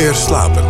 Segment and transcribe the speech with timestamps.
[0.00, 0.64] meer slapen.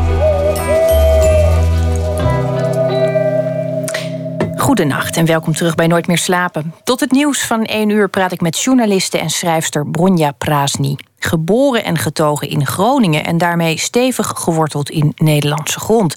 [4.57, 6.75] Goedenacht en welkom terug bij Nooit meer slapen.
[6.85, 10.99] Tot het nieuws van 1 uur praat ik met journaliste en schrijfster Bronja Prasny.
[11.19, 16.17] Geboren en getogen in Groningen en daarmee stevig geworteld in Nederlandse grond.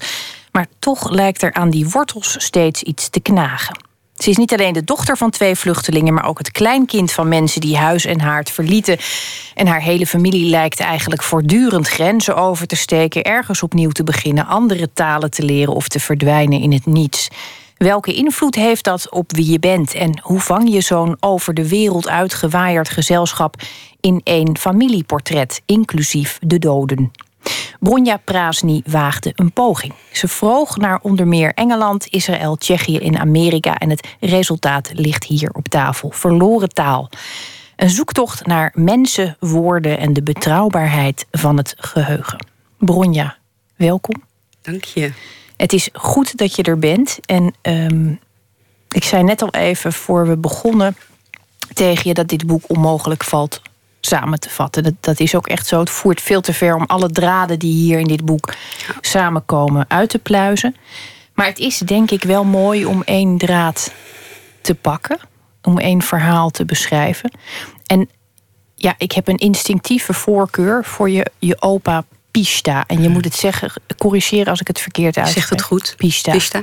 [0.52, 3.83] Maar toch lijkt er aan die wortels steeds iets te knagen.
[4.14, 7.60] Ze is niet alleen de dochter van twee vluchtelingen, maar ook het kleinkind van mensen
[7.60, 8.98] die huis en haard verlieten.
[9.54, 14.46] En haar hele familie lijkt eigenlijk voortdurend grenzen over te steken, ergens opnieuw te beginnen,
[14.46, 17.28] andere talen te leren of te verdwijnen in het niets.
[17.76, 21.68] Welke invloed heeft dat op wie je bent en hoe vang je zo'n over de
[21.68, 23.56] wereld uitgewaaierd gezelschap
[24.00, 27.10] in één familieportret, inclusief de doden?
[27.80, 29.92] Bronja Prasny waagde een poging.
[30.12, 35.50] Ze vroeg naar onder meer Engeland, Israël, Tsjechië en Amerika en het resultaat ligt hier
[35.50, 36.10] op tafel.
[36.10, 37.10] Verloren taal.
[37.76, 42.46] Een zoektocht naar mensen, woorden en de betrouwbaarheid van het geheugen.
[42.78, 43.36] Bronja,
[43.76, 44.22] welkom.
[44.62, 45.12] Dank je.
[45.56, 47.18] Het is goed dat je er bent.
[47.26, 48.20] En um,
[48.88, 50.96] ik zei net al even voor we begonnen
[51.72, 53.62] tegen je dat dit boek onmogelijk valt
[54.06, 54.82] samen te vatten.
[54.82, 55.80] Dat, dat is ook echt zo.
[55.80, 58.54] Het voert veel te ver om alle draden die hier in dit boek
[59.00, 60.76] samenkomen uit te pluizen.
[61.34, 63.92] Maar het is denk ik wel mooi om één draad
[64.60, 65.18] te pakken.
[65.62, 67.30] Om één verhaal te beschrijven.
[67.86, 68.08] En
[68.74, 72.84] ja, ik heb een instinctieve voorkeur voor je, je opa Pista.
[72.86, 75.44] En je moet het zeggen, corrigeren als ik het verkeerd uitspreek.
[75.44, 75.94] Zegt het goed?
[75.96, 76.32] Pista.
[76.32, 76.62] Pista.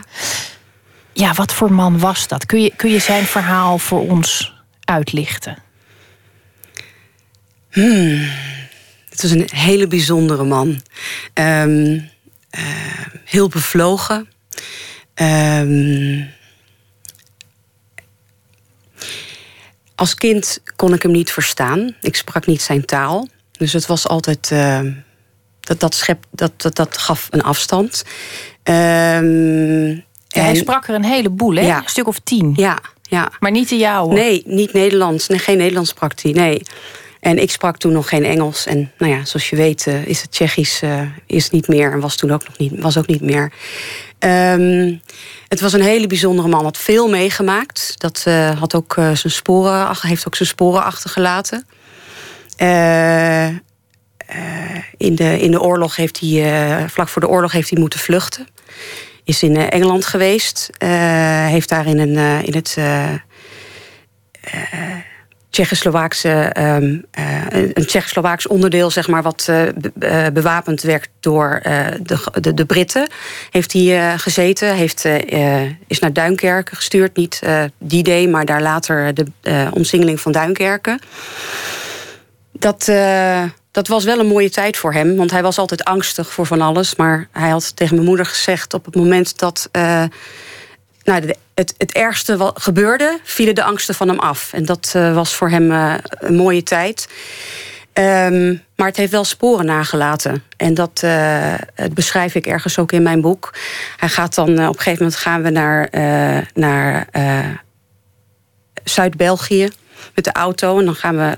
[1.14, 2.45] Ja, wat voor man was dat?
[2.45, 4.53] Kun je, kun je zijn verhaal voor ons
[4.84, 5.58] uitlichten?
[7.72, 8.27] Hmm.
[9.09, 10.81] Het was een hele bijzondere man.
[11.33, 12.61] Um, uh,
[13.25, 14.30] heel bevlogen.
[15.16, 16.30] Um,
[19.95, 21.95] als kind kon ik hem niet verstaan.
[22.02, 23.28] Ik sprak niet zijn taal.
[23.52, 24.50] Dus het was altijd.
[24.53, 24.80] Uh,
[25.59, 28.03] dat, dat, schep, dat, dat, dat gaf een afstand.
[28.63, 29.94] Um,
[30.28, 31.62] ja, hij sprak er een heleboel, hè?
[31.62, 31.78] Ja.
[31.78, 32.53] Een stuk of tien.
[32.56, 33.31] Ja, ja.
[33.40, 34.13] Maar niet de jouwe.
[34.13, 35.28] Nee, niet Nederlands.
[35.28, 36.31] Nee, geen Nederlands sprak hij.
[36.31, 36.62] Nee.
[37.21, 38.65] En ik sprak toen nog geen Engels.
[38.65, 41.91] En nou ja, zoals je weet uh, is het Tsjechisch uh, is niet meer.
[41.91, 43.51] En was toen ook nog niet, was ook niet meer.
[44.19, 45.01] Um,
[45.47, 46.63] het was een hele bijzondere man.
[46.63, 47.93] Had veel meegemaakt.
[47.97, 51.65] Dat uh, had ook, zijn sporen, heeft ook zijn sporen achtergelaten.
[54.97, 58.47] in, de, in de oorlog heeft hij, vlak voor de oorlog heeft hij moeten vluchten.
[59.23, 60.69] Is in Engeland geweest.
[61.47, 62.77] heeft daar in, een, in het
[65.51, 71.59] Tsjechoslowaakse, um, uh, een Tsjechoslowaaks onderdeel, zeg maar, wat uh, be bewapend werd door
[72.01, 73.07] de, de, de, Britten.
[73.50, 75.06] Heeft hij gezeten, heeft,
[75.88, 77.16] is naar Duinkerken gestuurd.
[77.16, 77.41] Niet
[77.78, 79.25] die day, maar daar later de
[79.73, 81.00] omsingeling van Duinkerken.
[82.51, 82.91] Dat,
[83.72, 86.62] dat was wel een mooie tijd voor hem, want hij was altijd angstig voor van
[86.62, 86.95] alles.
[86.95, 89.69] Maar hij had tegen mijn moeder gezegd op het moment dat
[91.03, 91.33] nou,
[91.77, 94.53] het, ergste wat gebeurde, vielen de angsten van hem af.
[94.53, 97.07] En dat uh, was voor hem uh, een mooie tijd.
[97.94, 100.44] Um, maar het heeft wel sporen nagelaten.
[100.57, 101.01] En dat
[101.75, 103.53] het beschrijf ik ergens ook in mijn boek.
[103.97, 105.89] Hij gaat dan, op een gegeven moment gaan we naar,
[106.53, 107.07] naar
[108.83, 109.69] Zuid-België
[110.16, 110.79] met de auto.
[110.79, 111.38] En dan gaan we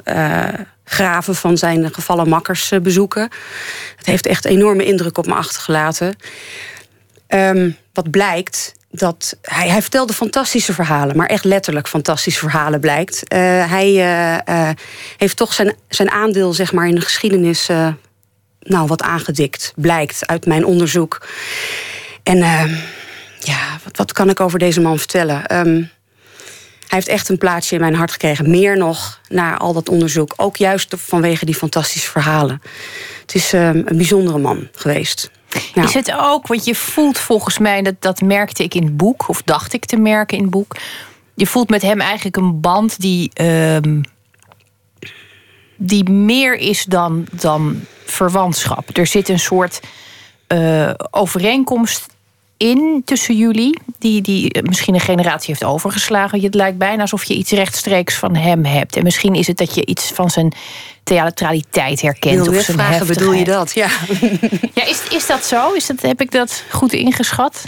[0.84, 3.30] graven van zijn gevallen makkers bezoeken.
[3.96, 6.16] Het heeft echt enorme indruk op me achtergelaten.
[7.28, 13.34] Um, wat blijkt, dat hij, hij vertelde fantastische verhalen, maar echt letterlijk fantastische verhalen blijkt.
[13.34, 13.40] Uh,
[13.70, 14.70] hij uh, uh,
[15.18, 17.68] heeft toch zijn, zijn aandeel zeg maar, in de geschiedenis
[18.60, 21.28] nou, wat aangedikt, blijkt uit mijn onderzoek.
[22.24, 22.38] En
[23.40, 25.58] ja, wat, wat kan ik over deze man vertellen?
[25.58, 25.90] Um,
[26.88, 28.50] hij heeft echt een plaatsje in mijn hart gekregen.
[28.50, 30.34] Meer nog na al dat onderzoek.
[30.38, 32.62] Ook juist vanwege die fantastische verhalen.
[33.22, 35.32] Het is een bijzondere man geweest.
[35.74, 35.84] Ja.
[35.84, 39.28] Is het ook, want je voelt volgens mij, dat, dat merkte ik in het boek,
[39.28, 40.76] of dacht ik te merken in het boek.
[41.36, 44.02] Je voelt met hem eigenlijk een band die, um,
[45.76, 48.98] die meer is dan, dan verwantschap.
[48.98, 49.80] Er zit een soort
[50.48, 52.13] uh, overeenkomst
[52.58, 56.42] in tussen jullie, die, die misschien een generatie heeft overgeslagen.
[56.42, 58.96] Het lijkt bijna alsof je iets rechtstreeks van hem hebt.
[58.96, 60.54] En misschien is het dat je iets van zijn
[61.04, 62.48] theatraliteit herkent.
[62.48, 63.74] of zijn vragen, bedoel je dat?
[63.74, 63.88] Ja.
[64.74, 65.72] ja is, is dat zo?
[65.72, 67.64] Is dat, heb ik dat goed ingeschat?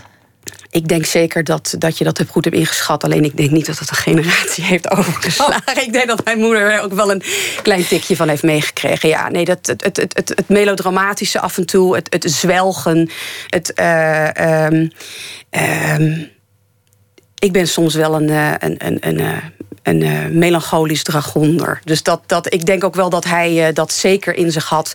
[0.75, 3.03] Ik denk zeker dat, dat je dat goed hebt ingeschat.
[3.03, 5.83] Alleen ik denk niet dat het een generatie heeft overgeslagen.
[5.83, 7.23] Ik denk dat mijn moeder er ook wel een
[7.61, 9.09] klein tikje van heeft meegekregen.
[9.09, 13.09] Ja, nee, dat, het, het, het, het melodramatische af en toe, het, zwelgen,
[13.47, 13.71] het.
[13.79, 14.89] Uh,
[17.45, 19.41] ik ben soms wel een, een, een, een,
[19.83, 21.79] een uh, melancholisch dragonder.
[21.83, 24.93] Dus dat, dat, ik denk ook wel dat hij dat zeker in zich had.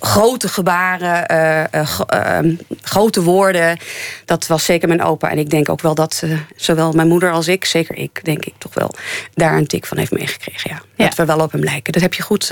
[0.00, 2.40] Grote gebaren, uh,
[2.82, 3.78] grote woorden.
[4.24, 5.30] Dat was zeker mijn opa.
[5.30, 6.22] En ik denk ook wel dat
[6.56, 8.94] zowel mijn moeder als ik, zeker ik, denk ik toch wel,
[9.34, 10.70] daar een tik van heeft meegekregen.
[10.70, 10.80] Ja.
[10.96, 11.04] ja.
[11.04, 11.92] Dat we wel op hem lijken.
[11.92, 12.50] Dat heb je goed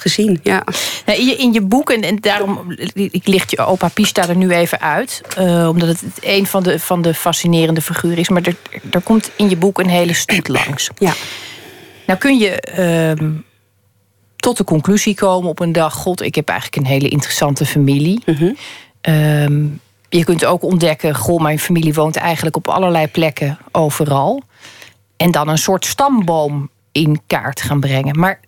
[0.00, 0.40] gezien.
[0.42, 0.64] Ja.
[1.04, 4.50] In, je, in je boek, en, en daarom ik licht je opa Pista er nu
[4.50, 8.28] even uit, uh, omdat het een van de, van de fascinerende figuren is.
[8.28, 8.56] Maar er,
[8.90, 10.88] er komt in je boek een hele stoet langs.
[10.98, 11.12] Ja.
[12.06, 12.62] Nou kun je
[13.18, 13.30] uh,
[14.36, 18.22] tot de conclusie komen op een dag: God, ik heb eigenlijk een hele interessante familie.
[18.26, 18.56] Mm -hmm.
[19.08, 19.70] uh,
[20.08, 24.42] je kunt ook ontdekken: Goh, mijn familie woont eigenlijk op allerlei plekken overal.
[25.16, 28.18] En dan een soort stamboom in kaart gaan brengen.
[28.18, 28.40] Maar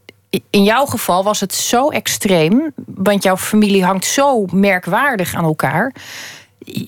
[0.51, 5.95] in jouw geval was het zo extreem, want jouw familie hangt zo merkwaardig aan elkaar.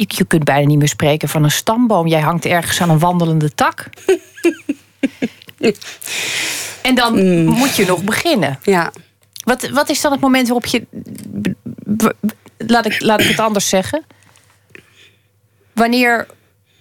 [0.06, 2.06] Je kunt bijna niet meer spreken van een stamboom.
[2.06, 3.86] Jij hangt ergens aan een wandelende tak.
[6.82, 7.44] en dan mm.
[7.44, 8.58] moet je nog beginnen.
[8.62, 8.92] Ja.
[9.44, 10.86] Wat, wat is dan het moment waarop je.
[12.56, 14.04] Laat ik, laat ik het anders zeggen.
[15.72, 16.26] Wanneer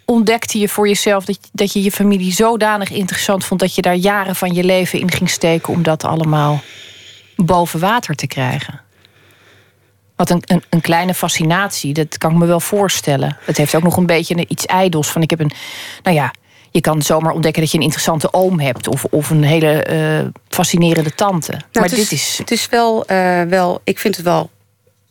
[0.09, 3.95] ontdekte je voor jezelf dat, dat je je familie zodanig interessant vond dat je daar
[3.95, 6.61] jaren van je leven in ging steken om dat allemaal
[7.35, 8.81] boven water te krijgen?
[10.15, 13.38] Wat een, een, een, kleine fascinatie, dat kan ik me wel voorstellen.
[13.41, 15.11] Het heeft ook nog een beetje iets ijdels.
[15.11, 15.51] Van ik heb een.
[16.03, 16.33] Nou ja,
[16.71, 18.88] je kan zomaar ontdekken dat je een interessante oom hebt.
[18.88, 21.51] Of, of een hele uh, fascinerende tante.
[21.51, 23.81] Nou, maar het dit is, Het is wel, uh, wel.
[23.83, 24.50] Ik vind het wel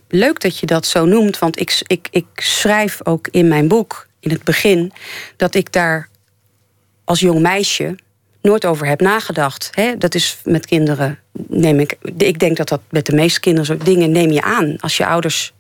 [0.09, 1.39] leuk dat je dat zo noemt.
[1.39, 4.93] Want ik, ik, ik schrijf ook in mijn boek in het begin
[5.37, 6.09] dat ik daar
[7.05, 7.97] als jong meisje
[8.43, 9.71] nooit over heb nagedacht.
[9.99, 11.97] dat is met kinderen, neem ik.
[12.17, 14.77] Ik denk dat dat met de meeste kinderen dingen neem je aan.
[14.81, 15.53] Als je ouders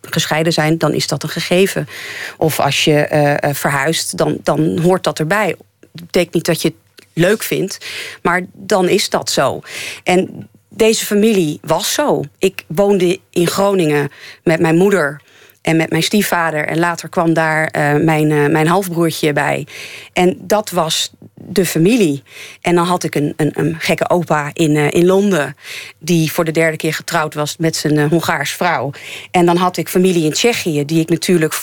[0.00, 1.88] gescheiden zijn, dan is dat een gegeven.
[2.36, 3.08] Of als je
[3.42, 5.56] uh, verhuist, dan, dan hoort dat erbij.
[5.92, 7.78] Dat betekent niet dat je het leuk vindt,
[8.22, 9.60] maar dan is dat zo.
[10.04, 12.24] En deze familie was zo.
[12.38, 14.10] Ik woonde in Groningen
[14.42, 15.20] met mijn moeder
[15.62, 16.66] en met mijn stiefvader.
[16.66, 19.66] En later kwam daar uh, mijn, uh, mijn halfbroertje bij.
[20.12, 22.22] En dat was de familie.
[22.60, 25.56] En dan had ik een, een, een gekke opa in, uh, in Londen.
[25.98, 28.90] Die voor de derde keer getrouwd was met zijn Hongaars vrouw.
[29.30, 30.84] En dan had ik familie in Tsjechië.
[30.84, 31.54] Die ik natuurlijk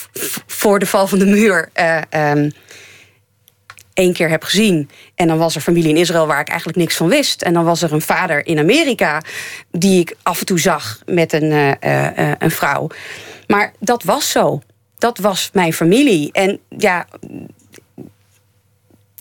[0.48, 1.70] voor de val van de muur.
[2.34, 2.52] Um,
[3.94, 4.90] één keer heb gezien.
[5.16, 7.42] En dan was er familie in Israël waar ik eigenlijk niks van wist.
[7.42, 9.22] En dan was er een vader in Amerika
[9.72, 11.78] die ik af en toe zag met een,
[12.40, 12.90] een vrouw.
[13.52, 14.62] Maar dat was zo.
[14.98, 16.32] Dat was mijn familie.
[16.32, 17.08] En ja,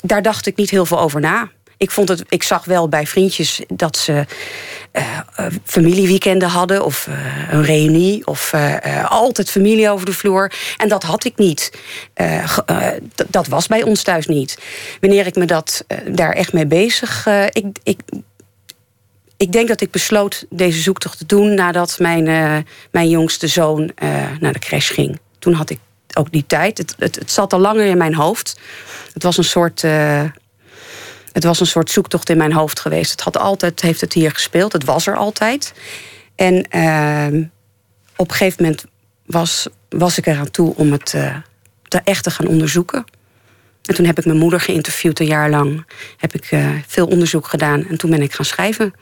[0.00, 1.50] daar dacht ik niet heel veel over na.
[1.76, 4.24] Ik, vond het, ik zag wel bij vriendjes dat ze
[4.92, 5.18] uh,
[5.64, 8.54] familieweekenden hadden of uh, een reunie of
[9.04, 10.52] altijd familie over de vloer.
[10.76, 11.72] En dat had ik niet.
[13.28, 14.58] dat was bij ons thuis niet.
[15.00, 17.26] Wanneer ik me dat, daar echt mee bezig.
[17.52, 18.00] ik, ik,
[19.38, 22.56] ik denk dat ik besloot deze zoektocht te doen nadat mijn, uh,
[22.90, 25.18] mijn jongste zoon uh, naar de crash ging.
[25.38, 25.78] Toen had ik
[26.14, 26.78] ook die tijd.
[26.78, 28.60] Het, het, het zat al langer in mijn hoofd.
[29.12, 29.82] Het was een soort.
[29.82, 30.24] Uh,
[31.32, 33.10] het was een soort zoektocht in mijn hoofd geweest.
[33.10, 34.72] Het had altijd, heeft het hier gespeeld.
[34.72, 35.74] Het was er altijd.
[36.36, 37.42] En ehm,
[38.16, 38.84] op een gegeven moment
[39.26, 41.14] was, was ik eraan toe om het
[41.88, 43.04] te echt te gaan onderzoeken.
[43.88, 45.86] En toen heb ik mijn moeder geïnterviewd een jaar lang.
[46.16, 46.50] Heb ik
[46.86, 48.94] veel onderzoek gedaan en toen ben ik gaan schrijven.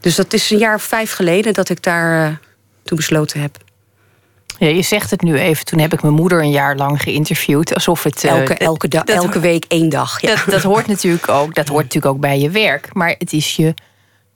[0.00, 2.36] Dus dat is een jaar of vijf geleden dat ik daar uh,
[2.82, 3.56] toen besloten heb.
[4.58, 5.64] Ja, je zegt het nu even.
[5.64, 7.74] Toen heb ik mijn moeder een jaar lang geïnterviewd.
[7.74, 8.24] Alsof het.
[8.24, 10.20] Uh, elke, elke, dat, elke week één dag.
[10.20, 10.34] Ja.
[10.34, 11.54] Dat, dat, hoort natuurlijk ook.
[11.54, 12.94] Dat hoort natuurlijk ook bij je werk.
[12.94, 13.74] Maar het is je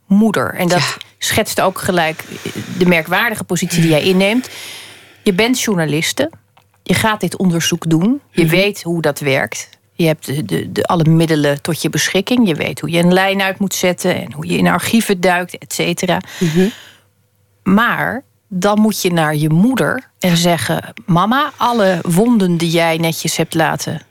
[0.07, 0.53] moeder.
[0.53, 0.97] En dat ja.
[1.17, 2.23] schetst ook gelijk
[2.77, 4.49] de merkwaardige positie die jij inneemt.
[5.23, 6.31] Je bent journaliste.
[6.83, 8.21] Je gaat dit onderzoek doen.
[8.31, 8.57] Je mm -hmm.
[8.57, 9.69] weet hoe dat werkt.
[9.97, 12.47] Je hebt de, de, de, alle middelen tot je beschikking.
[12.47, 15.57] Je weet hoe je een lijn uit moet zetten en hoe je in archieven duikt,
[15.57, 16.21] et cetera.
[16.39, 16.71] Mm -hmm.
[17.63, 23.37] Maar dan moet je naar je moeder en zeggen: Mama, alle wonden die jij netjes
[23.37, 24.01] hebt laten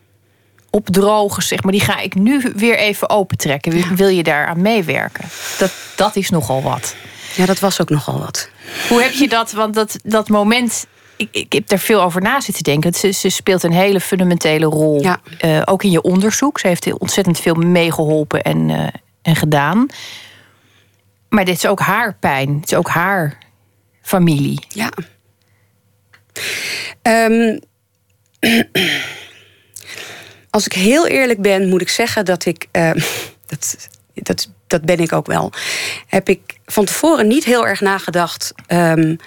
[0.74, 3.96] opdrogen, zeg maar, die ga ik nu weer even opentrekken.
[3.96, 5.24] Wil je daar aan meewerken?
[5.58, 6.94] Dat, dat is nogal wat.
[7.36, 8.48] Ja, dat was ook nogal wat.
[8.88, 9.52] Hoe heb je dat?
[9.52, 12.94] Want dat, dat moment ik, ik heb daar veel over na zitten denken.
[12.94, 15.02] Ze, ze speelt een hele fundamentele rol.
[15.02, 15.20] Ja.
[15.44, 16.58] Uh, ook in je onderzoek.
[16.58, 18.86] Ze heeft ontzettend veel meegeholpen en, uh,
[19.22, 19.86] en gedaan.
[21.28, 22.56] Maar dit is ook haar pijn.
[22.60, 23.38] Het is ook haar
[24.02, 24.66] familie.
[24.68, 24.90] Ja.
[27.02, 27.60] Um,
[30.50, 32.66] als ik heel eerlijk ben, moet ik zeggen dat ik.
[32.72, 32.90] Uh,
[33.46, 35.52] dat, dat, dat ben ik ook wel.
[36.06, 38.52] Heb ik van tevoren niet heel erg nagedacht.
[38.68, 39.18] Um,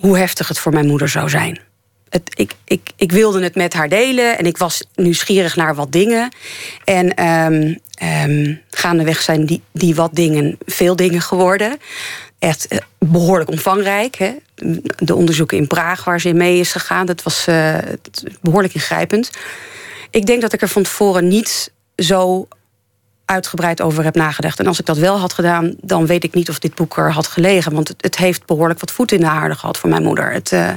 [0.00, 1.60] hoe heftig het voor mijn moeder zou zijn.
[2.08, 5.92] het, ik, ik, ik wilde het met haar delen en ik was nieuwsgierig naar wat
[5.92, 6.34] dingen.
[6.84, 7.78] En um,
[8.30, 11.78] um, gaandeweg zijn die, die wat dingen veel dingen geworden.
[12.38, 14.16] Echt uh, behoorlijk omvangrijk.
[14.16, 14.34] Hè?
[14.98, 17.78] De onderzoeken in Praag waar ze in mee is gegaan, dat was uh,
[18.40, 19.30] behoorlijk ingrijpend.
[20.10, 22.48] Ik denk dat ik er van tevoren niet zo
[23.26, 24.58] uitgebreid over heb nagedacht.
[24.58, 27.12] En als ik dat wel had gedaan, dan weet ik niet of dit boek er
[27.12, 27.74] had gelegen.
[27.74, 30.32] Want het, het heeft behoorlijk wat voet in de aarde gehad voor mijn moeder.
[30.32, 30.74] Het, uh, uh,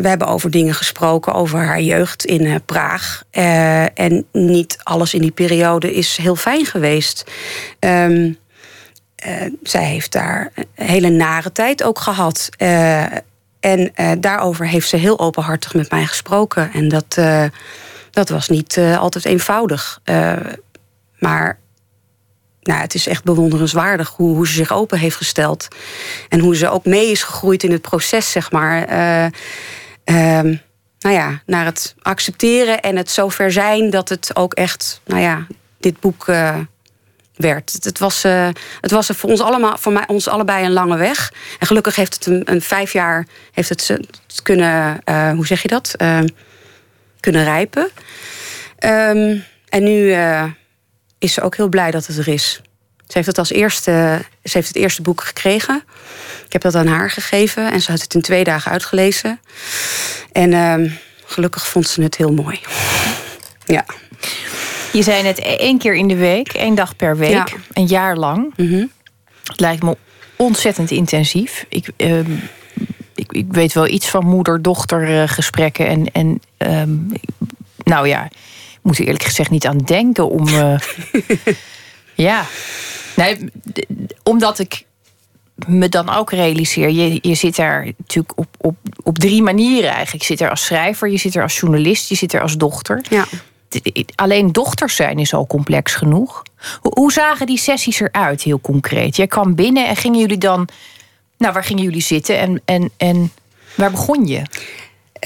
[0.00, 3.22] we hebben over dingen gesproken, over haar jeugd in uh, Praag.
[3.94, 7.24] En niet alles in die periode is heel fijn geweest.
[7.80, 8.38] Um,
[9.62, 12.48] zij heeft daar een hele nare tijd ook gehad.
[13.60, 16.70] en daarover heeft ze heel openhartig met mij gesproken.
[16.72, 17.18] En dat,
[18.14, 20.00] dat was niet altijd eenvoudig.
[21.18, 21.58] maar
[22.64, 25.68] nou, het is echt bewonderenswaardig hoe, hoe ze zich open heeft gesteld.
[26.28, 28.90] En hoe ze ook mee is gegroeid in het proces, zeg maar.
[28.90, 29.24] Uh,
[30.04, 30.58] uh,
[30.98, 35.46] nou ja, naar het accepteren en het zover zijn dat het ook echt, nou ja,
[35.78, 36.24] dit boek
[37.34, 37.72] werd.
[37.80, 38.22] Het, was,
[38.80, 41.32] het was voor ons allemaal, voor mij, ons allebei een lange weg.
[41.58, 43.88] En gelukkig heeft het een, een vijf jaar heeft het,
[44.26, 45.02] het kunnen,
[45.34, 45.94] hoe zeg je dat?
[47.24, 47.90] Kunnen rijpen.
[48.78, 50.14] Um, en nu
[51.18, 52.60] is ze ook heel blij dat het er is.
[53.06, 55.82] Ze heeft het als eerste, ze heeft het eerste boek gekregen.
[56.46, 59.40] Ik heb dat aan haar gegeven en ze had het in twee dagen uitgelezen.
[60.32, 60.92] En uh,
[61.24, 62.60] gelukkig vond ze het heel mooi.
[63.66, 63.84] Ja.
[64.92, 67.46] Je zei net één keer in de week, één dag per week, ja.
[67.72, 68.52] een jaar lang.
[68.56, 68.92] Mm -hmm.
[69.44, 69.96] Het lijkt me
[70.36, 71.64] ontzettend intensief.
[71.68, 72.20] Ik, uh,
[73.14, 75.86] ik, ik, weet wel iets van moeder-dochter gesprekken.
[75.86, 77.12] En, en um,
[77.84, 78.28] nou ja,
[78.82, 80.48] moet er eerlijk gezegd niet aan denken om.
[80.48, 80.78] Uh,
[82.14, 82.46] ja.
[83.16, 83.50] Nee,
[84.22, 84.84] omdat ik
[85.66, 86.90] me dan ook realiseer.
[86.90, 90.20] Je, je zit daar natuurlijk op, op, op drie manieren eigenlijk.
[90.24, 93.04] Je zit er als schrijver, je zit er als journalist, je zit er als dochter.
[93.10, 93.24] Ja.
[94.14, 96.42] Alleen dochters zijn is al complex genoeg.
[96.80, 99.16] Hoe, hoe zagen die sessies eruit, heel concreet?
[99.16, 100.68] Jij kwam binnen en gingen jullie dan.
[101.38, 103.32] Nou, waar gingen jullie zitten en, en, en
[103.74, 104.42] waar begon je?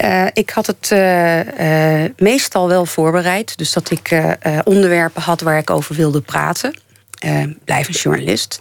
[0.03, 3.57] Uh, ik had het uh, uh, meestal wel voorbereid.
[3.57, 4.21] Dus dat ik
[4.63, 6.79] onderwerpen had waar ik over wilde praten.
[7.65, 8.59] blijf een journalist.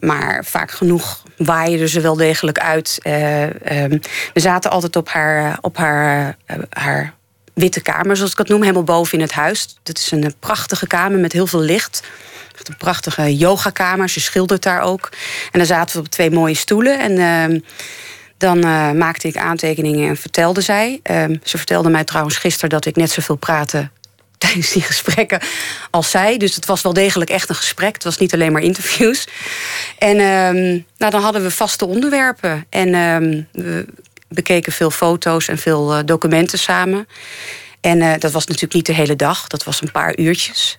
[0.00, 2.98] maar vaak genoeg waaien ze wel degelijk uit.
[3.04, 4.00] Um,
[4.34, 6.36] we zaten altijd op haar, op haar,
[6.70, 7.14] haar
[7.54, 9.78] witte kamer, zoals ik het noem, helemaal boven in het huis.
[9.82, 12.02] Dat is een prachtige kamer met heel veel licht.
[12.58, 14.08] Echt een prachtige yogakamer.
[14.08, 15.08] Ze schildert daar ook.
[15.52, 17.00] En dan zaten we op twee mooie stoelen.
[17.00, 17.60] En ehm,
[18.36, 21.00] dan uh, maakte ik aantekeningen en vertelde zij.
[21.10, 23.90] Uh, ze vertelde mij trouwens gisteren dat ik net zoveel praatte
[24.38, 25.40] tijdens die gesprekken
[25.90, 26.36] als zij.
[26.36, 27.94] Dus het was wel degelijk echt een gesprek.
[27.94, 29.28] Het was niet alleen maar interviews.
[29.98, 32.66] En uh, nou, dan hadden we vaste onderwerpen.
[32.70, 33.86] En ehm, we
[34.28, 37.08] bekeken veel foto's en veel uh, documenten samen.
[37.80, 39.46] En uh, dat was natuurlijk niet de hele dag.
[39.46, 40.78] Dat was een paar uurtjes.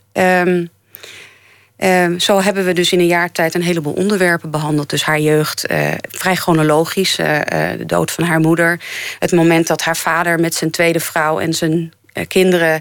[1.80, 4.90] Uh, zo hebben we dus in een jaar tijd een heleboel onderwerpen behandeld.
[4.90, 7.20] Dus haar jeugd, uh, vrij chronologisch.
[7.20, 7.40] Uh,
[7.78, 8.82] de dood van haar moeder.
[9.20, 11.94] Het moment dat haar vader met zijn tweede vrouw en zijn
[12.28, 12.80] kinderen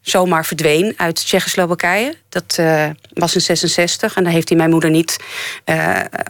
[0.00, 2.14] zomaar verdween uit Tsjechoslowakije.
[2.28, 2.60] Dat
[3.12, 5.16] was in 66 en daar heeft hij mijn moeder niet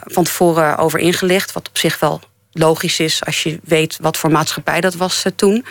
[0.05, 1.51] van tevoren over ingelicht.
[1.51, 5.65] Wat op zich wel logisch is als je weet wat voor maatschappij dat was toen.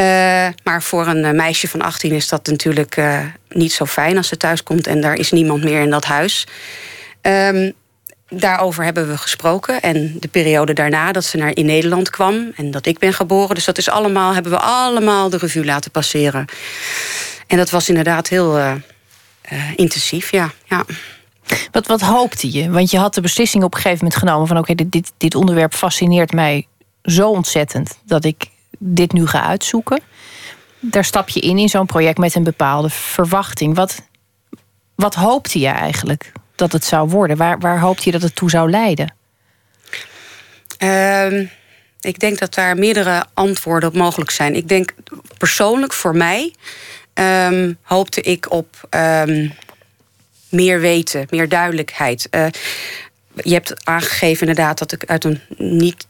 [0.00, 4.28] Uh, maar voor een meisje van 18 is dat natuurlijk uh, niet zo fijn als
[4.28, 6.46] ze thuis komt en daar is niemand meer in dat huis.
[7.22, 7.72] Um,
[8.28, 9.80] daarover hebben we gesproken.
[9.80, 13.54] En de periode daarna dat ze naar in Nederland kwam en dat ik ben geboren.
[13.54, 16.44] Dus dat is allemaal, hebben we allemaal de revue laten passeren.
[17.46, 18.80] En dat was inderdaad heel
[19.76, 20.52] intensief, ja.
[20.64, 20.84] ja.
[21.70, 22.70] Wat, wat hoopte je?
[22.70, 25.34] Want je had de beslissing op een gegeven moment genomen van oké, okay, dit, dit
[25.34, 26.66] onderwerp fascineert mij
[27.02, 28.46] zo ontzettend dat ik
[28.78, 30.00] dit nu ga uitzoeken.
[30.80, 33.74] Daar stap je in in zo'n project met een bepaalde verwachting.
[33.74, 34.02] Wat,
[34.94, 37.36] wat hoopte je eigenlijk dat het zou worden?
[37.36, 39.14] Waar, waar hoopte je dat het toe zou leiden?
[40.78, 41.50] Um,
[42.00, 44.54] ik denk dat daar meerdere antwoorden op mogelijk zijn.
[44.54, 44.94] Ik denk
[45.38, 46.54] persoonlijk voor mij
[47.14, 49.52] um, hoopte ik op um,
[50.48, 52.28] meer weten, meer duidelijkheid.
[52.30, 52.46] Uh,
[53.34, 56.06] je hebt aangegeven inderdaad dat ik uit een niet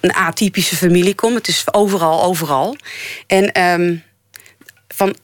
[0.00, 1.34] een atypische familie kom.
[1.34, 2.76] Het is overal, overal.
[3.26, 4.02] En um,
[4.88, 5.16] van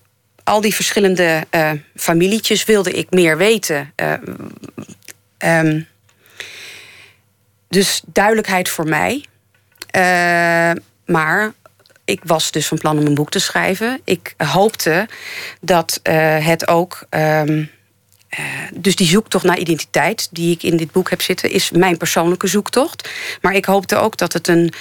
[0.45, 3.93] al die verschillende uh, familietjes wilde ik meer weten.
[3.97, 4.13] Uh,
[5.39, 5.87] um,
[7.69, 9.25] dus duidelijkheid voor mij.
[9.97, 11.53] Uh, maar
[12.05, 14.01] ik was dus van plan om een boek te schrijven.
[14.05, 15.09] Ik hoopte
[15.61, 17.71] dat het ook um,
[18.75, 22.47] dus die zoektocht naar identiteit, die ik in dit boek heb zitten, is mijn persoonlijke
[22.47, 23.09] zoektocht.
[23.41, 24.73] Maar ik hoopte ook dat het een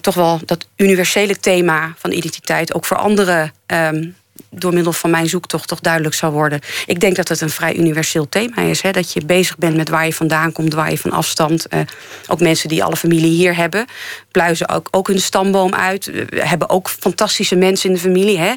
[0.00, 4.08] toch wel dat universele thema van identiteit ook voor andere ehm,
[4.54, 6.60] door middel van mijn zoektocht toch duidelijk zou worden.
[6.86, 8.80] Ik denk dat het een vrij universeel thema is.
[8.82, 8.90] Hè?
[8.90, 11.66] Dat je bezig bent met waar je vandaan komt, waar je van afstand.
[11.70, 11.80] Uh,
[12.26, 13.86] ook mensen die alle familie hier hebben,
[14.30, 16.04] pluizen ook, ook hun stamboom uit.
[16.04, 18.38] We hebben ook fantastische mensen in de familie.
[18.38, 18.54] Hè?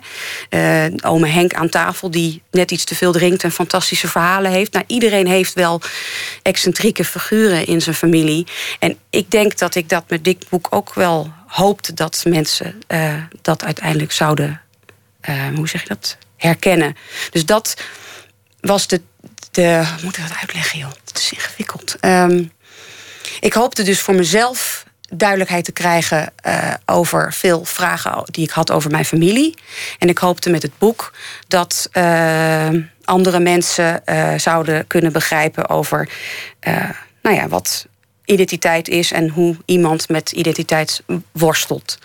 [0.90, 4.74] Uh, ome Henk aan tafel, die net iets te veel drinkt en fantastische verhalen heeft.
[4.74, 5.82] Nou, iedereen heeft wel
[6.42, 8.48] excentrieke figuren in zijn familie.
[8.80, 13.14] En ik denk dat ik dat met dit boek ook wel hoopte dat mensen uh,
[13.42, 14.62] dat uiteindelijk zouden
[15.30, 16.18] uh, hoe zeg je dat?
[16.38, 16.96] Herkennen.
[17.32, 17.82] Dus dat
[18.60, 19.02] was de.
[19.52, 20.92] de hoe moet ik dat uitleggen, joh?
[21.06, 21.96] Het is ingewikkeld.
[22.02, 22.52] Um,
[23.40, 28.72] ik hoopte dus voor mezelf duidelijkheid te krijgen uh, over veel vragen die ik had
[28.72, 29.58] over mijn familie.
[30.00, 31.14] En ik hoopte met het boek
[31.48, 32.70] dat uh,
[33.04, 34.02] andere mensen
[34.38, 36.10] zouden kunnen begrijpen over
[37.22, 37.88] nou ja, wat
[38.26, 41.98] identiteit is en hoe iemand met identiteit worstelt.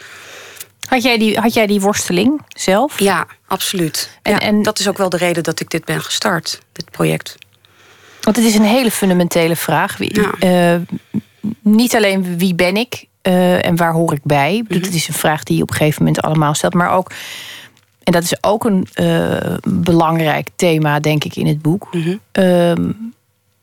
[0.92, 2.98] Had jij die, had jij die worsteling zelf?
[2.98, 4.18] Ja, absoluut.
[4.22, 7.38] En, en dat is ook wel de reden dat ik dit ben gestart, dit project.
[8.20, 9.96] Want het is een hele fundamentele vraag.
[9.96, 10.74] Wie, uh,
[11.60, 14.52] niet alleen wie ben ik uh, en waar hoor ik bij.
[14.52, 14.82] Mm -hmm.
[14.82, 16.74] Dat is een vraag die je op een gegeven moment allemaal stelt.
[16.74, 17.12] Maar ook,
[18.02, 21.88] en dat is ook een uh, belangrijk thema, denk ik, in het boek.
[21.92, 23.12] Mm -hmm.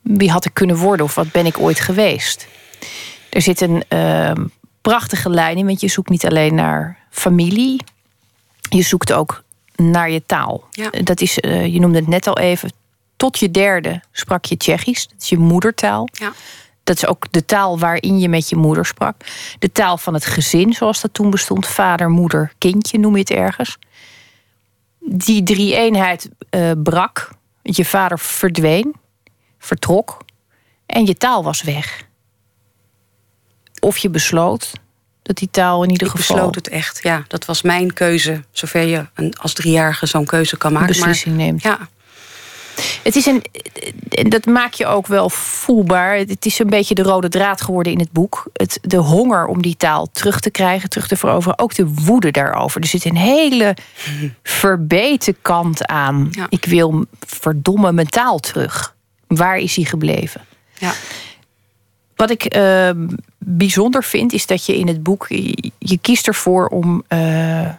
[0.01, 2.47] wie had ik kunnen worden of wat ben ik ooit geweest?
[3.29, 4.45] Er zit een ehm,
[4.81, 7.81] prachtige lijn in, want je zoekt niet alleen naar familie.
[8.69, 9.43] Je zoekt ook
[9.75, 10.67] naar je taal.
[10.71, 10.89] Ja.
[10.89, 12.71] Dat is, uh, je noemde het net al even.
[13.15, 15.07] Tot je derde sprak je Tsjechisch.
[15.07, 16.07] Dat is je moedertaal.
[16.11, 16.33] Ja.
[16.83, 19.15] Dat is ook de taal waarin je met je moeder sprak.
[19.59, 21.67] De taal van het gezin, zoals dat toen bestond.
[21.67, 23.77] Vader, moeder, kindje, noem je het ergens.
[24.99, 27.29] Die drie-eenheid uh, brak.
[27.61, 28.95] Je vader verdween,
[29.59, 30.17] vertrok.
[30.85, 32.03] En je taal was weg.
[33.79, 34.71] Of je besloot
[35.29, 36.35] dat die taal in ieder ik geval.
[36.35, 37.23] Ik besloot het echt, ja.
[37.27, 39.05] Dat was mijn keuze, zover je
[39.41, 40.87] als driejarige zo'n keuze kan maken.
[40.87, 41.63] Beslissing maar, neemt.
[41.63, 41.87] Ja.
[43.03, 43.43] Het is een,
[44.29, 46.17] dat maak je ook wel voelbaar.
[46.17, 48.49] Het is een beetje de rode draad geworden in het boek.
[48.53, 51.59] Het, de honger om die taal terug te krijgen, terug te veroveren.
[51.59, 52.81] Ook de woede daarover.
[52.81, 53.75] Er zit een hele
[54.43, 56.27] verbeten kant aan.
[56.31, 56.45] Ja.
[56.49, 58.95] Ik wil verdomme mijn taal terug.
[59.27, 60.41] Waar is hij gebleven?
[60.77, 60.93] Ja.
[62.19, 62.89] Wat ik uh,
[63.37, 65.27] bijzonder vind, is dat je in het boek.
[65.77, 67.03] Je, kiest ervoor om.
[67.09, 67.69] Uh,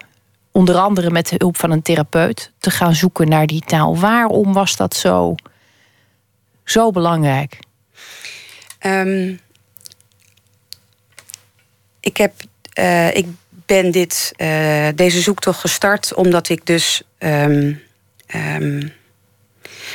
[0.50, 2.50] onder andere met de hulp van een therapeut.
[2.58, 3.98] te gaan zoeken naar die taal.
[3.98, 5.34] Waarom was dat zo.
[6.64, 7.58] zo belangrijk?
[8.86, 9.40] Um,
[12.00, 12.32] ik heb.
[12.78, 13.26] Uh, ik
[13.66, 14.32] ben dit,
[14.94, 17.02] deze zoektocht gestart omdat ik dus.
[17.18, 17.80] Um,
[18.34, 18.92] um,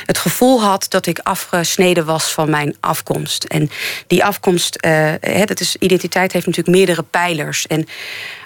[0.04, 3.44] het gevoel had dat ik afgesneden was van mijn afkomst.
[3.44, 3.70] En
[4.06, 5.12] die afkomst, uh,
[5.44, 7.66] dat is, identiteit heeft natuurlijk meerdere pijlers.
[7.66, 7.86] En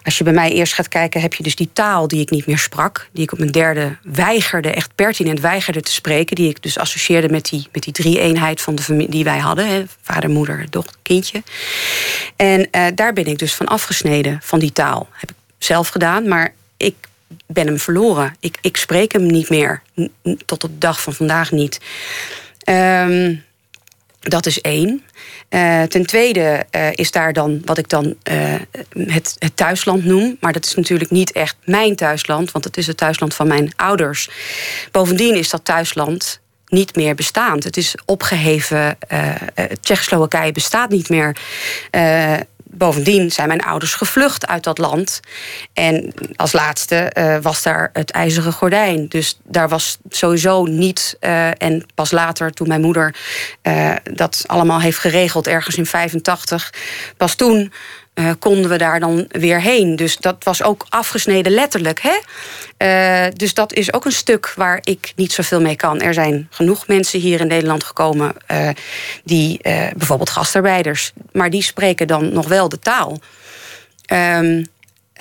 [0.02, 2.46] als je bij mij eerst gaat kijken, heb je dus die taal die ik niet
[2.46, 3.08] meer sprak.
[3.12, 6.36] Die ik op mijn derde weigerde, echt pertinent weigerde te spreken.
[6.36, 9.68] Die ik dus associeerde met die, met die drie-eenheid van de die wij hadden.
[9.68, 11.42] Hè, vader, moeder, dochter, kindje.
[12.36, 15.08] En uh, daar ben ik dus van afgesneden, van die taal.
[15.12, 16.94] Heb ik zelf gedaan, maar ik
[17.46, 18.34] ben hem verloren.
[18.40, 19.82] Ik, ik spreek hem niet meer.
[20.44, 21.80] Tot op de dag van vandaag niet.
[22.64, 23.44] Um,
[24.20, 25.02] dat is één.
[25.50, 28.54] Uh, ten tweede uh, is daar dan wat ik dan uh,
[28.98, 30.36] het, het, thuisland noem.
[30.40, 33.72] Maar dat is natuurlijk niet echt mijn thuisland, want het is het thuisland van mijn
[33.76, 34.30] ouders.
[34.90, 37.64] Bovendien is dat thuisland niet meer bestaand.
[37.64, 38.98] Het is opgeheven.
[39.80, 41.36] Tsjechoslowakije bestaat niet meer.
[42.72, 45.20] Bovendien zijn mijn ouders gevlucht uit dat land.
[45.72, 49.09] En als laatste uh, was daar het ijzeren gordijn.
[49.09, 51.16] Dus daar was sowieso niet.
[51.20, 53.14] Uh, en pas later, toen mijn moeder
[53.62, 56.72] uh, dat allemaal heeft geregeld, ergens in 85,
[57.16, 57.72] pas toen
[58.20, 59.96] uh, konden we daar dan weer heen.
[59.96, 62.00] Dus dat was ook afgesneden letterlijk.
[62.02, 62.18] Hè?
[63.26, 66.00] Uh, dus dat is ook een stuk waar ik niet zoveel mee kan.
[66.00, 68.68] Er zijn genoeg mensen hier in Nederland gekomen, uh,
[69.24, 69.61] die
[69.96, 73.18] bijvoorbeeld gastarbeiders, maar die spreken dan nog wel de taal.
[74.12, 74.66] Um,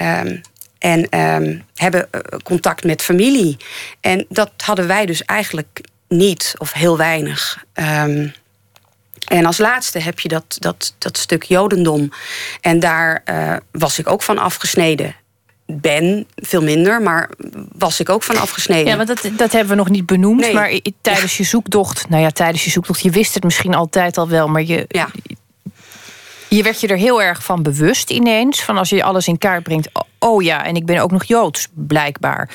[0.01, 0.41] um,
[0.77, 2.09] en um, hebben
[2.43, 3.57] contact met familie.
[4.01, 7.65] En dat hadden wij dus eigenlijk niet of heel weinig.
[9.29, 12.11] En als laatste heb je dat, dat, dat stuk Jodendom.
[12.61, 15.15] En daar uh, was ik ook van afgesneden.
[15.65, 17.29] Ben, veel minder, maar
[17.77, 18.87] was ik ook van afgesneden.
[18.87, 20.39] Ja, want dat, dat hebben we nog niet benoemd.
[20.39, 20.53] Nee.
[20.53, 24.27] Maar tijdens je zoektocht, nou ja, tijdens je zoektocht, je wist het misschien altijd al
[24.27, 25.09] wel, maar je, ja.
[26.47, 28.63] je werd je er heel erg van bewust ineens.
[28.63, 29.89] Van als je alles in kaart brengt,
[30.19, 32.49] oh ja, en ik ben ook nog Joods, blijkbaar.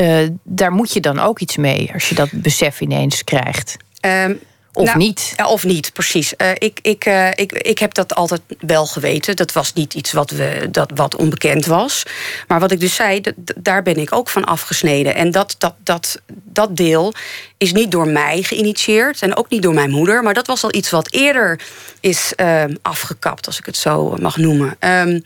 [0.00, 3.76] uh, daar moet je dan ook iets mee als je dat besef ineens krijgt.
[4.00, 4.40] Um,
[4.76, 5.34] of nou, niet.
[5.46, 6.34] Of niet, precies.
[6.38, 9.36] Uh, ik, ik, uh, ik, ik heb dat altijd wel geweten.
[9.36, 12.02] Dat was niet iets wat, we, dat, wat onbekend was.
[12.48, 13.20] Maar wat ik dus zei,
[13.56, 15.14] daar ben ik ook van afgesneden.
[15.14, 17.14] En dat, dat, dat, dat deel
[17.56, 19.22] is niet door mij geïnitieerd.
[19.22, 20.22] En ook niet door mijn moeder.
[20.22, 21.60] Maar dat was al iets wat eerder
[22.00, 24.76] is uh, afgekapt, als ik het zo mag noemen.
[24.80, 25.22] Um,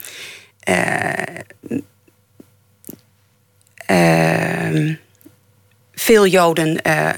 [6.01, 7.09] veel Joden uh,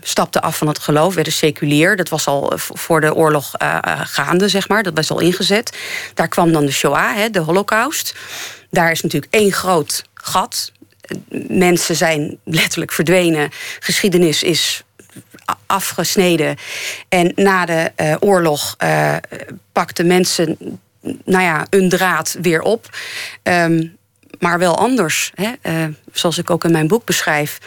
[0.00, 1.96] stapten af van het geloof, werden seculier.
[1.96, 4.82] Dat was al voor de oorlog uh, gaande, zeg maar.
[4.82, 5.76] Dat was al ingezet.
[6.14, 8.14] Daar kwam dan de Shoah, hè, de Holocaust.
[8.70, 10.72] Daar is natuurlijk één groot gat.
[11.48, 13.50] Mensen zijn letterlijk verdwenen.
[13.80, 14.82] Geschiedenis is
[15.66, 16.56] afgesneden.
[17.08, 18.76] En na de oorlog
[19.72, 20.56] pakten mensen
[21.24, 22.96] nou ja, een draad weer op.
[23.42, 23.96] Um,
[24.38, 25.32] maar wel anders.
[25.34, 25.52] Hè?
[26.12, 27.58] Zoals ik ook in mijn boek beschrijf.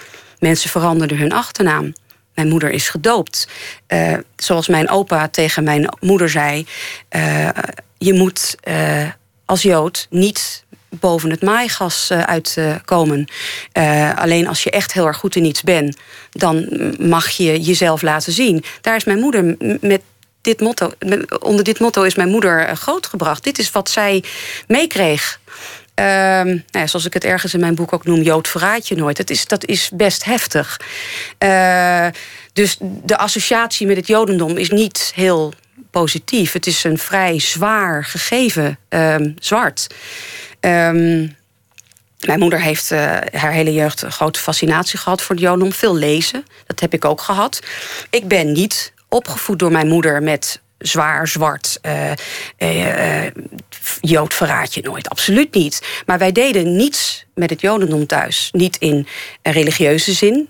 [0.42, 1.94] Mensen veranderden hun achternaam.
[2.36, 3.48] Mijn moeder is gedoopt.
[3.88, 6.66] Uh, zoals mijn opa tegen mijn moeder zei:
[7.16, 7.50] uh,
[7.98, 9.10] Je moet uh,
[9.46, 13.28] als Jood niet boven het maaigas uitkomen.
[14.16, 15.98] alleen als je echt heel erg goed in iets bent,
[16.32, 16.68] dan
[17.00, 18.64] mag je jezelf laten zien.
[18.82, 20.02] Daar is mijn moeder met
[20.42, 20.92] dit motto,
[21.40, 23.44] onder dit motto is mijn moeder grootgebracht.
[23.44, 24.24] Dit is wat zij
[24.68, 25.40] meekreeg
[26.04, 29.18] nou ja, zoals ik het ergens in mijn boek ook noem, Jood verraad je nooit.
[29.18, 30.80] Dat is, dat is best heftig.
[31.40, 32.08] Uh,
[32.54, 35.54] dus de associatie met het Jodendom is niet heel
[35.92, 36.52] positief.
[36.52, 39.88] Het is een vrij zwaar gegeven, um, zwart.
[40.60, 41.36] Um,
[42.26, 43.00] mijn moeder heeft uh,
[43.32, 45.74] haar hele jeugd een grote fascinatie gehad voor het Jodendom.
[45.74, 47.60] Veel lezen, dat heb ik ook gehad.
[48.10, 51.80] Ik ben niet opgevoed door mijn moeder met zwaar zwart.
[51.82, 52.12] Uh,
[52.58, 53.28] uh,
[54.02, 55.82] Jood verraad je nooit, absoluut niet.
[56.06, 58.50] Maar wij deden niets met het Jodendom thuis.
[58.52, 59.08] Niet in
[59.42, 60.50] religieuze zin.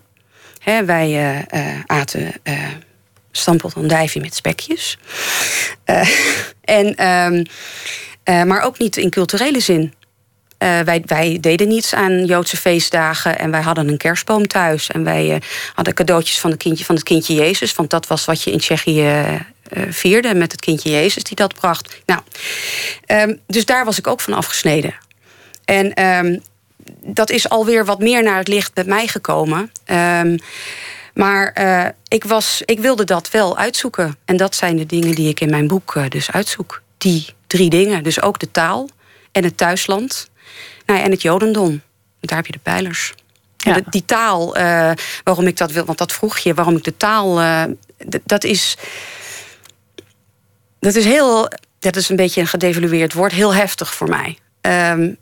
[0.85, 1.45] wij
[1.85, 2.33] aten
[3.31, 4.97] stampot andijvie met spekjes.
[6.61, 7.43] en, ehm,
[8.47, 9.93] maar ook niet in culturele zin.
[10.57, 14.87] Wij, wij, deden niets aan Joodse feestdagen en wij hadden een kerstboom thuis.
[14.87, 15.41] En wij
[15.73, 18.59] hadden cadeautjes van, de kindje, van het kindje Jezus, want dat was wat je in
[18.59, 19.39] Tsjechië
[19.89, 22.01] vierde met het kindje Jezus die dat bracht.
[22.05, 22.21] Nou,
[23.07, 24.93] um, dus daar was ik ook van afgesneden.
[25.65, 26.41] En um,
[27.03, 29.71] dat is alweer wat meer naar het licht met mij gekomen.
[29.85, 30.37] Um,
[31.13, 34.17] maar uh, ik, was, ik wilde dat wel uitzoeken.
[34.25, 36.81] En dat zijn de dingen die ik in mijn boek uh, dus uitzoek.
[36.97, 38.03] Die drie dingen.
[38.03, 38.89] Dus ook de taal
[39.31, 40.29] en het thuisland.
[40.85, 41.81] Nou, en het Jodendom.
[42.19, 43.13] Daar heb je de pijlers.
[43.57, 43.73] Ja.
[43.73, 44.91] De, die taal, uh,
[45.23, 47.41] waarom ik dat wil, want dat vroeg je, waarom ik de taal.
[48.23, 48.77] dat is
[50.81, 54.37] dat is heel, dat is een beetje een gedevalueerd woord, heel heftig voor mij.
[54.61, 55.17] Um,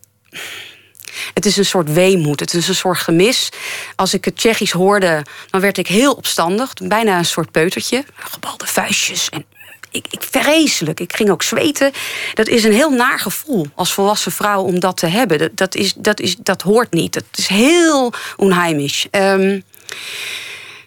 [1.34, 3.50] het is een soort weemoed, het is een soort gemis.
[3.96, 6.74] Als ik het Tsjechisch hoorde, dan werd ik heel opstandig.
[6.74, 8.04] Bijna een soort peutertje.
[8.16, 9.46] Gebalde vuistjes en
[9.92, 11.00] ik, ik, vreselijk.
[11.00, 11.92] Ik ging ook zweten.
[12.34, 15.38] Dat is een heel naar gevoel als volwassen vrouw om dat te hebben.
[15.38, 17.14] Dat, dat, is, dat, is, dat hoort niet.
[17.14, 19.08] Dat is heel onheimisch.
[19.12, 19.64] Um,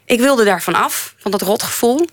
[0.04, 2.06] ik wilde daarvan af, van dat rotgevoel.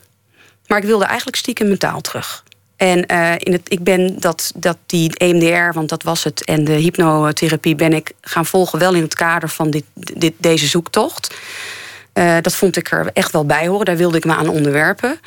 [0.68, 2.44] Maar ik wilde eigenlijk stiekem mijn taal terug.
[2.80, 6.64] En uh, in het, ik ben dat, dat die EMDR, want dat was het, en
[6.64, 11.36] de hypnotherapie ben ik gaan volgen wel in het kader van dit, dit, deze zoektocht.
[12.14, 13.86] Uh, dat vond ik er echt wel bij horen.
[13.86, 15.20] Daar wilde ik me aan onderwerpen.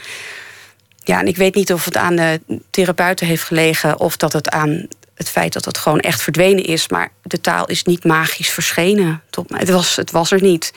[1.04, 4.48] Ja, en ik weet niet of het aan de therapeuten heeft gelegen of dat het
[4.48, 6.88] aan het feit dat het gewoon echt verdwenen is.
[6.88, 9.22] Maar de taal is niet magisch verschenen.
[9.46, 10.72] Het was, het was er niet.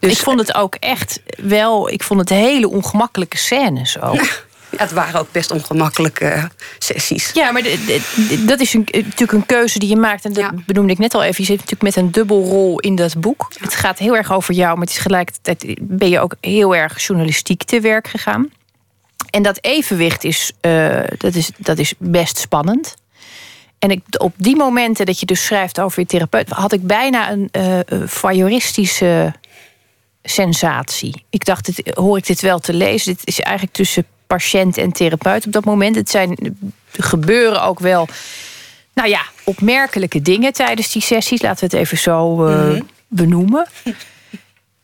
[0.00, 1.90] Dus, ik vond het ook echt wel.
[1.90, 4.44] Ik vond het hele ongemakkelijke scènes ook.
[4.76, 7.30] Ja, het waren ook best ongemakkelijke sessies.
[7.34, 7.62] Ja, maar
[8.46, 10.24] dat is een, natuurlijk een keuze die je maakt.
[10.24, 11.40] En dat benoemde ik net al even.
[11.40, 13.52] Je zit natuurlijk met een dubbelrol in dat boek.
[13.58, 17.06] Het gaat heel erg over jou, maar het is gelijkertijd ben je ook heel erg
[17.06, 18.50] journalistiek te werk gegaan.
[19.30, 22.94] En dat evenwicht is, uh, dat is, dat is best spannend.
[23.78, 27.30] En ik, op die momenten dat je dus schrijft over je therapeut, had ik bijna
[27.30, 29.34] een uh, voyeuristische
[30.22, 31.24] sensatie.
[31.30, 33.14] Ik dacht, dit, hoor ik dit wel te lezen?
[33.14, 35.96] Dit is eigenlijk tussen patiënt en therapeut op dat moment.
[35.96, 36.58] Het zijn,
[36.90, 38.08] gebeuren ook wel,
[38.94, 41.42] nou ja, opmerkelijke dingen tijdens die sessies.
[41.42, 43.66] Laten we het even zo uh, benoemen.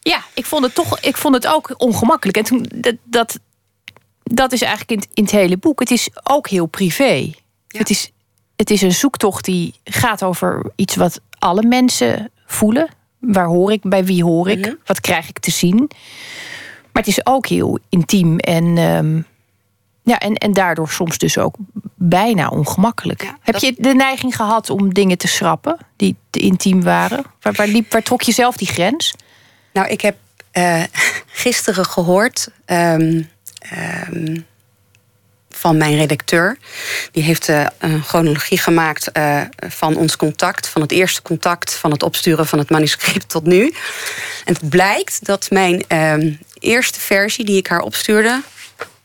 [0.04, 2.36] Ja, ik vond het toch, ik vond het ook ongemakkelijk.
[2.36, 3.38] En toen, dat, dat,
[4.22, 5.80] dat is eigenlijk in, in het hele boek.
[5.80, 7.32] Het is ook heel privé.
[7.68, 8.12] Het, is,
[8.56, 12.88] het is een zoektocht die gaat over iets wat alle mensen voelen.
[13.18, 14.74] Waar hoor ik, bij wie hoor ik, mhm.
[14.84, 15.90] wat krijg ik te zien.
[16.92, 19.26] Maar het is ook heel intiem en um,
[20.02, 21.54] ja, en, en daardoor soms dus ook
[21.94, 23.32] bijna ongemakkelijk.
[23.40, 27.24] Heb je de neiging gehad om dingen te schrappen die te intiem waren?
[27.40, 29.14] Waar, waar, liep, waar trok je zelf die grens?
[29.72, 30.16] Nou, ik heb
[30.52, 30.82] uh,
[31.26, 32.48] gisteren gehoord.
[32.66, 33.30] Um,
[34.12, 34.46] um,
[35.62, 36.58] van mijn redacteur.
[37.12, 41.90] Die heeft uh, een chronologie gemaakt uh, van ons contact, van het eerste contact, van
[41.90, 43.74] het opsturen van het manuscript tot nu.
[44.44, 48.42] En het blijkt dat mijn uh, eerste versie die ik haar opstuurde,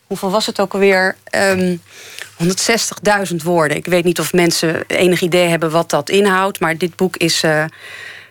[0.07, 1.15] hoeveel was het ook alweer?
[1.35, 1.81] Um,
[3.29, 3.77] 160.000 woorden.
[3.77, 7.43] Ik weet niet of mensen enig idee hebben wat dat inhoudt, maar dit boek is.
[7.43, 7.65] Uh,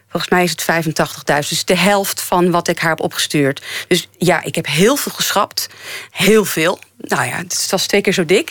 [0.09, 0.97] Volgens mij is het
[1.45, 1.49] 85.000.
[1.49, 3.63] Dus de helft van wat ik haar heb opgestuurd.
[3.89, 5.69] Dus ja, ik heb heel veel geschrapt.
[6.11, 6.79] Heel veel.
[6.99, 8.51] Nou ja, het was twee keer zo dik.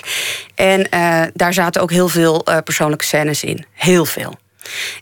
[0.56, 3.66] En uh, daar zaten ook heel veel uh, persoonlijke scènes in.
[3.74, 4.36] Heel veel.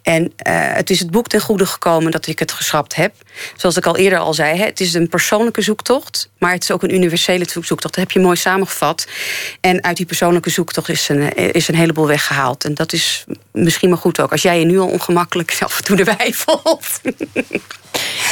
[0.02, 3.14] En uh, het is het boek ten goede gekomen dat ik het geschrapt heb.
[3.56, 6.84] Zoals ik al eerder al zei, het is een persoonlijke zoektocht, maar het is ook
[6.84, 7.82] een universele zoektocht.
[7.82, 9.08] Dat heb je mooi samengevat.
[9.62, 12.66] En uit die persoonlijke zoektocht is een, is een heleboel weggehaald.
[12.66, 14.32] En dat is misschien maar goed ook.
[14.32, 17.00] Als jij je nu al ongemakkelijk af en toe erbij voelt.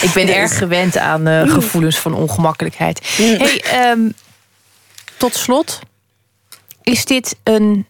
[0.01, 3.15] Ik ben erg gewend aan uh, gevoelens van ongemakkelijkheid.
[3.17, 4.13] Hey, um,
[5.17, 5.79] tot slot,
[6.83, 7.85] is dit een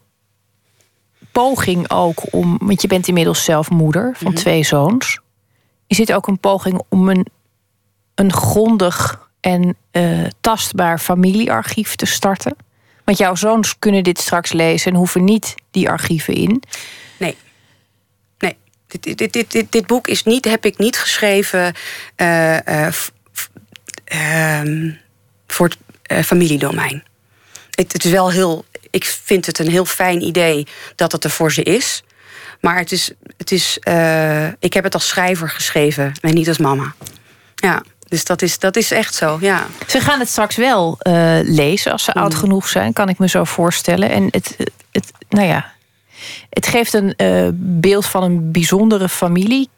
[1.32, 4.42] poging ook om, want je bent inmiddels zelf moeder van mm -hmm.
[4.42, 5.20] twee zoons.
[5.88, 7.26] Is dit ook een poging om een,
[8.16, 12.56] een grondig en uh, tastbaar familiearchief te starten?
[13.04, 16.64] Want jouw zoons kunnen dit straks lezen en hoeven niet die archieven in.
[17.20, 17.38] Nee.
[18.40, 18.56] Nee.
[18.88, 21.74] Dit, dit, dit, dit, dit boek is niet, heb ik niet geschreven
[22.18, 22.88] uh, uh,
[25.48, 25.70] voor
[26.04, 27.04] het familiedomein.
[27.72, 31.30] Het, het is wel heel ik vind het een heel fijn idee dat het er
[31.30, 32.04] voor ze is.
[32.62, 36.58] Maar het is, het is, uh, ik heb het als schrijver geschreven en niet als
[36.58, 36.94] mama.
[37.56, 39.68] Ja, dus dat is, dat is echt zo, ja.
[39.88, 42.22] Ze gaan het straks wel uh, lezen als ze mm.
[42.22, 44.10] oud genoeg zijn, kan ik me zo voorstellen.
[44.10, 44.56] En het,
[44.92, 45.72] het, nou ja,
[46.50, 49.70] het geeft een uh, beeld van een bijzondere familie.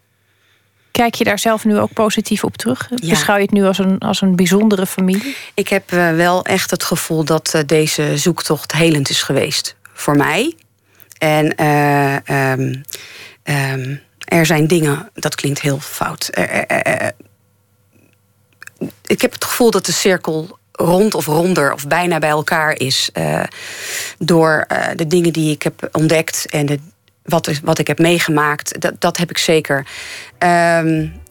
[0.93, 2.89] Kijk je daar zelf nu ook positief op terug?
[2.95, 3.09] Ja.
[3.09, 5.35] Beschouw je het nu als een, als een bijzondere familie?
[5.53, 10.15] Ik heb uh, wel echt het gevoel dat uh, deze zoektocht helend is geweest voor
[10.15, 10.55] mij.
[11.17, 12.83] En uh, um,
[13.43, 16.29] um, er zijn dingen, dat klinkt heel fout.
[19.05, 23.09] ik heb het gevoel dat de cirkel rond of ronder of bijna bij elkaar is.
[24.17, 26.79] door de dingen die ik heb ontdekt en de
[27.23, 29.87] wat, wat ik heb meegemaakt, dat, dat heb ik zeker.
[30.39, 31.21] Um,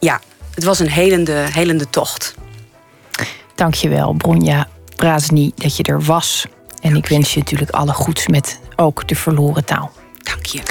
[0.00, 0.20] ja,
[0.54, 2.34] het was een helende, helende tocht.
[3.54, 6.46] Dankjewel, Bronja Brasny, dat je er was.
[6.80, 9.92] En ik wens je natuurlijk alle goeds met ook de verloren taal.
[10.22, 10.62] Dank je.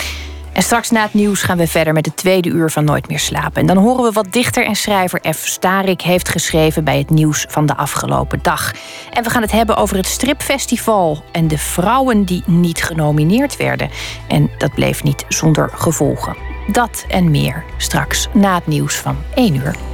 [0.53, 3.19] En straks na het nieuws gaan we verder met het tweede uur van Nooit meer
[3.19, 3.61] slapen.
[3.61, 5.47] En dan horen we wat dichter en schrijver F.
[5.47, 8.71] Starik heeft geschreven bij het nieuws van de afgelopen dag.
[9.11, 13.89] En we gaan het hebben over het stripfestival en de vrouwen die niet genomineerd werden.
[14.27, 16.35] En dat bleef niet zonder gevolgen.
[16.71, 19.92] Dat en meer straks na het nieuws van 1 uur.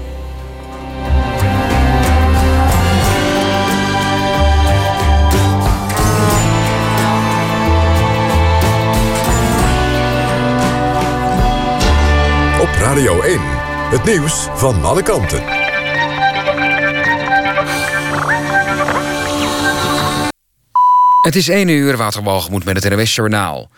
[12.99, 13.39] Radio 1,
[13.89, 15.43] het nieuws van alle kanten.
[21.21, 23.69] Het is 1 uur, Waterbalgemoed met het NWS Journaal.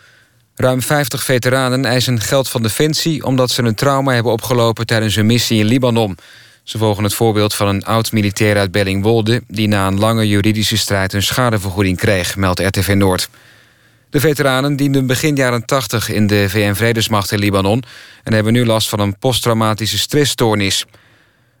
[0.54, 3.24] Ruim 50 veteranen eisen geld van Defensie...
[3.24, 6.18] omdat ze een trauma hebben opgelopen tijdens hun missie in Libanon.
[6.62, 9.42] Ze volgen het voorbeeld van een oud-militair uit Bellingwolde...
[9.48, 13.28] die na een lange juridische strijd een schadevergoeding kreeg, meldt RTV Noord.
[14.12, 17.82] De veteranen dienden begin jaren 80 in de VN-vredesmacht in Libanon...
[18.22, 20.84] en hebben nu last van een posttraumatische stressstoornis.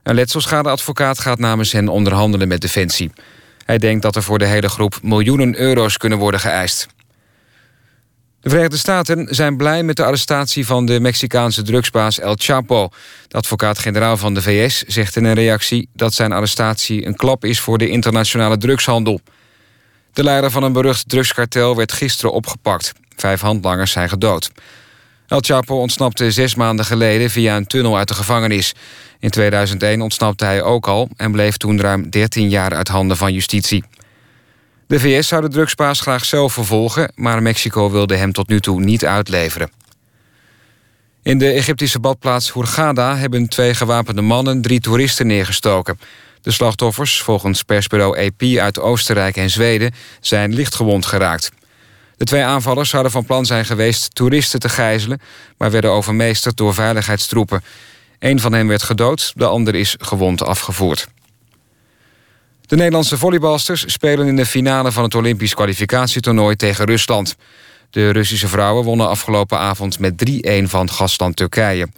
[0.02, 3.12] Een letselschadeadvocaat gaat namens hen onderhandelen met Defensie.
[3.64, 6.86] Hij denkt dat er voor de hele groep miljoenen euro's kunnen worden geëist.
[8.40, 12.88] De Verenigde Staten zijn blij met de arrestatie van de Mexicaanse drugsbaas El Chapo.
[13.28, 17.60] De advocaat-generaal van de VS zegt in een reactie dat zijn arrestatie een klap is
[17.60, 19.20] voor de internationale drugshandel.
[20.12, 22.92] De leider van een berucht drugskartel werd gisteren opgepakt.
[23.16, 24.50] Vijf handlangers zijn gedood.
[25.26, 28.74] El Chapo ontsnapte zes maanden geleden via een tunnel uit de gevangenis.
[29.18, 33.32] In 2001 ontsnapte hij ook al en bleef toen ruim 13 jaar uit handen van
[33.32, 33.84] justitie.
[34.86, 37.12] De VS zou de drugsbaas graag zelf vervolgen...
[37.14, 39.70] maar Mexico wilde hem tot nu toe niet uitleveren.
[41.22, 44.62] In de Egyptische badplaats Hurghada hebben twee gewapende mannen...
[44.62, 45.98] drie toeristen neergestoken.
[46.42, 49.94] De slachtoffers, volgens persbureau AP uit Oostenrijk en Zweden...
[50.20, 51.50] zijn lichtgewond geraakt.
[52.16, 55.20] De twee aanvallers zouden van plan zijn geweest toeristen te gijzelen...
[55.58, 57.62] maar werden overmeesterd door veiligheidstroepen.
[58.18, 61.08] Een van hen werd gedood, de ander is gewond afgevoerd.
[62.66, 67.36] De Nederlandse volleybalsters spelen in de finale van het Olympisch kwalificatietoernooi tegen Rusland.
[67.90, 71.88] De Russische vrouwen wonnen afgelopen avond met 3-1 van gastland Turkije.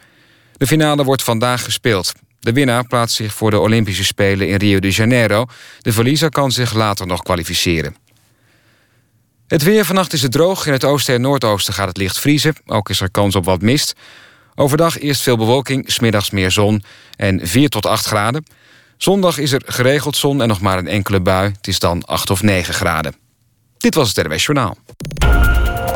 [0.56, 2.12] De finale wordt vandaag gespeeld.
[2.44, 5.46] De winnaar plaatst zich voor de Olympische Spelen in Rio de Janeiro.
[5.80, 7.96] De verliezer kan zich later nog kwalificeren.
[9.46, 10.66] Het weer vannacht is het droog.
[10.66, 12.54] In het oosten en noordoosten gaat het licht vriezen.
[12.66, 13.94] Ook is er kans op wat mist.
[14.54, 16.84] Overdag eerst veel bewolking, smiddags meer zon
[17.16, 18.46] en 4 tot 8 graden.
[18.96, 21.52] Zondag is er geregeld zon en nog maar een enkele bui.
[21.56, 23.14] Het is dan 8 of 9 graden.
[23.78, 24.76] Dit was het RWS Journaal.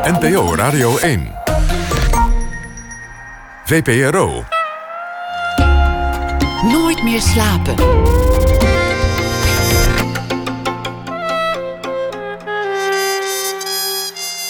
[0.03, 1.31] NPO Radio 1.
[3.65, 4.58] VPRO.
[6.99, 7.75] Nooit meer slapen.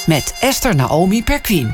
[0.05, 1.71] Met Esther Naomi Perquin.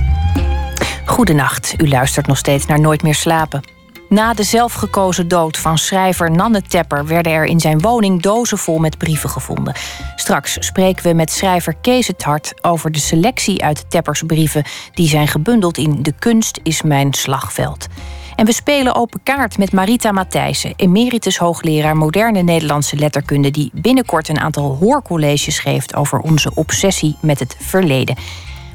[1.05, 3.61] Goedenacht, u luistert nog steeds naar Nooit meer slapen.
[4.09, 8.77] Na de zelfgekozen dood van schrijver Nanne Tepper werden er in zijn woning dozen vol
[8.77, 9.73] met brieven gevonden.
[10.15, 15.07] Straks spreken we met schrijver Kees het Hart over de selectie uit Teppers brieven die
[15.07, 17.88] zijn gebundeld in De kunst is mijn slagveld.
[18.35, 24.29] En we spelen open kaart met Marita Matthijssen, emeritus hoogleraar moderne Nederlandse letterkunde, die binnenkort
[24.29, 28.15] een aantal hoorcolleges geeft over onze obsessie met het verleden.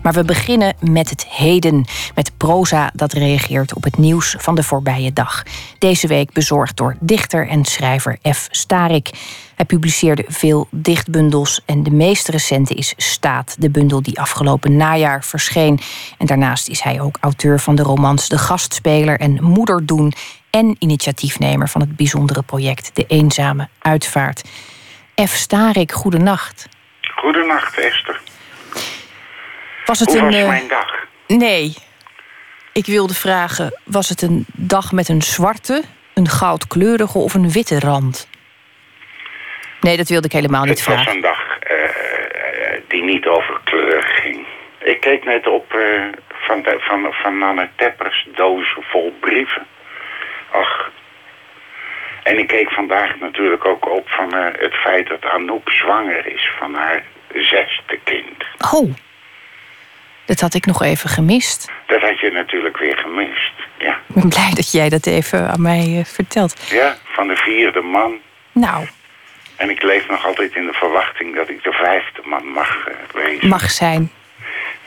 [0.02, 1.84] Maar we beginnen met het heden,
[2.14, 5.42] met proza dat reageert op het nieuws van de voorbije dag.
[5.78, 8.48] Deze week bezorgd door dichter en schrijver F.
[8.50, 9.10] Starik.
[9.54, 15.24] Hij publiceerde veel dichtbundels en de meest recente is Staat, de bundel die afgelopen najaar
[15.24, 15.80] verscheen.
[16.18, 20.12] En daarnaast is hij ook auteur van de romans De Gastspeler en Moeder Doen
[20.50, 24.48] en initiatiefnemer van het bijzondere project De Eenzame Uitvaart.
[25.26, 25.34] F.
[25.34, 26.68] Starik, goedenacht.
[27.16, 28.29] Goedenacht, Esther.
[29.90, 30.24] Was het Hoe een.
[30.24, 31.06] was eh, mijn dag?
[31.26, 31.74] Nee.
[32.72, 35.82] Ik wilde vragen: was het een dag met een zwarte,
[36.14, 38.28] een goudkleurige of een witte rand?
[39.80, 41.14] Nee, dat wilde ik helemaal niet Het was vragen.
[41.14, 44.46] een dag eh, eh, die niet over kleur ging.
[44.78, 45.66] Ik keek net op
[46.28, 49.66] van, de, van, van Nanne Teppers dozen vol brieven.
[50.50, 50.90] Ach.
[52.22, 56.74] En ik keek vandaag natuurlijk ook op van het feit dat Anouk zwanger is van
[56.74, 58.44] haar zesde kind.
[58.72, 58.94] Oh,
[60.30, 61.70] dat had ik nog even gemist.
[61.86, 63.52] Dat had je natuurlijk weer gemist.
[63.78, 66.56] Ja, Ik ben blij dat jij dat even aan mij eh, vertelt.
[66.70, 68.12] ja van de vierde man.
[68.52, 68.86] Nou,
[69.56, 72.94] En ik leef nog altijd in de verwachting dat ik de vijfde man mag eh,
[73.24, 73.48] wezen.
[73.48, 74.10] mag zijn.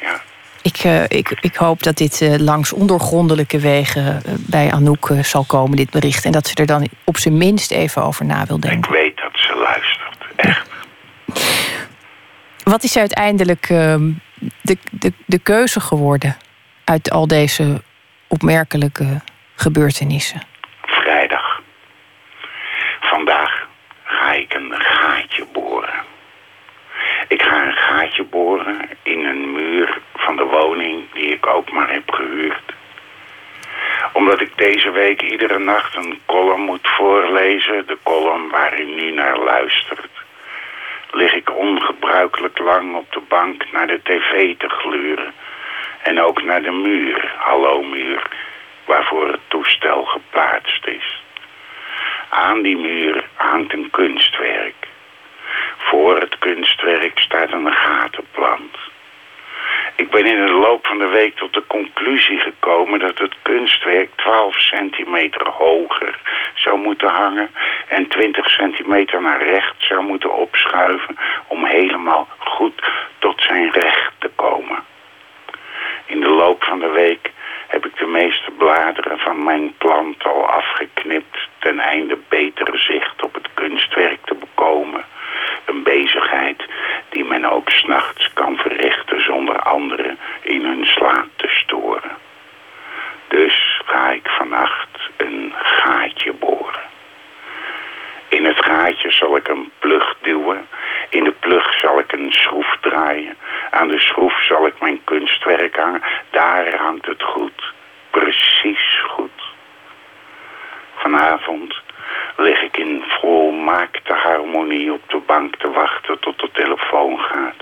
[0.01, 0.21] Ja.
[0.62, 5.89] Ik, eh, ik, ik hoop dat dit langs ondoorgrondelijke wegen bij Anouk zal komen, dit
[5.89, 6.25] bericht.
[6.25, 8.91] En dat ze er dan op zijn minst even over na wil Ik denken.
[8.91, 10.17] weet dat ze luistert.
[10.36, 10.69] Echt.
[12.63, 14.12] Wat is uiteindelijk ehm,
[14.62, 16.38] de, de, de keuze geworden
[16.86, 17.82] uit al deze
[18.28, 19.21] opmerkelijke
[19.56, 20.41] gebeurtenissen?
[20.82, 21.62] Vrijdag.
[22.99, 23.67] Vandaag
[24.04, 26.02] ga ik een gaatje boren.
[27.28, 31.91] Ik ga een gaatje boren in een muur van de woning die ik ook maar
[31.91, 32.73] heb gehuurd.
[34.13, 39.12] Omdat ik deze week iedere nacht een column moet voorlezen, de column waar u nu
[39.12, 40.12] naar luistert,
[41.13, 45.34] lig ik ongebruikelijk lang op de bank naar de tv te gluren.
[46.02, 48.21] En ook naar de muur, hallo muur,
[48.86, 51.21] waarvoor het toestel geplaatst is.
[52.30, 54.88] Aan die muur hangt een kunstwerk.
[55.78, 58.78] Voor het kunstwerk staat een gatenplant.
[59.95, 64.10] Ik ben in de loop van de week tot de conclusie gekomen dat het kunstwerk
[64.15, 66.19] 12 centimeter hoger
[66.54, 67.49] zou moeten hangen
[67.88, 74.30] en 20 centimeter naar rechts zou moeten opschuiven om helemaal goed tot zijn recht te
[74.36, 74.84] komen.
[76.06, 77.32] In de loop van de week
[77.67, 83.34] heb ik de meeste bladeren van mijn plant al afgeknipt ten einde beter zicht op
[83.34, 85.06] het kunstwerk te bekomen.
[85.65, 86.63] Een bezigheid
[87.10, 92.12] die men ook s'nachts kan verrichten zonder anderen in hun slaap te storen.
[93.28, 96.82] Dus ga ik vannacht een gaatje boren.
[98.28, 100.67] In het gaatje zal ik een plug duwen.
[101.10, 103.38] In de plug zal ik een schroef draaien.
[103.69, 106.02] Aan de schroef zal ik mijn kunstwerk hangen.
[106.30, 107.73] Daar hangt het goed.
[108.10, 109.41] Precies goed.
[110.95, 111.82] Vanavond
[112.38, 117.56] lig ik in volmaakte harmonie op de bank te wachten tot de telefoon gaat.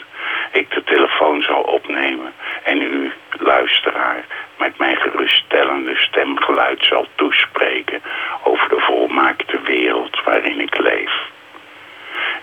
[0.52, 2.34] Ik de telefoon zal opnemen
[2.64, 4.26] en u, luisteraar,
[4.58, 8.02] met mijn geruststellende stemgeluid zal toespreken
[8.44, 11.12] over de volmaakte wereld waarin ik leef.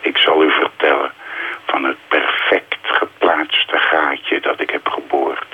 [0.00, 1.12] Ik zal u vertellen
[1.66, 5.47] van het perfect geplaatste gaatje dat ik heb geboord.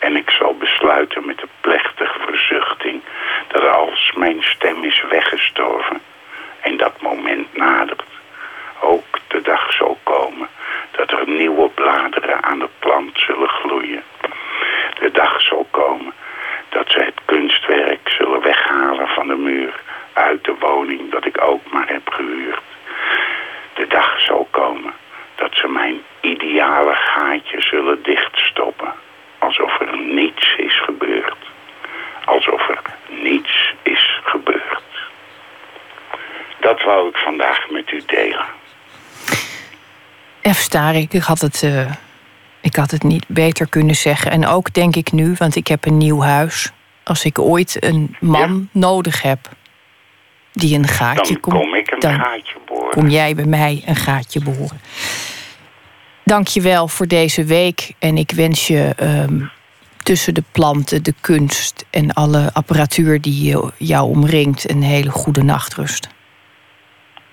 [0.00, 3.02] En ik zal besluiten met de plechtige verzuchting
[3.48, 6.00] dat als mijn stem is weggestorven
[6.60, 8.02] en dat moment nadert,
[11.50, 14.02] nieuwe bladeren aan de plant zullen gloeien.
[15.00, 16.12] De dag zal komen
[16.68, 19.80] dat ze het kunstwerk zullen weghalen van de muur
[20.12, 22.62] uit de woning dat ik ook maar heb gehuurd.
[23.74, 24.92] De dag zal komen
[25.34, 28.92] dat ze mijn ideale gaatje zullen dichtstoppen.
[29.50, 31.36] Alsof er niets is gebeurd.
[32.24, 32.82] Alsof er
[33.22, 34.82] niets is gebeurd.
[36.60, 38.44] Dat wou ik vandaag met u delen.
[40.52, 40.56] F.
[40.56, 41.62] Starik, ik had het...
[41.62, 41.90] Uh,
[42.60, 44.30] ik had het niet beter kunnen zeggen.
[44.30, 46.72] En ook denk ik nu, want ik heb een nieuw huis.
[47.04, 49.38] Als ik ooit een man nodig heb
[50.52, 52.90] die een gaatje dan kom ik een dan gaatje boren.
[52.90, 54.80] Kom jij bij mij een gaatje boren.
[56.30, 57.92] Dank je wel voor deze week.
[57.98, 59.50] En ik wens je um,
[60.02, 66.08] tussen de planten, de kunst en alle apparatuur die jou omringt een hele goede nachtrust.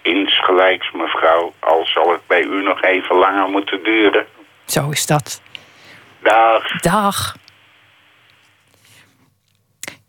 [0.02, 1.54] Insgelijks, mevrouw.
[1.60, 4.26] Al zal het bij u nog even langer moeten duren.
[4.66, 5.41] Zo is dat.
[6.22, 6.80] Dag.
[6.80, 7.36] Dag.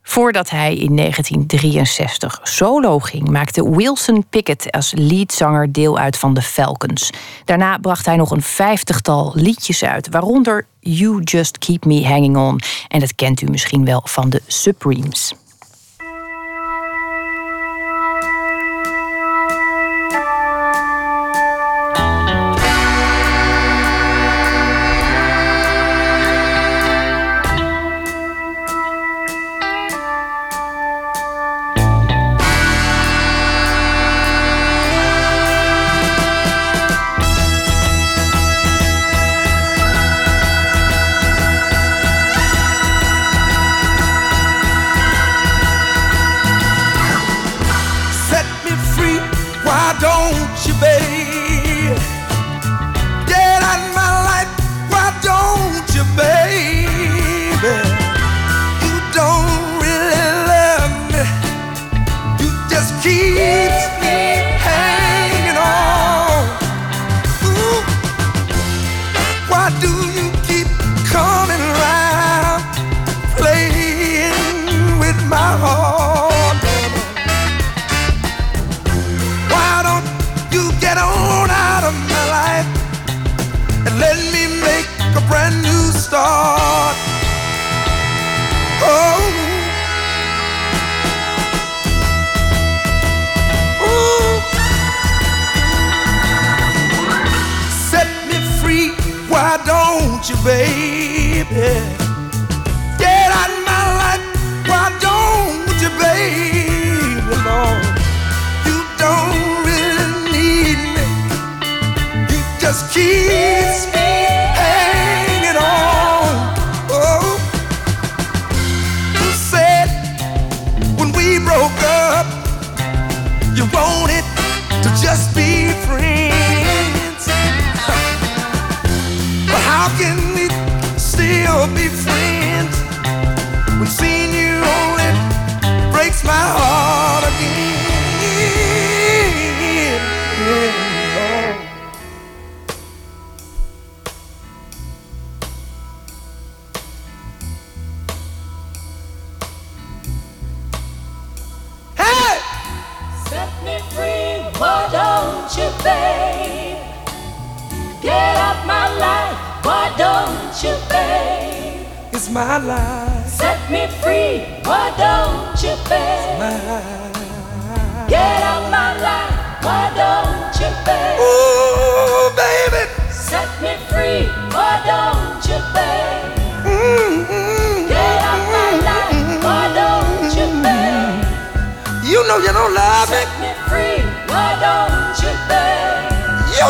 [0.08, 6.42] Voordat hij in 1963 solo ging, maakte Wilson Pickett als leadzanger deel uit van de
[6.42, 7.10] Falcons.
[7.44, 12.60] Daarna bracht hij nog een vijftigtal liedjes uit, waaronder You Just Keep Me Hanging On.
[12.88, 15.34] En dat kent u misschien wel van de Supremes.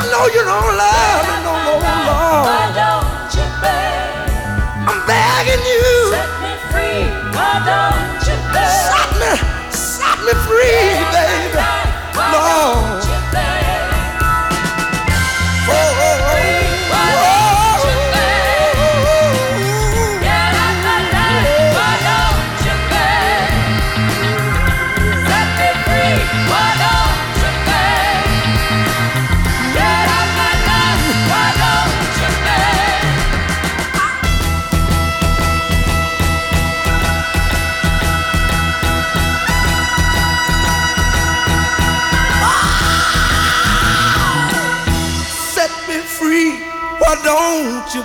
[0.00, 1.82] don't know you don't love me no more.
[1.82, 4.86] Why don't you, babe?
[4.86, 5.90] I'm begging you.
[6.14, 7.02] Set me free.
[7.34, 8.78] Why don't you, babe?
[8.86, 9.32] Set me,
[9.74, 11.58] set me free, baby.
[12.14, 13.07] Lord.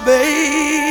[0.05, 0.82] baby.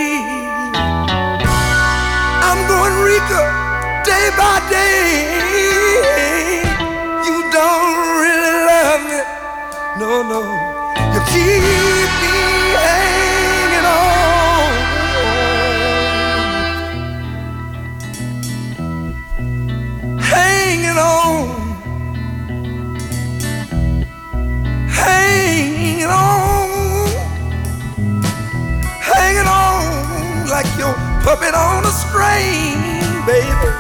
[31.23, 32.79] Puppet on a string,
[33.27, 33.71] baby.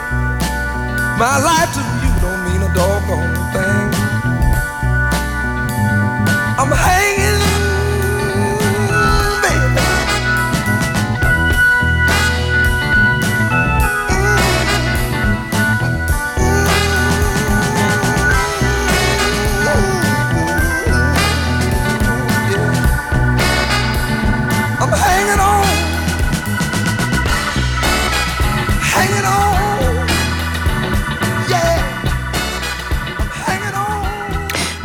[1.18, 1.91] My life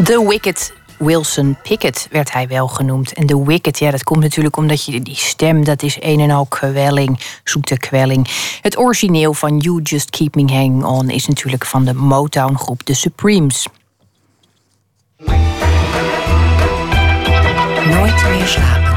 [0.08, 3.14] The Wicked Wilson Pickett werd hij wel genoemd.
[3.14, 6.32] En The Wicked, ja, dat komt natuurlijk omdat je die stem, dat is een en
[6.32, 8.28] al kwelling, zoete kwelling.
[8.62, 12.93] Het origineel van You Just Keep Me Hanging On is natuurlijk van de Motown-groep The
[12.93, 13.68] Supremes.
[17.86, 18.96] Nooit meer slapen.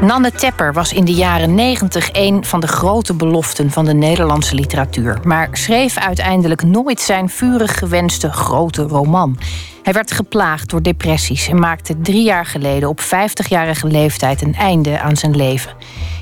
[0.00, 4.54] Nanne Tepper was in de jaren 90 een van de grote beloften van de Nederlandse
[4.54, 9.38] literatuur, maar schreef uiteindelijk nooit zijn vurig gewenste grote roman.
[9.84, 15.00] Hij werd geplaagd door depressies en maakte drie jaar geleden op 50-jarige leeftijd een einde
[15.00, 15.72] aan zijn leven.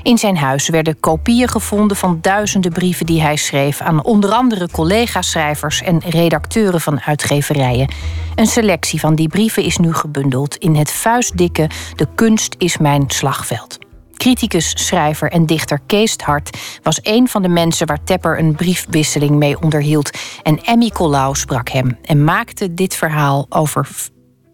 [0.01, 4.69] In zijn huis werden kopieën gevonden van duizenden brieven die hij schreef aan onder andere
[4.71, 7.91] collega-schrijvers en redacteuren van uitgeverijen.
[8.35, 13.03] Een selectie van die brieven is nu gebundeld in het vuistdikke De kunst is mijn
[13.07, 13.82] slagveld.
[14.17, 19.35] Criticus, schrijver en dichter Kees Hart was een van de mensen waar Tepper een briefwisseling
[19.35, 20.17] mee onderhield.
[20.43, 23.89] En Emmy Collau sprak hem en maakte dit verhaal over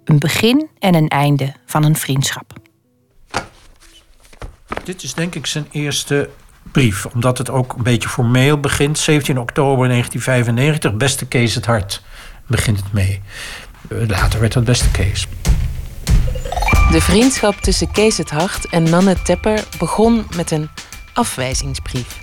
[0.03, 2.53] een begin en een einde van een vriendschap.
[4.83, 6.29] Dit is denk ik zijn eerste
[6.71, 8.99] brief, omdat het ook een beetje formeel begint.
[8.99, 12.01] 17 oktober 1995, beste Kees het Hart,
[12.47, 13.21] begint het mee.
[13.89, 15.27] Eh, Later werd het beste Kees.
[16.91, 20.69] De vriendschap tussen Kees het Hart en Nanne Tepper begon met een
[21.13, 22.21] afwijzingsbrief.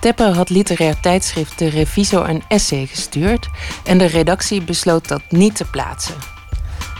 [0.00, 3.48] Tepper had literair tijdschrift De Reviso een essay gestuurd
[3.84, 6.35] en de redactie besloot dat niet te plaatsen.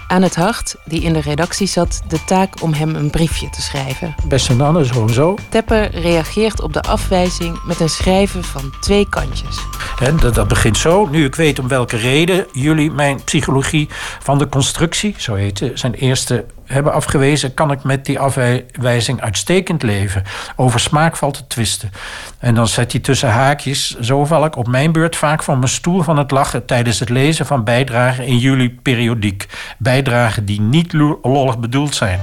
[0.09, 3.63] Aan het Hart, die in de redactie zat, de taak om hem een briefje te
[3.63, 4.15] schrijven.
[4.29, 5.35] Beste Nanne, zo en zo.
[5.49, 9.59] Tepper reageert op de afwijzing met een schrijven van twee kantjes.
[9.99, 11.07] Hè, dat, dat begint zo.
[11.07, 13.89] Nu ik weet om welke reden jullie mijn psychologie
[14.23, 19.21] van de constructie, zo heet het, zijn eerste hebben afgewezen, kan ik met die afwijzing
[19.21, 20.23] uitstekend leven.
[20.57, 21.91] Over smaak valt te twisten.
[22.39, 23.99] En dan zet hij tussen haakjes.
[24.01, 27.09] Zo val ik op mijn beurt vaak van mijn stoel van het lachen tijdens het
[27.09, 29.47] lezen van bijdragen in jullie periodiek.
[29.79, 32.21] Bijdragen die niet lo- lollig bedoeld zijn.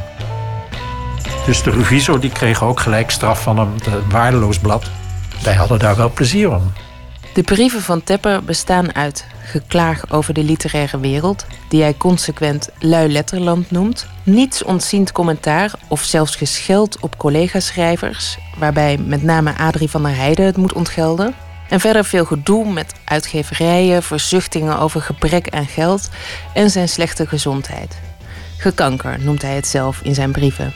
[1.46, 4.90] Dus de revisor die kreeg ook gelijk straf van eh, waardeloos blad.
[5.44, 6.72] Wij hadden daar wel plezier om.
[7.34, 13.12] De brieven van Tepper bestaan uit geklaag over de literaire wereld, die hij consequent lui
[13.12, 20.04] letterland noemt, niets ontziend commentaar of zelfs gescheld op collega-schrijvers, waarbij met name Adrie van
[20.04, 21.36] der Heijden het moet ontgelden,
[21.70, 26.10] en verder veel gedoe met uitgeverijen, verzuchtingen over gebrek aan geld
[26.54, 27.98] en zijn slechte gezondheid.
[28.58, 30.74] Gekanker noemt hij het zelf in zijn brieven.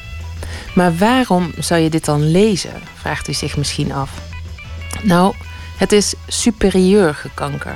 [0.76, 2.82] Maar waarom zou je dit dan lezen?
[2.96, 4.12] vraagt u zich misschien af.
[5.04, 5.34] Nou,
[5.78, 7.76] het is superieur gekanker.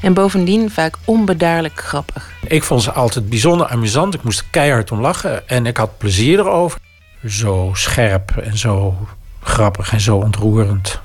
[0.00, 2.30] En bovendien vaak onbedaarlijk grappig.
[2.46, 4.14] Ik vond ze altijd bijzonder amusant.
[4.14, 6.80] Ik moest er keihard om lachen en ik had plezier erover.
[7.28, 8.96] Zo scherp en zo
[9.42, 11.00] grappig en zo ontroerend.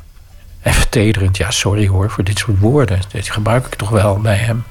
[0.61, 1.37] En vertederend.
[1.37, 2.99] Ja, sorry hoor voor dit soort woorden.
[3.11, 4.63] Dit gebruik ik toch wel bij hem.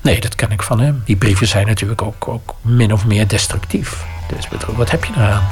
[0.00, 1.02] Nee, dat ken ik van hem.
[1.04, 4.04] Die brieven zijn natuurlijk ook, ook min of meer destructief.
[4.34, 5.48] Dus wat heb je eraan?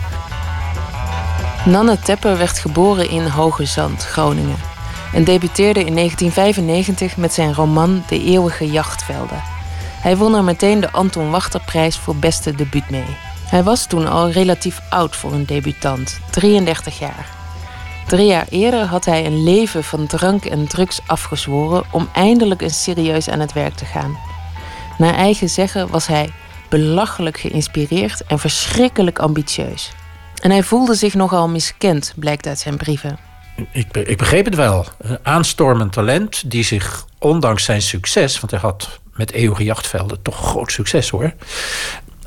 [1.65, 4.74] Nanne Tepper werd geboren in Hoge Zand, Groningen.
[5.15, 9.43] En debuteerde in 1995 met zijn roman De Eeuwige Jachtvelden.
[10.01, 13.17] Hij won er meteen de Anton Wachterprijs voor beste debuut mee.
[13.49, 17.27] Hij was toen al relatief oud voor een debutant, 33 jaar.
[18.07, 22.83] Drie jaar eerder had hij een leven van drank en drugs afgezworen om eindelijk eens
[22.83, 24.19] serieus aan het werk te gaan.
[24.99, 26.33] Naar eigen zeggen was hij
[26.69, 29.93] belachelijk geïnspireerd en verschrikkelijk ambitieus.
[30.43, 33.34] En hij voelde zich nogal miskend, blijkt uit zijn brieven.
[33.73, 34.87] Ik, ik begreep het wel.
[34.99, 38.41] Een aanstormend talent die zich, ondanks zijn succes...
[38.41, 41.33] want hij had met eeuwige jachtvelden toch groot succes hoor...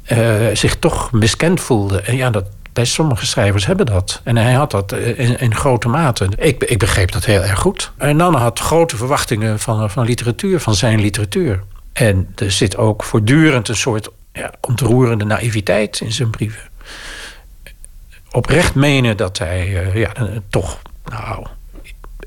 [0.03, 2.01] eh, zich toch miskend voelde.
[2.01, 2.45] En ja, dat
[2.77, 4.21] Best sommige schrijvers hebben dat.
[4.23, 6.29] En hij had dat in, in grote mate.
[6.37, 7.91] Ik, ik begreep dat heel erg goed.
[7.97, 11.63] En Nanne had grote verwachtingen van, van literatuur, van zijn literatuur.
[11.93, 16.61] En er zit ook voortdurend een soort ja, ontroerende naïviteit in zijn brieven.
[18.31, 20.11] Oprecht menen dat hij ja,
[20.49, 21.45] toch, nou,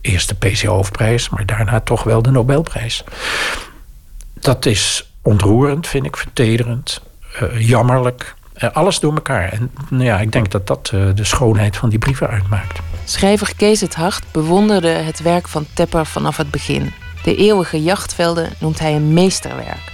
[0.00, 3.04] eerst de PC-hoofdprijs, maar daarna toch wel de Nobelprijs.
[4.34, 7.00] Dat is ontroerend, vind ik, vertederend,
[7.42, 8.34] uh, jammerlijk.
[8.56, 9.48] Uh, alles door elkaar.
[9.52, 12.78] En nou ja, ik denk dat dat de schoonheid van die brieven uitmaakt.
[13.04, 16.92] Schrijver Kees het Hart bewonderde het werk van Tepper vanaf het begin.
[17.22, 19.92] De eeuwige jachtvelden noemt hij een meesterwerk.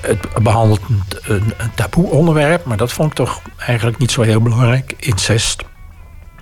[0.00, 0.80] Het behandelt
[1.22, 4.94] een, een taboe onderwerp, maar dat vond ik toch eigenlijk niet zo heel belangrijk.
[4.98, 5.64] Incest.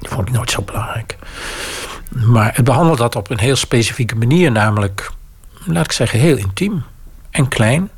[0.01, 1.17] Dat vond ik nooit zo belangrijk.
[2.11, 5.11] Maar het behandelt dat op een heel specifieke manier, namelijk,
[5.65, 6.83] laat ik zeggen, heel intiem
[7.31, 7.91] en klein.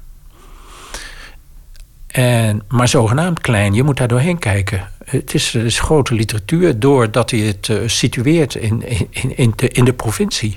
[2.07, 4.89] En, maar zogenaamd klein, je moet daar doorheen kijken.
[5.05, 9.93] Het is, grote literatuur doordat hij het uh, situeert in, in, in, de, in de
[9.93, 10.55] provincie.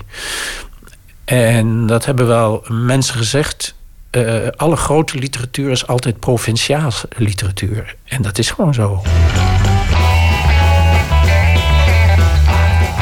[1.24, 3.74] En dat hebben wel mensen gezegd.
[4.10, 7.96] Uh, alle grote literatuur is altijd provinciaals literatuur.
[8.04, 9.02] En dat is gewoon zo.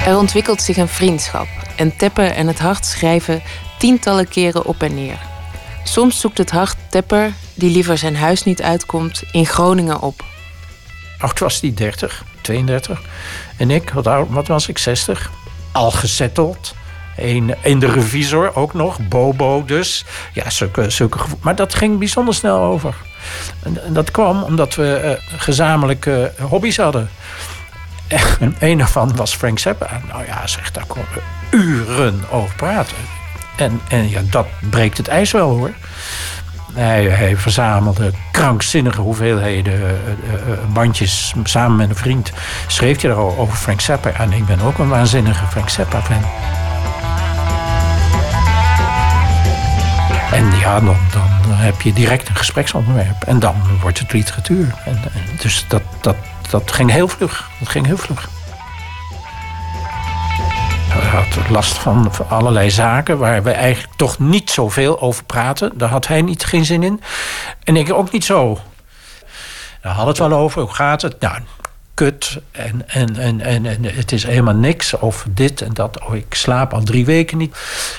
[0.04, 1.46] Er ontwikkelt zich een vriendschap.
[1.76, 3.42] En Tepper en het hart schrijven
[3.78, 5.18] tientallen keren op en neer.
[5.84, 10.24] Soms zoekt het hart Tepper, die liever zijn huis niet uitkomt, in Groningen op.
[11.18, 13.02] Oud was die 30, 32.
[13.56, 15.30] En ik, wat, wat was ik, 60?
[15.72, 16.74] Al gezetteld.
[17.16, 20.04] Een, in de revisor ook nog, Bobo dus.
[20.32, 22.94] Ja, zulke, zulke Maar dat ging bijzonder snel over.
[23.62, 27.10] En, en dat kwam omdat we uh, gezamenlijke hobby's hadden.
[28.40, 30.00] En een daarvan was Frank Zappa.
[30.08, 32.96] Nou ja, zeg, daar konden we uren over praten.
[33.56, 35.70] En, en ja, dat breekt het ijs wel hoor.
[36.74, 41.34] Hij, verzamelde krankzinnige hoeveelheden uh, uh, bandjes.
[41.44, 42.32] Samen met een vriend
[42.66, 44.10] schreef hij er over Frank Zappa.
[44.10, 46.24] En ik ben ook een waanzinnige Frank Zappa-fan.
[50.64, 53.24] Ja, dan, dan heb je direct een gespreksonderwerp.
[53.24, 54.74] En dan wordt het literatuur.
[54.84, 55.02] En,
[55.40, 56.16] dus dat, dat,
[56.50, 57.50] dat ging heel vlug.
[57.58, 58.28] Dat ging heel vlug.
[60.88, 65.78] Hij had last van, allerlei zaken waar we eigenlijk toch niet zoveel over praten.
[65.78, 67.02] Daar had hij niet geen zin in.
[67.64, 68.58] En ik ook niet zo.
[69.82, 70.62] Daar hadden het wel over.
[70.62, 71.20] Hoe gaat het?
[71.20, 71.38] Nou,
[71.94, 72.40] kut.
[72.50, 74.94] En, en, en, en, en het is helemaal niks.
[74.94, 76.00] Of dit en dat.
[76.00, 77.56] Oh, ik slaap al drie weken niet.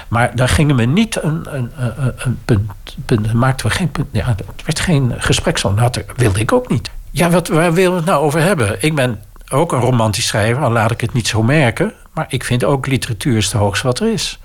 [0.07, 1.71] Maar daar gingen we niet een, een,
[2.17, 2.71] een, punt,
[3.05, 3.33] punt.
[3.33, 4.07] Maakten we geen punt.
[4.11, 6.07] Ja, het werd geen gespreksonderwerp.
[6.07, 6.89] Dat wilde ik ook niet.
[7.11, 8.77] Ja, wat, waar willen we het nou over hebben?
[8.79, 9.19] Ik ben
[9.49, 11.93] ook een romantisch schrijver, al laat ik het niet zo merken.
[12.13, 14.39] Maar ik vind ook literatuur is het hoogste wat er is.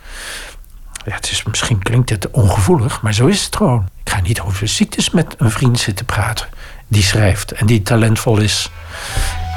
[1.05, 3.89] Ja, het is, misschien klinkt het ongevoelig, maar zo is het gewoon.
[4.05, 6.47] Ik ga niet over ziektes met een vriend zitten praten.
[6.89, 8.71] Die schrijft en die talentvol is.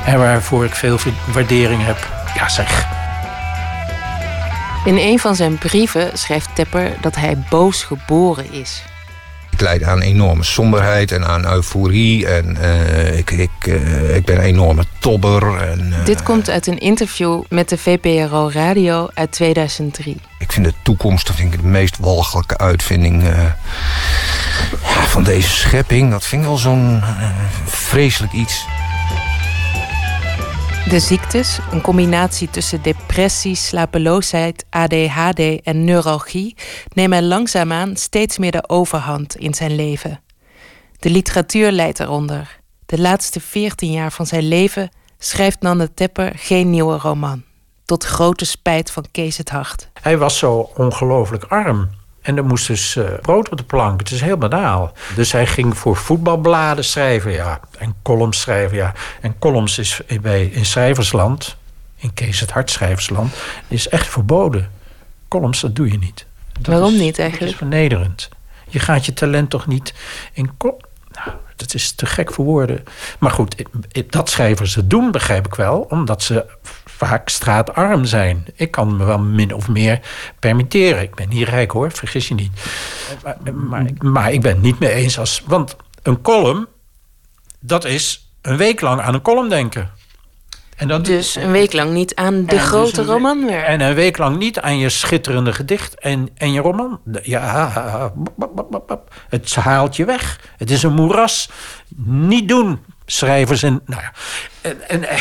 [0.06, 0.98] En waarvoor ik veel
[1.34, 2.08] waardering heb.
[2.36, 2.86] Ja, zeg.
[4.86, 8.84] In een van zijn brieven schrijft Tepper dat hij boos geboren is.
[9.52, 12.28] Ik leid aan enorme somberheid en aan euforie.
[12.28, 15.58] En uh, ik, ik, uh, ik ben een enorme tobber.
[15.58, 20.22] En, uh, Dit komt uit een interview met de VPRO Radio uit 2003.
[20.40, 23.58] Ik vind de toekomst dat vind ik de meest walgelijke uitvinding ja,
[25.08, 26.12] van deze schepping.
[26.12, 27.02] Dat vind ik wel zo'n
[27.66, 28.66] vreselijk iets.
[30.90, 36.56] De ziektes, een combinatie tussen depressie, slapeloosheid, ADHD en neuralgie,
[36.94, 40.22] nemen langzaamaan steeds meer de overhand in zijn leven.
[41.00, 42.60] De literatuur leidt eronder.
[42.86, 47.44] De laatste 14 jaar van zijn leven schrijft Nanne Tepper geen nieuwe roman.
[47.86, 49.90] Tot grote spijt van Kees het Hart.
[50.02, 51.90] Hij was zo ongelooflijk arm.
[52.24, 54.00] En er moest dus uh, brood op de plank.
[54.00, 54.94] Het is heel banaal.
[55.16, 57.60] Dus hij ging voor voetbalbladen schrijven, ja.
[57.78, 58.94] En columns schrijven, ja.
[59.22, 61.56] En columns is bij, in schrijversland,
[61.96, 63.34] in Kees het Hart schrijversland,
[63.68, 64.72] is echt verboden.
[65.28, 66.26] Columns, dat doe je niet.
[66.54, 67.40] Dat Waarom is, niet eigenlijk?
[67.40, 68.30] Dat is vernederend.
[68.68, 69.94] Je gaat je talent toch niet
[70.34, 70.52] in...
[71.12, 72.84] Nou, dat is te gek voor woorden.
[73.20, 73.64] Maar goed,
[74.10, 75.86] dat schrijvers het doen, begrijp ik wel.
[75.90, 76.46] Omdat ze
[77.06, 78.46] vaak straatarm zijn.
[78.56, 80.00] Ik kan me wel min of meer
[80.40, 81.02] permitteren.
[81.02, 82.52] Ik ben niet rijk hoor, vergis je niet.
[83.24, 85.44] Maar, maar, maar ik ben het niet mee eens als...
[85.46, 86.68] Want een column,
[87.60, 89.92] dat is een week lang aan een column denken.
[90.76, 93.68] En dat, dus een week lang niet aan de grote dus roman werken.
[93.68, 97.00] En een week lang niet aan je schitterende gedicht en, en je roman.
[97.22, 98.14] Ja,
[99.30, 100.40] het haalt je weg.
[100.58, 101.50] Het is een moeras.
[102.06, 103.64] Niet doen, schrijvers.
[103.64, 104.12] En, nou ja,
[104.62, 105.20] en, en,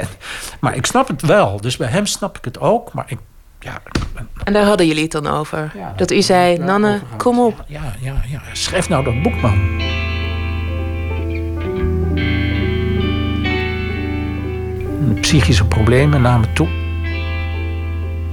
[0.60, 1.60] maar ik snap het wel.
[1.60, 2.92] Dus bij hem snap ik het ook.
[2.92, 3.18] Maar ik,
[3.60, 3.82] ja.
[4.44, 5.72] En daar hadden jullie het dan over?
[5.96, 7.64] Dat, u zei, Nanne, kom op.
[7.66, 9.82] Ja, ja, ja, Schrijf nou dat boek, man.
[15.20, 16.83] Psychische problemen namen toe.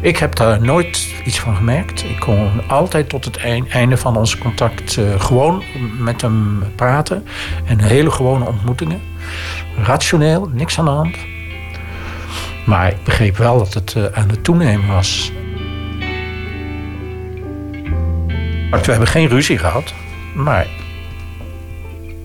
[0.02, 2.04] Ik heb daar nooit iets van gemerkt.
[2.04, 3.38] Ik kon altijd tot het
[3.70, 5.64] einde van ons contact uh, gewoon
[5.99, 7.26] met hem praten.
[7.66, 9.02] En hele gewone ontmoetingen.
[9.84, 11.18] Rationeel, niks aan de hand.
[12.66, 15.32] Maar ik begreep wel dat het uh, aan het toenemen was.
[18.72, 19.93] We hebben geen ruzie gehad.
[20.36, 20.68] Maar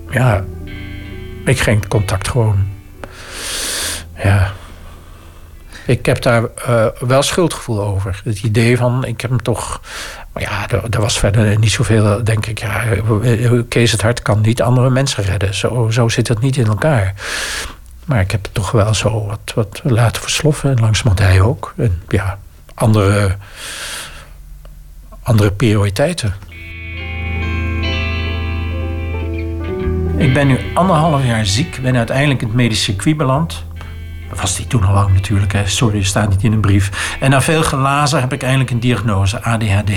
[0.09, 0.45] ja,
[1.45, 2.67] ik ging contact gewoon.
[4.23, 4.53] Ja,
[5.87, 8.21] ik heb daar uh, wel schuldgevoel over.
[8.23, 9.81] Het idee van, ik heb hem toch...
[10.35, 12.59] Ja, er, was verder niet zoveel, denk ik.
[12.59, 12.83] Ja,
[13.69, 15.53] Kees het Hart kan niet andere mensen redden.
[15.53, 17.13] Zo, zo zit het niet in elkaar.
[18.05, 20.69] Maar ik heb het toch wel zo wat, wat laten versloffen.
[20.69, 21.73] En langzamerhand hij ook.
[21.77, 22.37] En ja,
[22.73, 23.35] andere,
[25.23, 26.35] andere prioriteiten.
[30.17, 31.81] Ik ben nu anderhalf jaar ziek.
[31.81, 33.65] Ben uiteindelijk in het medisch circuit beland
[34.41, 35.67] was die toen al lang natuurlijk, hè.
[35.67, 37.15] sorry, staat niet in een brief.
[37.19, 39.91] En na veel gelazen heb ik eindelijk een diagnose, ADHD.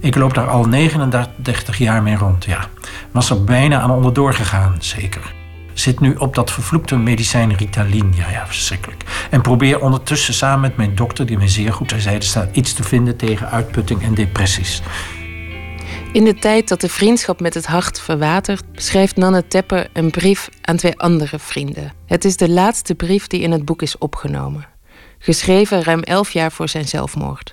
[0.00, 2.68] Ik loop daar al 39 jaar mee rond, ja.
[3.10, 5.32] Was er bijna aan onderdoor gegaan, zeker.
[5.72, 9.04] Zit nu op dat vervloekte medicijn Ritalin, ja, ja, verschrikkelijk.
[9.30, 12.82] En probeer ondertussen samen met mijn dokter, die me zeer goed er staat iets te
[12.82, 14.82] vinden tegen uitputting en depressies.
[16.14, 20.48] In de tijd dat de vriendschap met het hart verwatert, schrijft Nanne Tepper een brief
[20.60, 21.92] aan twee andere vrienden.
[22.06, 24.66] Het is de laatste brief die in het boek is opgenomen.
[25.18, 27.52] Geschreven ruim elf jaar voor zijn zelfmoord.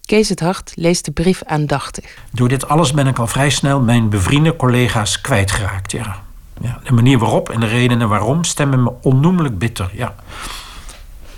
[0.00, 2.16] Kees het Hart leest de brief aandachtig.
[2.32, 5.92] Door dit alles ben ik al vrij snel mijn bevriende collega's kwijtgeraakt.
[5.92, 6.22] Ja.
[6.60, 9.90] Ja, de manier waarop en de redenen waarom stemmen me onnoemelijk bitter.
[9.94, 10.14] Ja,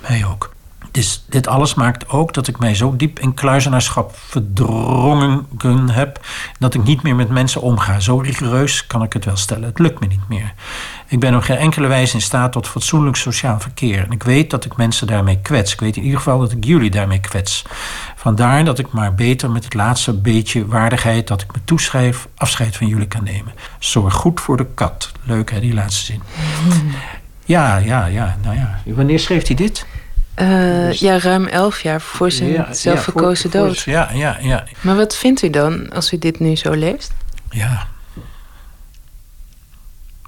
[0.01, 0.53] mij ook.
[0.93, 6.21] Dus dit alles maakt ook dat ik mij zo diep in kluizenaarschap verdrongen heb...
[6.59, 8.01] dat ik niet meer met mensen omga.
[8.01, 9.65] Zo rigoureus kan ik het wel stellen.
[9.65, 10.53] Het lukt me niet meer.
[11.09, 14.05] Ik ben op geen enkele wijze in staat tot fatsoenlijk sociaal verkeer.
[14.05, 15.73] En ik weet dat ik mensen daarmee kwets.
[15.73, 17.65] Ik weet in ieder geval dat ik jullie daarmee kwets.
[18.17, 22.29] Vandaar dat ik maar beter met het laatste beetje waardigheid dat ik me toeschrijf...
[22.37, 23.53] afscheid van jullie kan nemen.
[23.79, 25.13] Zorg goed voor de kat.
[25.23, 26.23] Leuk hè, die laatste zin.
[27.45, 28.37] Ja, ja, ja.
[28.43, 28.81] Nou ja.
[28.85, 29.87] Wanneer schreef hij dit?
[30.37, 33.81] Uh, ja, ruim elf jaar voor zijn zelfverkozen dood.
[33.81, 34.65] ja, ja, ja.
[34.81, 37.13] Maar wat vindt u dan als u dit nu zo leest?
[37.51, 37.87] Ja.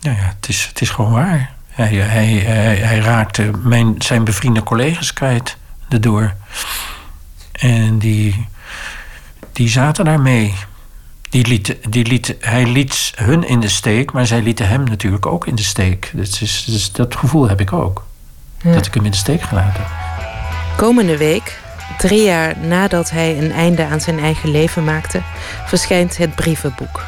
[0.00, 1.54] Nou ja, het is, het is gewoon waar.
[1.68, 5.56] Hij, hij, hij, hij raakte mijn, zijn bevriende collega's kwijt
[5.88, 6.34] erdoor.
[7.52, 8.46] En die,
[9.52, 10.54] die zaten daarmee.
[11.28, 15.26] Die liet, die liet, hij liet hun in de steek, maar zij lieten hem natuurlijk
[15.26, 16.10] ook in de steek.
[16.14, 18.06] Dat, is, dus dat gevoel heb ik ook.
[18.72, 19.84] Dat ik hem in de steek gelaten
[20.76, 21.58] Komende week,
[21.98, 25.20] drie jaar nadat hij een einde aan zijn eigen leven maakte,
[25.66, 27.02] verschijnt het brievenboek.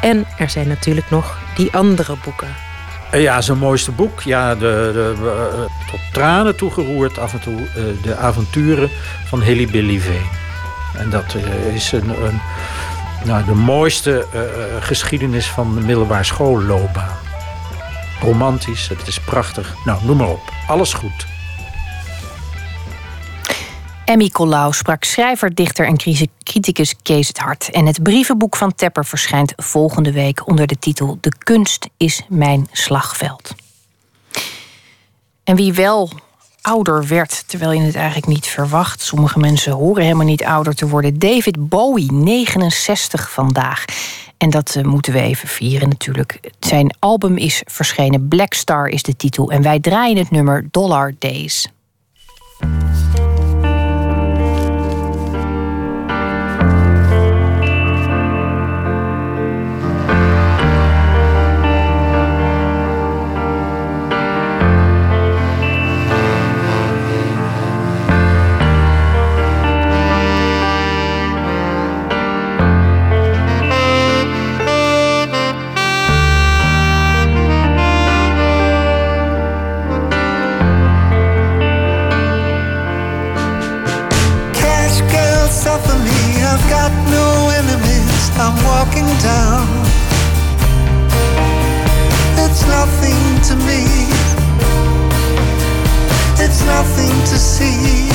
[0.00, 2.48] En er zijn natuurlijk nog die andere boeken.
[3.10, 4.20] Eh, ja, zijn mooiste boek.
[4.20, 7.54] Ja, de, de, uh, tot tranen toegeroerd af en toe.
[7.54, 8.90] Uh, de avonturen
[9.24, 10.26] van Hilly Billy Veen.
[10.96, 11.36] En dat
[11.74, 12.40] is een, een,
[13.24, 14.26] nou, de mooiste
[14.80, 17.25] geschiedenis van de middelbare schoolloopbaan.
[18.20, 19.74] Romantisch, het is prachtig.
[19.84, 20.52] Nou, noem maar op.
[20.66, 21.26] Alles goed.
[24.04, 25.96] Emmy Collau sprak schrijver, dichter en
[26.42, 27.70] criticus Kees het Hart.
[27.70, 32.68] En het brievenboek van Tepper verschijnt volgende week onder de titel De kunst is mijn
[32.72, 33.54] slagveld.
[35.44, 36.10] En wie wel
[36.60, 39.00] ouder werd, terwijl je het eigenlijk niet verwacht.
[39.00, 41.18] Sommige mensen horen helemaal niet ouder te worden.
[41.18, 43.84] David Bowie, 69 vandaag.
[44.38, 46.40] En dat eh, moeten we even vieren natuurlijk.
[46.60, 49.50] Zijn album is verschenen, Black Star is de titel.
[49.50, 51.68] En wij draaien het nummer Dollar Days.
[88.76, 89.66] Walking down.
[92.44, 93.82] It's nothing to me.
[96.44, 98.08] It's nothing to see.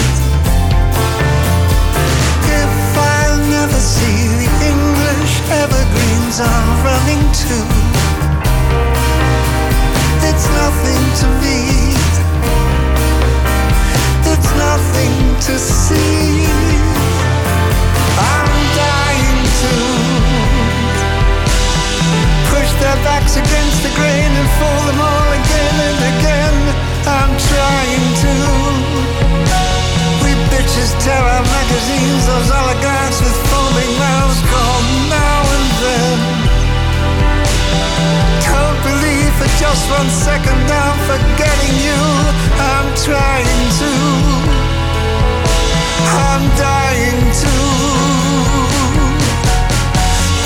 [2.61, 2.75] If
[3.17, 3.21] I
[3.55, 5.33] never see the English
[5.63, 7.57] evergreens I'm running to,
[10.29, 11.59] it's nothing to me.
[14.31, 15.15] It's nothing
[15.47, 16.70] to see.
[22.81, 26.57] their backs against the grain and fool them all again and again.
[27.05, 28.33] I'm trying to.
[30.25, 34.77] We bitches tear our magazines, those oligarchs with foaming mouths call
[35.13, 36.19] now and then.
[38.49, 42.01] Don't believe for just one second I'm forgetting you.
[42.57, 43.91] I'm trying to.
[46.09, 48.10] I'm dying to.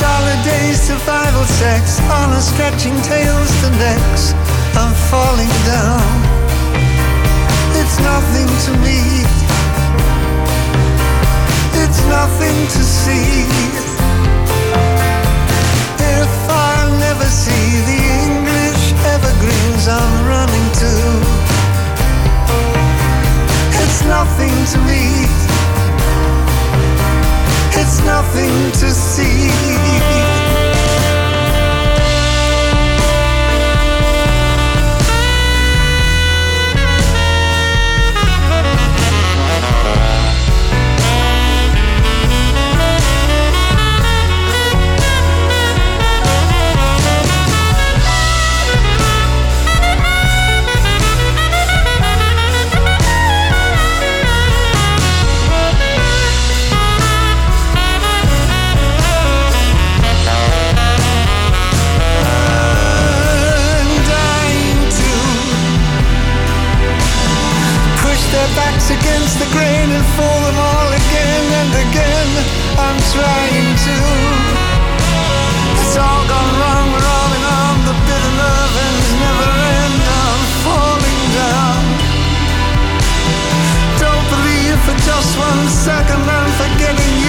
[0.06, 4.34] Dollar days, survival sex, honor stretching tails to necks.
[4.78, 6.14] I'm falling down.
[7.82, 9.02] It's nothing to me.
[11.82, 13.50] It's nothing to see.
[16.22, 18.84] If I'll never see the English
[19.16, 20.94] evergreens I'm running to,
[23.82, 25.45] it's nothing to me.
[27.78, 30.35] It's nothing to see.
[68.36, 72.30] Their backs against the grain and fool them all again and again.
[72.76, 73.96] I'm trying to.
[75.80, 76.86] It's all gone wrong.
[76.92, 80.00] We're all in on the bitter love ends never end.
[80.20, 81.82] I'm falling down.
[84.04, 87.25] Don't believe for just one second I'm forgetting you.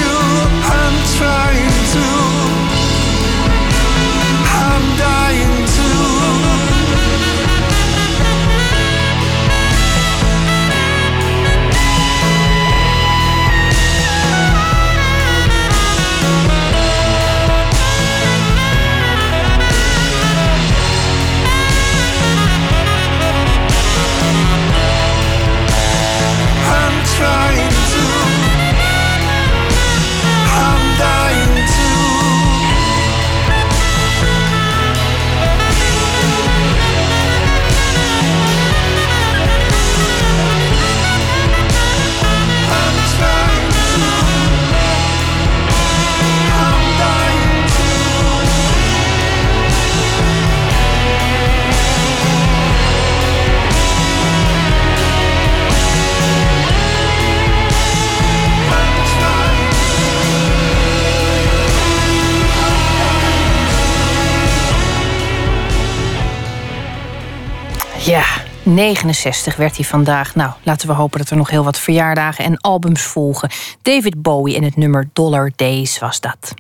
[68.07, 68.25] Ja,
[68.63, 70.35] 69 werd hij vandaag.
[70.35, 73.51] Nou, laten we hopen dat er nog heel wat verjaardagen en albums volgen.
[73.83, 76.55] David Bowie en het nummer Dollar Days was dat.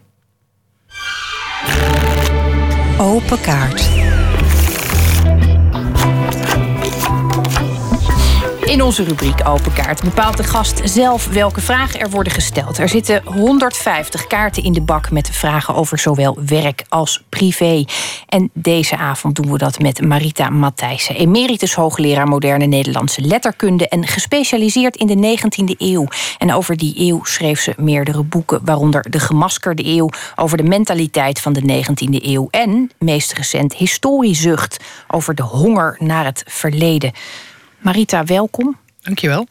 [2.99, 3.96] Open kaart.
[8.77, 12.79] In onze rubriek Open Kaart bepaalt de gast zelf welke vragen er worden gesteld.
[12.79, 17.85] Er zitten 150 kaarten in de bak met vragen over zowel werk als privé.
[18.29, 24.07] En deze avond doen we dat met Marita Matthijssen, emeritus hoogleraar moderne Nederlandse letterkunde en
[24.07, 26.07] gespecialiseerd in de 19e eeuw.
[26.39, 31.41] En over die eeuw schreef ze meerdere boeken, waaronder De Gemaskerde Eeuw over de mentaliteit
[31.41, 37.13] van de 19e eeuw en meest recent Historiezucht over de honger naar het verleden.
[37.79, 38.77] Marita, welkom.
[39.03, 39.47] Dankjewel.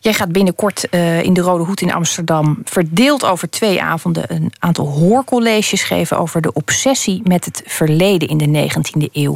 [0.00, 2.58] Jij gaat binnenkort uh, in de Rode Hoed in Amsterdam...
[2.64, 6.18] verdeeld over twee avonden een aantal hoorcolleges geven...
[6.18, 9.34] over de obsessie met het verleden in de 19e eeuw.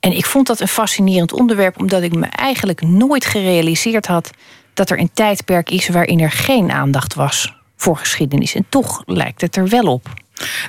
[0.00, 1.80] En ik vond dat een fascinerend onderwerp...
[1.80, 4.30] omdat ik me eigenlijk nooit gerealiseerd had...
[4.74, 8.54] dat er een tijdperk is waarin er geen aandacht was voor geschiedenis.
[8.54, 10.08] En toch lijkt het er wel op.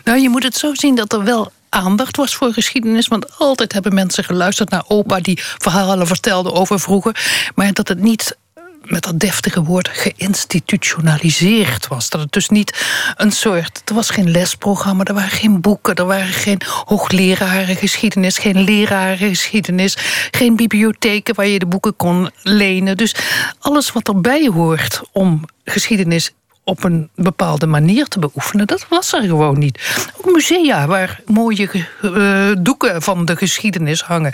[0.03, 3.07] Nou, je moet het zo zien dat er wel aandacht was voor geschiedenis.
[3.07, 7.49] Want altijd hebben mensen geluisterd naar opa die verhalen vertelde over vroeger.
[7.55, 8.37] Maar dat het niet
[8.83, 12.09] met dat deftige woord geïnstitutionaliseerd was.
[12.09, 13.81] Dat het dus niet een soort.
[13.85, 19.17] Er was geen lesprogramma, er waren geen boeken, er waren geen hoogleraren geschiedenis, geen leraren
[19.17, 19.97] geschiedenis,
[20.31, 22.97] geen bibliotheken waar je de boeken kon lenen.
[22.97, 23.15] Dus
[23.59, 26.33] alles wat erbij hoort om geschiedenis
[26.63, 30.07] op een bepaalde manier te beoefenen, dat was er gewoon niet.
[30.17, 31.69] Ook musea waar mooie
[32.01, 34.33] uh, doeken van de geschiedenis hangen,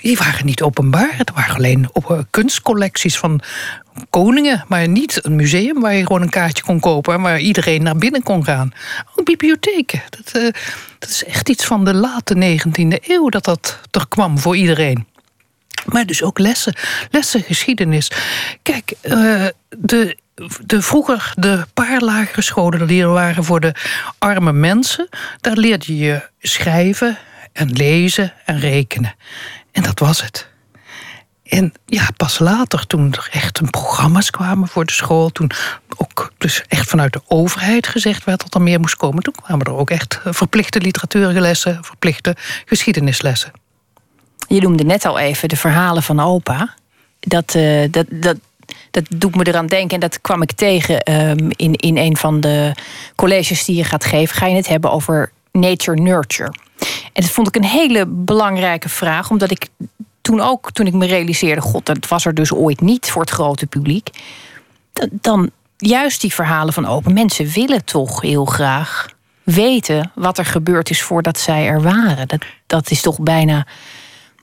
[0.00, 1.10] die waren niet openbaar.
[1.12, 3.40] Het waren alleen op uh, kunstcollecties van
[4.10, 7.82] koningen, maar niet een museum waar je gewoon een kaartje kon kopen en waar iedereen
[7.82, 8.72] naar binnen kon gaan.
[9.14, 10.02] Ook bibliotheken.
[10.10, 10.50] Dat, uh,
[10.98, 15.06] dat is echt iets van de late 19e eeuw dat dat er kwam voor iedereen.
[15.84, 16.74] Maar dus ook lessen,
[17.10, 18.10] lessen geschiedenis.
[18.62, 18.92] Kijk,
[19.68, 20.16] de
[20.66, 23.74] de, vroeger de paar lagere scholen die er waren voor de
[24.18, 25.08] arme mensen,
[25.40, 27.18] daar leerde je schrijven
[27.52, 29.14] en lezen en rekenen.
[29.72, 30.48] En dat was het.
[31.42, 35.50] En ja, pas later, toen er echt een programma's kwamen voor de school, toen
[35.96, 39.66] ook dus echt vanuit de overheid gezegd werd dat er meer moest komen, toen kwamen
[39.66, 43.52] er ook echt verplichte literatuurlessen, verplichte geschiedenislessen.
[44.48, 46.74] Je noemde net al even de verhalen van opa.
[47.20, 48.36] Dat, uh, dat, dat,
[48.90, 49.94] dat doet me eraan denken.
[49.94, 52.74] En dat kwam ik tegen um, in, in een van de
[53.16, 54.36] colleges die je gaat geven.
[54.36, 56.52] Ga je het hebben over nature nurture.
[57.12, 59.68] En dat vond ik een hele belangrijke vraag, omdat ik
[60.20, 63.30] toen ook, toen ik me realiseerde, god, dat was er dus ooit niet voor het
[63.30, 64.08] grote publiek.
[65.10, 69.08] Dan juist die verhalen van open mensen willen toch heel graag
[69.42, 72.28] weten wat er gebeurd is voordat zij er waren.
[72.28, 73.66] Dat, dat is toch bijna.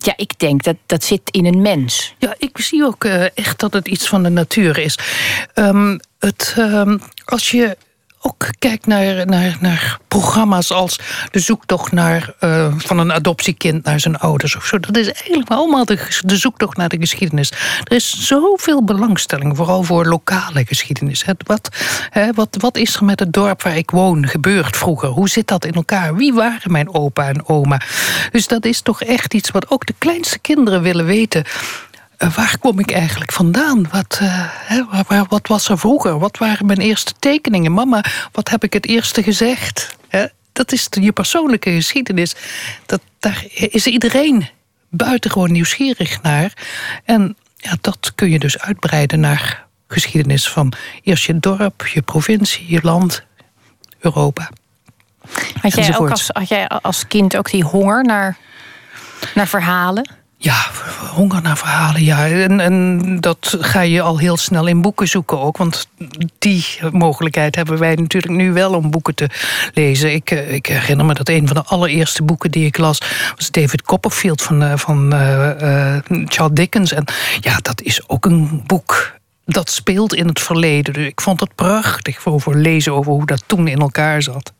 [0.05, 2.15] Ja, ik denk dat dat zit in een mens.
[2.17, 4.97] Ja, ik zie ook uh, echt dat het iets van de natuur is.
[5.55, 7.77] Um, het, um, als je
[8.25, 10.99] ook kijk naar, naar, naar programma's als
[11.31, 14.79] de zoektocht naar, uh, van een adoptiekind naar zijn ouders of zo.
[14.79, 17.51] Dat is eigenlijk allemaal de, de zoektocht naar de geschiedenis.
[17.83, 21.25] Er is zoveel belangstelling, vooral voor lokale geschiedenis.
[21.45, 21.69] Wat,
[22.09, 25.09] hè, wat, wat is er met het dorp waar ik woon gebeurd vroeger?
[25.09, 26.15] Hoe zit dat in elkaar?
[26.15, 27.81] Wie waren mijn opa en oma?
[28.31, 31.43] Dus dat is toch echt iets wat ook de kleinste kinderen willen weten.
[32.17, 33.87] Eh, waar kom ik eigenlijk vandaan?
[33.91, 36.19] Wat, uh, waar, wat was er vroeger?
[36.19, 37.71] Wat waren mijn eerste tekeningen?
[37.71, 39.95] Mama, wat heb ik het eerste gezegd?
[40.55, 42.35] dat is je persoonlijke geschiedenis.
[42.85, 44.49] Dat, daar is iedereen
[44.89, 46.53] buitengewoon nieuwsgierig naar.
[47.03, 52.71] En ja, dat kun je dus uitbreiden naar geschiedenis van eerst je dorp, je provincie,
[52.71, 53.23] je land,
[53.99, 54.49] Europa.
[55.61, 58.37] Had jij, ook als, had jij als kind ook die honger naar,
[59.33, 60.09] naar verhalen?
[60.45, 60.65] Ja,
[61.13, 62.27] honger naar verhalen, ja.
[62.27, 65.57] En, en, dat ga je al heel snel in boeken zoeken ook.
[65.57, 65.87] Want
[66.39, 69.29] die mogelijkheid hebben wij natuurlijk nu wel om boeken te
[69.73, 70.13] lezen.
[70.13, 72.97] Ik, eh, ik herinner me dat een van de allereerste boeken die ik las...
[73.35, 75.49] was David Copperfield van, eh, van uh,
[76.25, 76.93] Charles Dickens.
[76.93, 77.05] En
[77.39, 79.13] ja, dat is ook een boek
[79.45, 80.93] dat speelt in het verleden.
[80.93, 84.53] Dus ik vond het prachtig voor lezen over hoe dat toen in elkaar zat.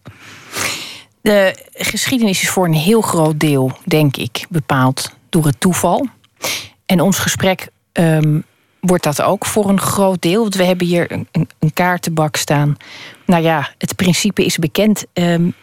[1.22, 6.08] De geschiedenis is voor een heel groot deel, denk ik, bepaald door het toeval.
[6.86, 8.44] En ons gesprek um,
[8.80, 10.42] wordt dat ook voor een groot deel.
[10.42, 12.78] Want we hebben hier een, een, kaartenbak staan.
[13.26, 15.06] Nou ja, het principe is bekend.
[15.14, 15.54] Um,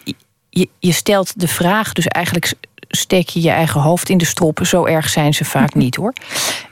[0.51, 2.55] je, je stelt de vraag, dus eigenlijk
[2.89, 4.61] steek je je eigen hoofd in de strop.
[4.63, 6.13] Zo erg zijn ze vaak niet hoor.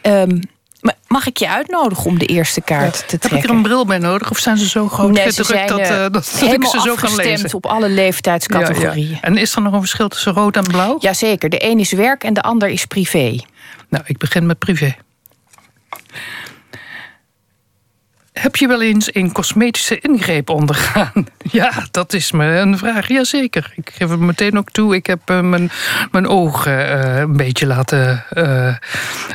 [0.02, 0.40] Um,
[1.06, 3.30] Mag ik je uitnodigen om de eerste kaart te trekken?
[3.30, 5.66] Heb ik er een bril bij nodig of zijn ze zo groot nee, ze zijn,
[5.66, 7.54] dat, uh, dat, dat ik ze zo kan lezen?
[7.54, 9.08] op alle leeftijdscategorieën.
[9.08, 9.20] Ja, ja.
[9.20, 10.96] En is er nog een verschil tussen rood en blauw?
[11.00, 13.38] Jazeker, de een is werk en de ander is privé.
[13.88, 14.96] Nou, ik begin met privé.
[18.32, 21.12] Heb je wel eens een cosmetische ingreep ondergaan?
[21.52, 23.08] Ja, dat is me een vraag.
[23.08, 23.72] Jazeker.
[23.74, 24.94] Ik geef het meteen ook toe.
[24.94, 25.70] Ik heb uh, mijn,
[26.10, 28.74] mijn ogen uh, een beetje laten uh,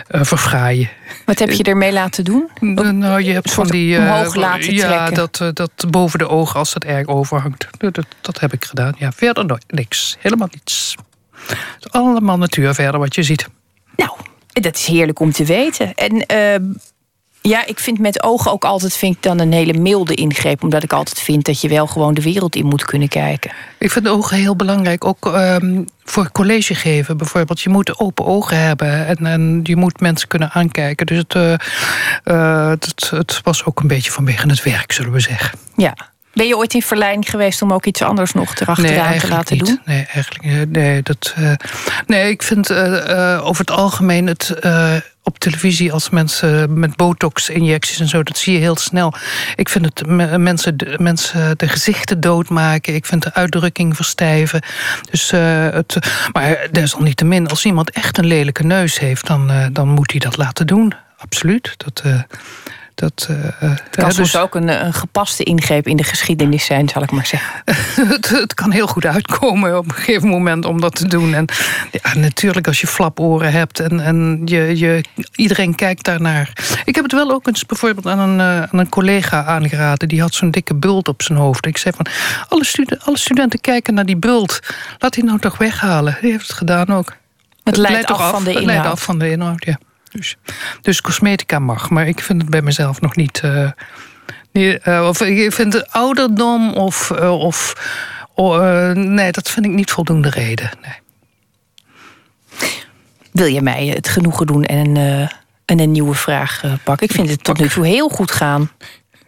[0.08, 0.90] verfraaien.
[1.26, 2.50] Wat heb je ermee laten doen?
[3.00, 3.98] nou, je hebt van die.
[3.98, 5.30] omhoog laten ja, trekken.
[5.32, 7.68] dat, dat boven de ogen als het erg overhangt.
[7.78, 8.94] Dat, dat heb ik gedaan.
[8.98, 10.18] Ja, verder nooit, niks.
[10.20, 10.96] Helemaal niets.
[11.46, 13.48] Het is allemaal natuur verder wat je ziet.
[13.96, 14.12] Nou,
[14.54, 15.94] dat is heerlijk om te weten.
[15.94, 16.26] En
[17.48, 20.64] ja, ik vind met ogen ook altijd vind ik dan een hele milde ingreep.
[20.64, 23.52] Omdat ik altijd vind dat je wel gewoon de wereld in moet kunnen kijken.
[23.78, 25.06] Ik vind ogen heel belangrijk.
[25.06, 27.62] Ook um, voor college geven bijvoorbeeld.
[27.62, 29.08] Je moet open ogen hebben.
[29.08, 31.06] En, en je moet mensen kunnen aankijken.
[31.06, 31.54] Dus het, uh,
[32.26, 35.60] uh, het, het was ook een beetje vanwege het werk, zullen we zeggen.
[35.76, 35.94] Ja,
[36.34, 39.58] ben je ooit in verleiding geweest om ook iets anders nog erachteraan nee, te laten
[39.58, 39.66] niet.
[39.66, 39.82] doen?
[39.86, 41.02] Nee, eigenlijk nee.
[41.02, 41.52] Dat, uh,
[42.06, 44.56] nee, ik vind uh, uh, over het algemeen het
[45.28, 49.14] op televisie als mensen met botox-injecties en zo, dat zie je heel snel.
[49.56, 50.08] Ik vind het
[50.38, 52.96] mensen, de, mensen de gezichten doodmaken.
[52.96, 54.62] Ik vind de uitdrukking verstijven.
[55.12, 55.98] Dus, het,
[56.32, 60.68] maar desalniettemin, als iemand echt een lelijke neus heeft, dan, dan moet hij dat laten
[60.68, 60.94] doen.
[61.18, 61.74] Absoluut.
[61.78, 62.04] Dat,
[62.96, 67.04] dat, uh, het kan dus ook een, een, gepaste ingreep in de geschiedenis zijn, zal
[67.04, 67.62] ik maar zeggen.
[68.14, 71.34] het, het, kan heel goed uitkomen op een gegeven moment om dat te doen.
[71.34, 71.46] En
[71.92, 75.04] ja, natuurlijk als je flaporen hebt en, en je, je,
[75.36, 76.54] iedereen kijkt daarnaar.
[76.86, 80.08] Ik heb het wel ook eens bijvoorbeeld aan een, aan een collega aangeraden.
[80.08, 81.66] Die had zo'n dikke bult op zijn hoofd.
[81.66, 82.06] Ik zei van,
[82.50, 84.60] alle, studen, alle studenten kijken naar die bult.
[85.00, 86.18] Laat die nou toch weghalen.
[86.22, 87.08] Die heeft het gedaan ook.
[87.08, 87.18] Het,
[87.64, 88.66] het leidt, leidt af, af van de inhoud.
[88.66, 89.78] Het leidt af van de inhoud, ja.
[90.16, 90.38] Dus,
[90.82, 93.42] dus cosmetica mag, maar ik vind het bij mezelf nog niet.
[93.46, 93.70] Uh,
[94.52, 97.12] uh, of ik vind het ouderdom of.
[97.20, 97.76] Uh, of
[98.94, 100.70] nee, dat vind ik niet voldoende reden.
[100.82, 101.00] Nee.
[103.32, 105.30] Wil je mij het genoegen doen en een,
[105.66, 107.08] en een nieuwe vraag pakken?
[107.08, 108.72] Ik vind het tot nu toe heel goed gaan.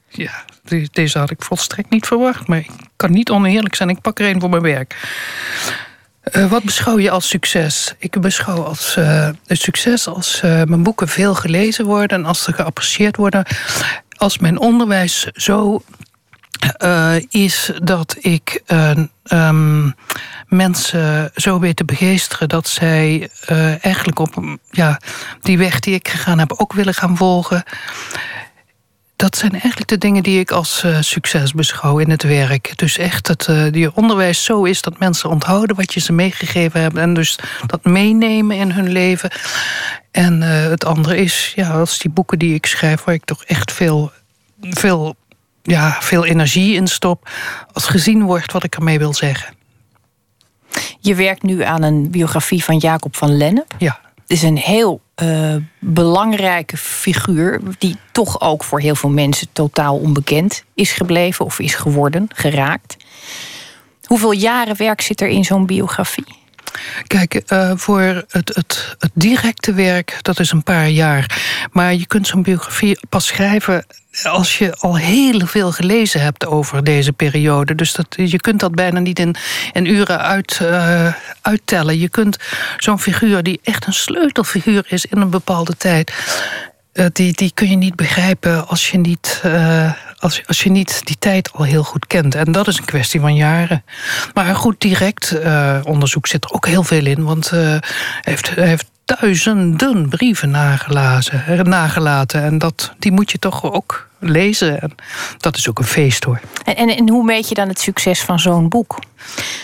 [0.10, 0.46] Ja,
[0.92, 2.48] deze had ik volstrekt niet verwacht.
[2.48, 3.90] Maar ik kan niet oneerlijk zijn.
[3.90, 4.96] Ik pak er een voor mijn werk.
[6.32, 7.94] Uh, wat beschouw je als succes?
[7.98, 12.54] Ik beschouw als uh, succes als uh, mijn boeken veel gelezen worden en als ze
[12.54, 13.46] geapprecieerd worden.
[14.18, 15.82] Als mijn onderwijs zo
[17.30, 18.64] is dat ik
[19.28, 19.96] um,
[20.48, 23.30] mensen zo weet te begeesteren dat zij
[23.82, 25.00] eigenlijk op ja,
[25.42, 27.64] die weg die ik gegaan heb ook willen gaan volgen
[29.18, 32.74] dat zijn eigenlijk de dingen die ik als uh, succes beschouw in het werk.
[32.76, 36.82] Dus echt dat uh, je onderwijs zo is dat mensen onthouden wat je ze meegegeven
[36.82, 36.98] hebt.
[36.98, 39.30] En dus dat meenemen in hun leven.
[40.12, 43.44] En uh, het andere is, ja, als die boeken die ik schrijf, waar ik toch
[43.44, 44.12] echt veel,
[44.62, 45.16] veel,
[45.64, 47.30] ja, veel energie in stop.
[47.74, 49.56] Als gezien wordt wat ik ermee wil zeggen.
[51.00, 53.74] Je werkt nu aan een biografie van Jacob van Lennep.
[53.78, 54.00] Ja.
[54.16, 59.98] Het is een heel uh, belangrijke figuur, die toch ook voor heel veel mensen totaal
[59.98, 62.98] onbekend is gebleven of is geworden, geraakt.
[64.06, 66.37] Hoeveel jaren werk zit er in zo'n biografie?
[67.08, 71.40] Kijk, uh, voor het, het, het, directe werk, dat is een paar jaar.
[71.72, 73.86] Maar je kunt zo'n biografie pas schrijven
[74.24, 77.76] als je al heel veel gelezen hebt over deze periode.
[77.76, 79.36] Dus dat, je kunt dat bijna niet in,
[79.74, 82.00] in uren uit, uh, uittellen.
[82.00, 82.38] Je kunt
[82.78, 86.14] zo'n figuur die echt een sleutelfiguur is in een bepaalde tijd...
[86.94, 89.42] Uh, die, die kun je niet begrijpen als je niet,
[90.20, 92.36] als, als je niet die tijd al heel goed kent.
[92.36, 93.84] En dat is een kwestie van jaren.
[94.34, 95.36] Maar goed, direct
[95.84, 97.24] onderzoek zit er ook heel veel in.
[97.24, 97.82] Want hij
[98.22, 101.70] heeft, heeft duizenden brieven nagelaten.
[101.70, 104.82] nagelaten en dat, die moet je toch ook lezen.
[104.82, 104.96] En
[105.38, 106.40] dat is ook een feest hoor.
[106.64, 109.00] En, en, en hoe meet je dan het succes van zo'n boek?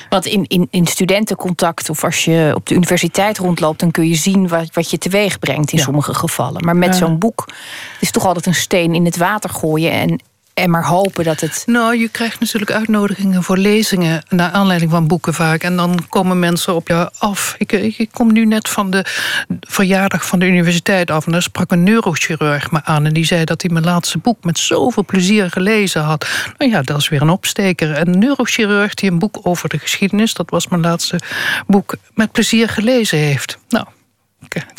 [0.09, 4.15] Want in, in, in studentencontact of als je op de universiteit rondloopt, dan kun je
[4.15, 6.65] zien wat, wat je teweeg brengt in sommige gevallen.
[6.65, 7.47] Maar met zo'n boek
[7.99, 9.91] is toch altijd een steen in het water gooien.
[9.91, 10.19] En,
[10.53, 11.63] en maar hopen dat het.
[11.65, 15.63] Nou, je krijgt natuurlijk uitnodigingen voor lezingen naar aanleiding van boeken vaak.
[15.63, 17.55] En dan komen mensen op jou af.
[17.57, 19.05] Ik, ik kom nu net van de
[19.59, 21.25] verjaardag van de universiteit af.
[21.25, 23.05] En daar sprak een neurochirurg me aan.
[23.05, 26.27] En die zei dat hij mijn laatste boek met zoveel plezier gelezen had.
[26.57, 27.97] Nou ja, dat is weer een opsteker.
[27.97, 31.19] Een neurochirurg die een boek over de geschiedenis, dat was mijn laatste
[31.67, 33.57] boek, met plezier gelezen heeft.
[33.69, 33.85] Nou,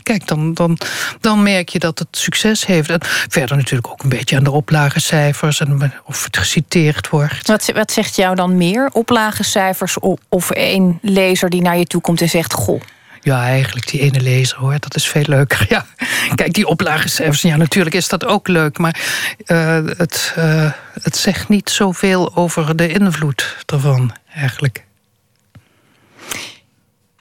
[0.02, 0.78] Kijk, dan, dan,
[1.20, 2.90] dan merk je dat het succes heeft.
[2.90, 7.48] En verder natuurlijk ook een beetje aan de oplagecijfers en of het geciteerd wordt.
[7.48, 8.90] Wat, wat zegt jou dan meer?
[8.92, 9.98] Oplagecijfers
[10.28, 12.80] of één lezer die naar je toe komt en zegt: Goh.
[13.24, 14.76] Ja, eigenlijk die ene lezer hoor.
[14.78, 15.66] Dat is veel leuker.
[15.74, 15.86] Ja.
[16.34, 18.78] Kijk, die oplagecijfers, ja, natuurlijk is dat ook leuk.
[18.78, 19.00] Maar
[19.46, 20.70] uh, het, uh,
[21.02, 24.84] het zegt niet zoveel over de invloed ervan, eigenlijk.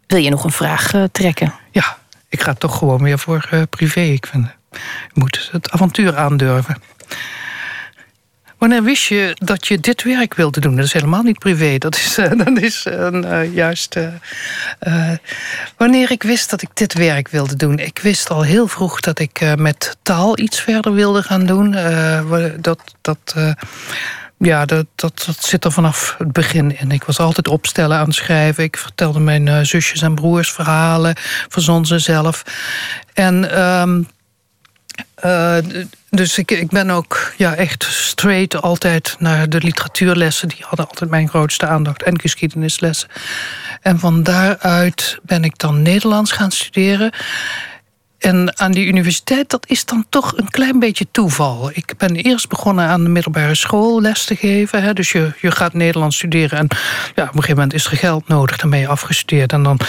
[0.07, 1.53] Wil je nog een vraag uh, trekken?
[2.33, 3.99] Ik ga toch gewoon weer voor uh, privé.
[3.99, 4.79] Ik vind, je
[5.13, 6.75] moet het avontuur aandurven.
[8.57, 10.75] Wanneer wist je dat je dit werk wilde doen?
[10.75, 11.77] Dat is helemaal niet privé.
[11.77, 13.97] Dat is, uh, dat is uh, juist.
[15.77, 17.79] wanneer ik wist dat ik dit werk wilde doen.
[17.79, 21.71] Ik wist al heel vroeg dat ik met taal iets verder wilde gaan doen.
[22.61, 22.95] dat.
[23.01, 23.35] dat
[24.45, 26.91] ja, dat, dat, zit er vanaf het begin in.
[26.91, 28.63] Ik was altijd opstellen aan het schrijven.
[28.63, 31.15] Ik vertelde mijn uh, zusjes en broers verhalen,
[31.47, 32.43] verzon ze zelf.
[33.13, 34.07] En um,
[35.25, 35.57] uh,
[36.09, 40.47] dus ik, ik ben ook ja, echt straight altijd naar de literatuurlessen.
[40.47, 42.03] Die hadden altijd mijn grootste aandacht.
[42.03, 43.09] En geschiedenislessen.
[43.81, 47.11] En van daaruit ben ik dan Nederlands gaan studeren.
[48.23, 51.69] En aan die universiteit, dat is dan toch een klein beetje toeval.
[51.73, 54.83] Ik ben eerst begonnen aan de middelbare school les te geven.
[54.83, 54.93] Hè.
[54.93, 56.67] Dus je, je gaat Nederlands studeren en
[57.15, 58.57] ja, op een gegeven moment is er geld nodig.
[58.57, 59.79] Dan ben je afgestudeerd en dan,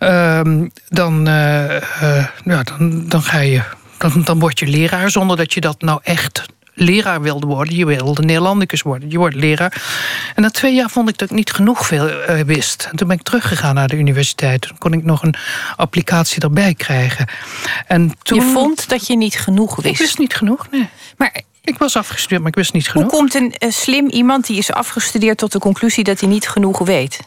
[0.00, 0.40] uh,
[0.88, 3.62] dan, uh, uh, ja, dan, dan ga je
[3.98, 6.46] dan, dan word je leraar zonder dat je dat nou echt
[6.80, 7.76] leraar wilde worden.
[7.76, 9.10] Je wilde Nederlandicus worden.
[9.10, 9.82] Je wordt leraar.
[10.34, 12.88] En na twee jaar vond ik dat ik niet genoeg veel uh, wist.
[12.90, 14.60] En toen ben ik teruggegaan naar de universiteit.
[14.60, 15.34] Toen kon ik nog een
[15.76, 17.26] applicatie erbij krijgen.
[17.86, 18.40] En toen...
[18.40, 19.94] Je vond dat je niet genoeg wist?
[19.94, 20.88] Ik wist niet genoeg, nee.
[21.16, 23.10] Maar ik was afgestudeerd, maar ik wist niet genoeg.
[23.10, 26.48] Hoe komt een, een, slim iemand die is afgestudeerd tot de conclusie dat hij niet
[26.48, 27.20] genoeg weet?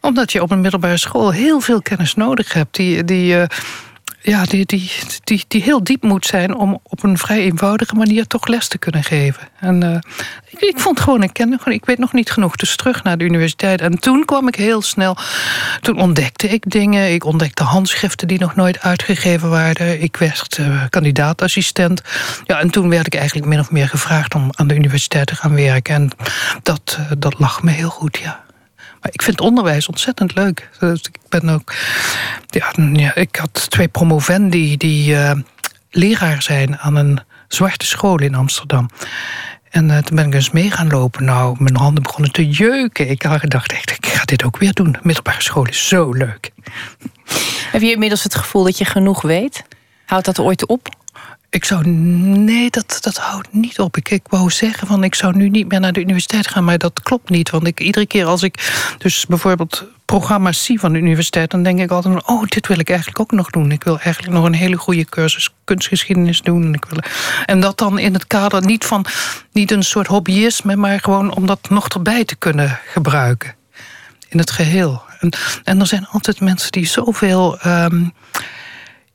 [0.00, 2.74] Omdat je op een middelbare school heel veel kennis nodig hebt.
[2.74, 3.44] Die, die, uh,
[4.26, 4.90] ja, die, die,
[5.24, 8.78] die, die heel diep moet zijn om op een vrij eenvoudige manier toch les te
[8.78, 9.48] kunnen geven.
[9.60, 9.96] En uh,
[10.50, 13.24] ik, ik, vond gewoon, ik ken ik weet nog niet genoeg, dus terug naar de
[13.24, 13.80] universiteit.
[13.80, 15.16] En toen kwam ik heel snel,
[15.80, 17.12] toen ontdekte ik dingen.
[17.12, 20.02] Ik ontdekte handschriften die nog nooit uitgegeven waren.
[20.02, 22.02] Ik werd uh, kandidaatassistent.
[22.44, 25.36] Ja, en toen werd ik eigenlijk min of meer gevraagd om aan de universiteit te
[25.36, 25.94] gaan werken.
[25.94, 26.10] En
[26.62, 28.43] dat, uh, dat lag me heel goed, ja.
[29.10, 30.70] Ik vind onderwijs ontzettend leuk.
[30.78, 31.74] Dus ik ben ook.
[32.92, 35.32] Ja, ik had twee promovendi die uh,
[35.90, 38.90] leraar zijn aan een zwarte school in Amsterdam.
[39.70, 41.24] En uh, toen ben ik eens mee gaan lopen.
[41.24, 43.10] Nou, mijn handen begonnen te jeuken.
[43.10, 44.96] Ik had gedacht, echt, ik ga dit ook weer doen.
[45.02, 46.50] Middelbare school is zo leuk.
[47.72, 49.64] Heb je inmiddels het gevoel dat je genoeg weet?
[50.06, 50.88] Houdt dat ooit op?
[51.54, 51.86] Ik zou.
[51.88, 53.96] Nee, dat, dat houdt niet op.
[53.96, 56.78] Ik, ik wou zeggen van ik zou nu niet meer naar de universiteit gaan, maar
[56.78, 57.50] dat klopt niet.
[57.50, 61.80] Want ik iedere keer als ik dus bijvoorbeeld programma's zie van de universiteit, dan denk
[61.80, 63.70] ik altijd: oh, dit wil ik eigenlijk ook nog doen.
[63.70, 66.62] Ik wil eigenlijk nog een hele goede cursus kunstgeschiedenis doen.
[66.62, 66.98] En, ik wil,
[67.44, 69.06] en dat dan in het kader niet van
[69.52, 73.54] niet een soort hobbyisme, maar gewoon om dat nog erbij te kunnen gebruiken.
[74.28, 75.02] In het geheel.
[75.20, 75.32] En,
[75.64, 77.58] en er zijn altijd mensen die zoveel.
[77.66, 78.12] Um,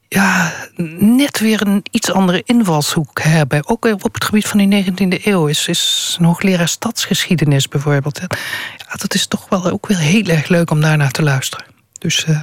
[0.10, 0.54] ja,
[0.98, 3.68] net weer een iets andere invalshoek hebben.
[3.68, 8.20] Ook op het gebied van die 19e eeuw is, is een hoogleraar stadsgeschiedenis bijvoorbeeld.
[8.78, 11.66] Ja, dat is toch wel ook weer heel erg leuk om daarnaar te luisteren.
[12.00, 12.42] Dus uh,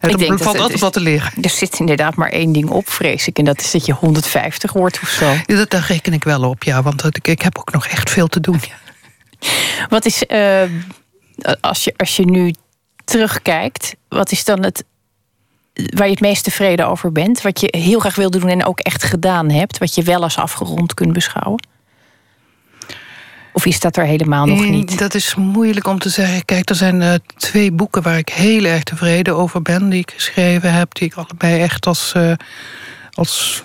[0.00, 1.32] er valt altijd is, wat te leren.
[1.42, 3.38] Er zit inderdaad maar één ding op, vrees ik.
[3.38, 5.32] En dat is dat je 150 wordt of zo.
[5.46, 6.82] Ja, dat, daar reken ik wel op, ja.
[6.82, 8.60] Want ik, ik heb ook nog echt veel te doen.
[9.88, 10.62] Wat is, uh,
[11.60, 12.54] als, je, als je nu
[13.04, 14.84] terugkijkt, wat is dan het
[15.74, 17.42] waar je het meest tevreden over bent?
[17.42, 19.78] Wat je heel graag wilde doen en ook echt gedaan hebt?
[19.78, 21.66] Wat je wel als afgerond kunt beschouwen?
[23.52, 24.98] Of is dat er helemaal nog niet?
[24.98, 26.44] Dat is moeilijk om te zeggen.
[26.44, 30.10] Kijk, er zijn uh, twee boeken waar ik heel erg tevreden over ben, die ik
[30.10, 32.32] geschreven heb, die ik allebei echt als, uh,
[33.12, 33.64] als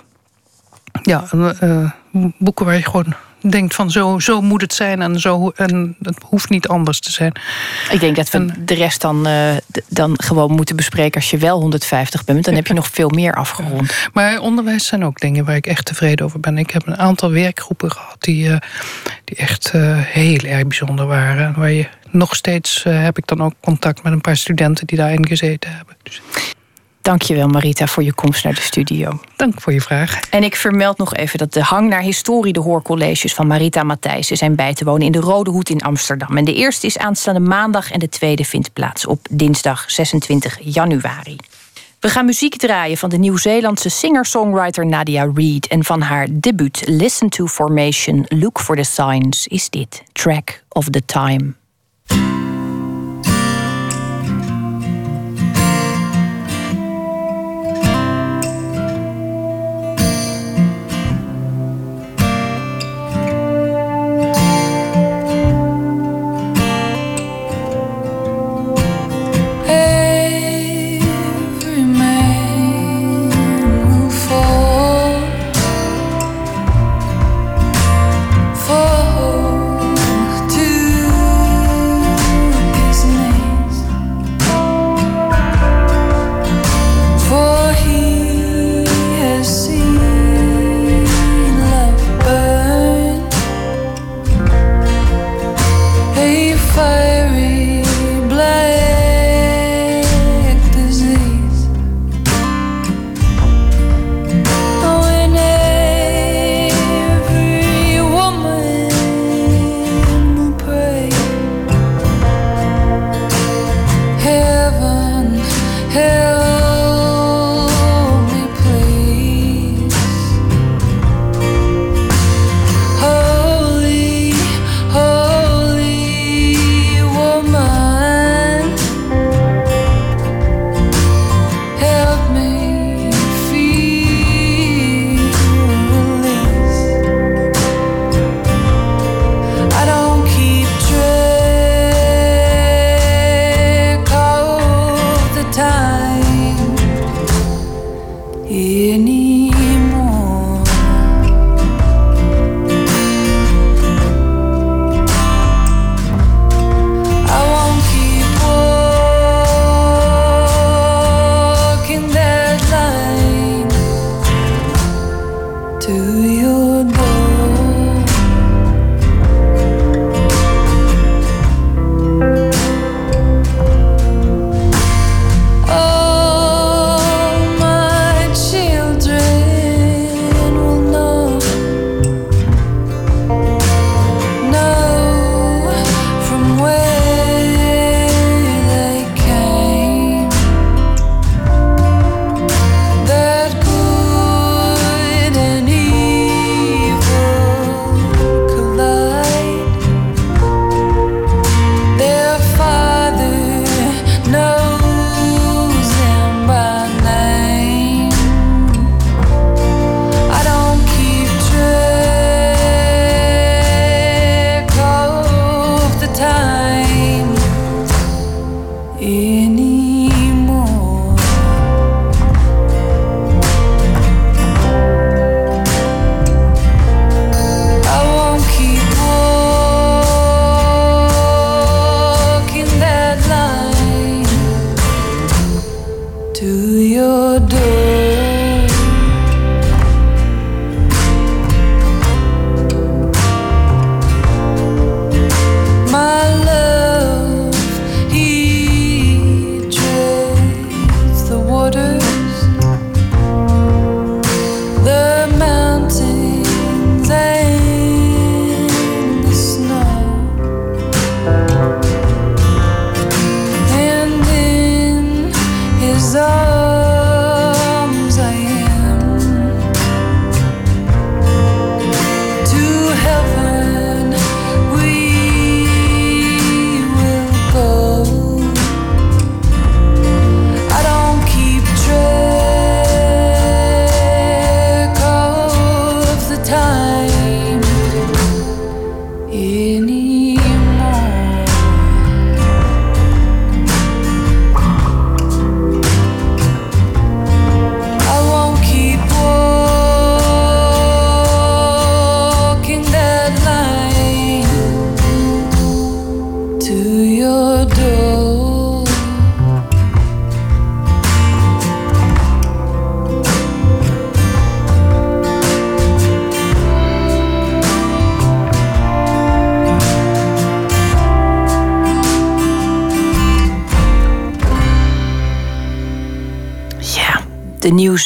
[1.03, 1.91] ja, uh,
[2.38, 3.15] boeken waar je gewoon
[3.49, 7.11] denkt van zo, zo moet het zijn en, zo, en het hoeft niet anders te
[7.11, 7.31] zijn.
[7.91, 9.55] Ik denk dat we de rest dan, uh,
[9.87, 12.45] dan gewoon moeten bespreken als je wel 150 bent.
[12.45, 13.93] Dan heb je nog veel meer afgerond.
[14.13, 16.57] Maar onderwijs zijn ook dingen waar ik echt tevreden over ben.
[16.57, 18.57] Ik heb een aantal werkgroepen gehad die, uh,
[19.23, 21.53] die echt uh, heel erg bijzonder waren.
[21.57, 25.27] Waar je nog steeds heb ik dan ook contact met een paar studenten die daarin
[25.27, 25.95] gezeten hebben.
[26.03, 26.21] Dus.
[27.07, 29.19] Dankjewel Marita voor je komst naar de studio.
[29.35, 30.19] Dank voor je vraag.
[30.29, 34.38] En ik vermeld nog even dat de hang naar historie de hoorcolleges van Marita Matthijssen
[34.38, 36.38] zijn bij te wonen in de Rode Hoed in Amsterdam.
[36.38, 41.35] En de eerste is aanstaande maandag en de tweede vindt plaats op dinsdag 26 januari.
[41.99, 45.67] We gaan muziek draaien van de Nieuw-Zeelandse singer-songwriter Nadia Reid.
[45.67, 50.89] En van haar debuut Listen to Formation, Look for the Signs is dit Track of
[50.89, 51.53] the Time.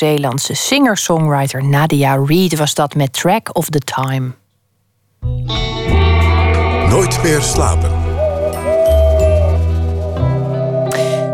[0.02, 4.32] Nieuw-Zeelandse singer-songwriter Nadia Reid was dat met Track of the Time.
[6.90, 8.12] Nooit meer slapen.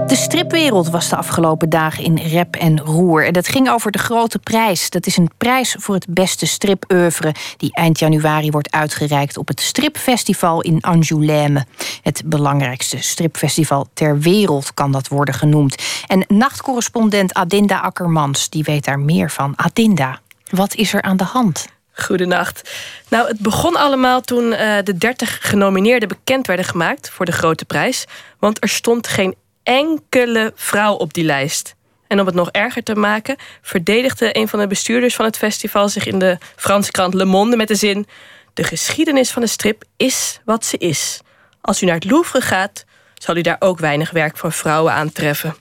[0.08, 3.26] De stripwereld was de afgelopen dagen in rep en roer.
[3.26, 4.90] En dat ging over de Grote Prijs.
[4.90, 7.36] Dat is een prijs voor het beste stripeuvre...
[7.58, 11.62] die eind januari wordt uitgereikt op het Stripfestival in Angoulême.
[12.02, 15.76] Het belangrijkste stripfestival ter wereld kan dat worden genoemd.
[16.08, 19.54] En nachtcorrespondent Adinda Akkermans die weet daar meer van.
[19.56, 20.20] Adinda,
[20.50, 21.68] wat is er aan de hand?
[21.94, 22.70] Goedenacht.
[23.10, 27.66] Nou, het begon allemaal toen uh, de 30 genomineerden bekend werden gemaakt voor de grote
[27.66, 28.06] prijs.
[28.40, 31.76] Want er stond geen enkele vrouw op die lijst.
[32.08, 35.90] En om het nog erger te maken, verdedigde een van de bestuurders van het festival
[35.90, 38.08] zich in de Franse krant Le Monde met de zin:
[38.54, 41.22] De geschiedenis van de strip is wat ze is.
[41.62, 45.56] Als u naar het Louvre gaat, zal u daar ook weinig werk van vrouwen aantreffen.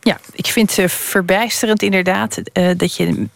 [0.00, 3.26] Ja, ik vind het verbijsterend inderdaad uh, dat je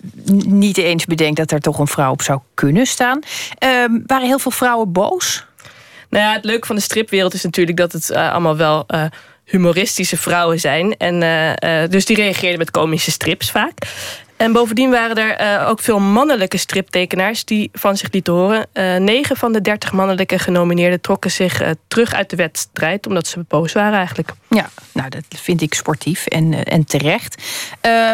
[0.47, 3.19] niet eens bedenkt dat er toch een vrouw op zou kunnen staan.
[3.65, 5.47] Uh, waren heel veel vrouwen boos?
[6.11, 8.87] Nou ja, het leuke van de stripwereld is natuurlijk dat het uh, allemaal wel
[9.45, 10.97] humoristische vrouwen zijn.
[10.97, 11.21] En,
[11.91, 13.75] dus die reageerden met komische strips vaak.
[14.39, 18.67] En bovendien waren er uh, ook veel mannelijke striptekenaars die van zich lieten horen.
[18.73, 23.27] Uh, negen van de dertig mannelijke genomineerden trokken zich uh, terug uit de wedstrijd, omdat
[23.27, 24.33] ze boos waren eigenlijk.
[24.49, 27.43] Ja, nou dat vind ik sportief en, en terecht.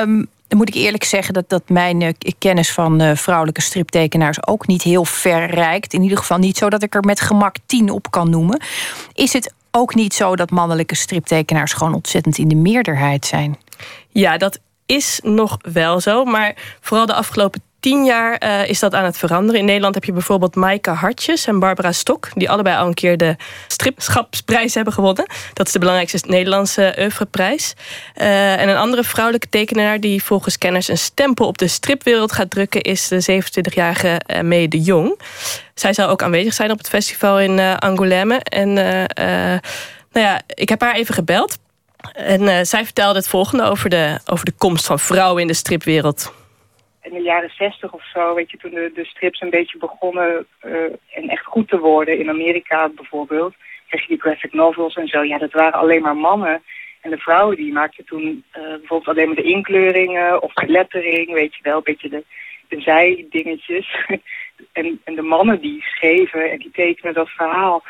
[0.00, 4.82] Um, dan moet ik eerlijk zeggen dat, dat mijn kennis van vrouwelijke striptekenaars ook niet
[4.82, 5.92] heel ver reikt.
[5.92, 8.60] In ieder geval niet zo dat ik er met gemak tien op kan noemen.
[9.14, 13.58] Is het ook niet zo dat mannelijke striptekenaars gewoon ontzettend in de meerderheid zijn?
[14.08, 16.24] Ja, dat is nog wel zo.
[16.24, 19.60] Maar vooral de afgelopen tien jaar uh, is dat aan het veranderen.
[19.60, 22.28] In Nederland heb je bijvoorbeeld Maaike Hartjes en Barbara Stok...
[22.34, 23.36] die allebei al een keer de
[23.68, 25.26] stripschapsprijs hebben gewonnen.
[25.52, 27.74] Dat is de belangrijkste Nederlandse oeuvreprijs.
[28.16, 30.00] Uh, en een andere vrouwelijke tekenaar...
[30.00, 32.80] die volgens kenners een stempel op de stripwereld gaat drukken...
[32.80, 35.20] is de 27-jarige uh, Mee de Jong.
[35.74, 38.36] Zij zou ook aanwezig zijn op het festival in Angoulême.
[38.42, 41.58] En nou ja, ik heb haar even gebeld...
[42.12, 45.54] En uh, zij vertelde het volgende over de, over de komst van vrouwen in de
[45.54, 46.34] stripwereld.
[47.02, 50.46] In de jaren zestig of zo, weet je, toen de, de strips een beetje begonnen
[50.64, 50.74] uh,
[51.10, 53.54] en echt goed te worden, in Amerika bijvoorbeeld,
[53.88, 55.22] kreeg je die graphic novels en zo.
[55.22, 56.62] Ja, dat waren alleen maar mannen.
[57.00, 61.32] En de vrouwen die maakten toen uh, bijvoorbeeld alleen maar de inkleuringen of de lettering,
[61.32, 62.24] weet je wel, een beetje de,
[62.68, 63.96] de zijdingetjes.
[64.72, 67.82] en, en de mannen die schreven en die tekenen dat verhaal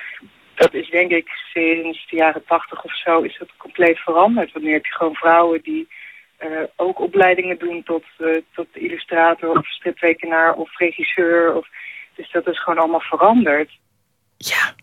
[0.55, 4.53] dat is denk ik sinds de jaren tachtig of zo is dat compleet veranderd.
[4.53, 5.89] Want nu heb je gewoon vrouwen die
[6.41, 11.55] uh, ook opleidingen doen tot, uh, tot illustrator of striptekenaar of regisseur.
[11.55, 11.69] Of,
[12.15, 13.71] dus dat is gewoon allemaal veranderd.
[14.37, 14.75] Ja,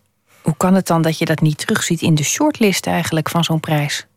[0.41, 3.60] hoe kan het dan dat je dat niet terugziet in de shortlist eigenlijk van zo'n
[3.60, 4.07] prijs?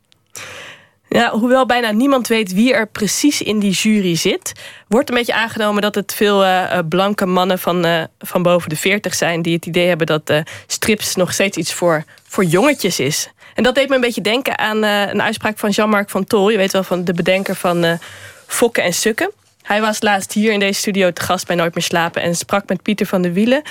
[1.14, 4.52] Ja, hoewel bijna niemand weet wie er precies in die jury zit,
[4.88, 8.76] wordt een beetje aangenomen dat het veel uh, blanke mannen van, uh, van boven de
[8.76, 10.32] 40 zijn die het idee hebben dat
[10.66, 13.28] strips nog steeds iets voor, voor jongetjes is.
[13.54, 16.50] En dat deed me een beetje denken aan een uitspraak van Jean-Marc van Tol.
[16.50, 17.98] Je weet wel van de bedenker van
[18.46, 19.30] Fokken en Sukken.
[19.62, 22.68] Hij was laatst hier in deze studio te gast bij Nooit meer slapen en sprak
[22.68, 23.62] met Pieter van der Wielen.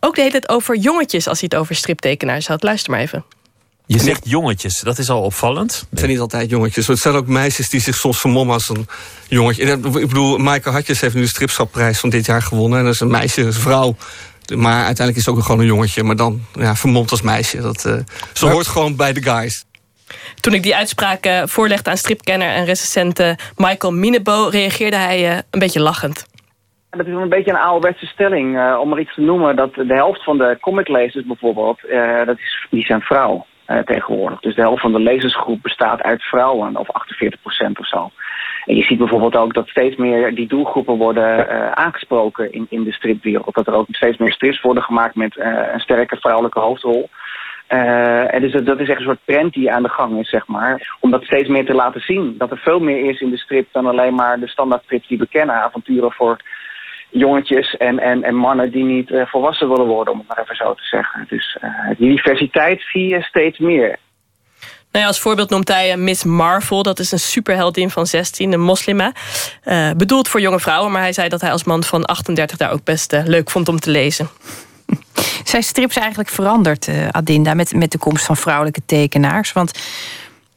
[0.00, 2.62] ook de hele tijd over jongetjes als hij het over striptekenaars had.
[2.62, 3.35] Luister maar even.
[3.88, 5.86] Je zegt jongetjes, dat is al opvallend.
[5.90, 6.86] Het zijn niet altijd jongetjes.
[6.86, 8.86] Het zijn ook meisjes die zich soms vermommen als een
[9.28, 9.72] jongetje.
[9.72, 12.78] Ik bedoel, Maaike Hartjes heeft nu de stripschapprijs van dit jaar gewonnen.
[12.78, 13.96] En dat is een meisje, een vrouw.
[14.56, 16.02] Maar uiteindelijk is het ook gewoon een jongetje.
[16.02, 17.60] Maar dan ja, vermomd als meisje.
[17.60, 17.92] Dat, uh,
[18.32, 18.54] ze maar...
[18.54, 19.64] hoort gewoon bij de guys.
[20.40, 24.48] Toen ik die uitspraak voorlegde aan stripkenner en recensent uh, Michael Minebo...
[24.50, 26.26] reageerde hij een beetje lachend.
[26.90, 28.46] Dat is een beetje een ouderwetse stelling.
[28.80, 31.80] om maar iets te noemen, dat de helft van de comiclezers bijvoorbeeld...
[32.26, 33.46] dat is, die zijn vrouw.
[33.66, 34.40] Uh, tegenwoordig.
[34.40, 38.10] Dus de helft van de lezersgroep bestaat uit vrouwen, of 48 procent of zo.
[38.64, 42.84] En je ziet bijvoorbeeld ook dat steeds meer die doelgroepen worden uh, aangesproken in, in
[42.84, 43.54] de stripwereld.
[43.54, 47.08] Dat er ook steeds meer strips worden gemaakt met uh, een sterke vrouwelijke hoofdrol.
[47.66, 50.96] en dus dat is echt een soort trend die aan de gang is, zeg maar.
[51.00, 52.34] Om dat steeds meer te laten zien.
[52.38, 55.18] Dat er veel meer is in de strip dan alleen maar de standaard strips die
[55.18, 55.62] we kennen.
[55.62, 56.36] Avonturen voor
[57.18, 60.56] jongetjes en, en, en mannen die niet uh, volwassen willen worden, om het maar even
[60.56, 61.26] zo te zeggen.
[61.28, 63.98] Dus uh, die diversiteit zie je steeds meer.
[64.90, 66.82] Nou ja, als voorbeeld noemt hij Miss Marvel.
[66.82, 69.12] Dat is een superheldin van 16, een moslima.
[69.64, 72.72] Uh, bedoeld voor jonge vrouwen, maar hij zei dat hij als man van 38 daar
[72.72, 74.28] ook best leuk vond om te lezen.
[75.44, 79.52] Zijn strips eigenlijk veranderd, Adinda, met, met de komst van vrouwelijke tekenaars?
[79.52, 79.72] Want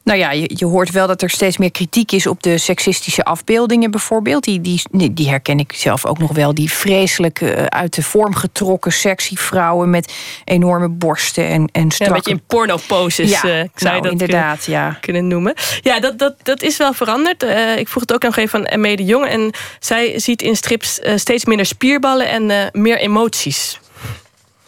[0.04, 3.24] Nou ja, je, je hoort wel dat er steeds meer kritiek is op de seksistische
[3.24, 4.44] afbeeldingen bijvoorbeeld.
[4.44, 6.54] Die, die, die herken ik zelf ook nog wel.
[6.54, 10.14] Die vreselijk eh, uit de vorm getrokken sexy vrouwen met
[10.46, 12.04] enorme borsten en, en strakke...
[12.04, 14.98] Ja, een beetje in pornoposes Ja, eh, zou je nou, dat inderdaad, kunnen, ja.
[15.02, 15.54] kunnen noemen.
[15.82, 17.44] Ja, dat, dat, dat is wel veranderd.
[17.44, 19.26] Eh, ik vroeg het ook nog even aan Mme de Jong.
[19.26, 23.80] En zij ziet in strips eh, steeds minder spierballen en eh, meer emoties.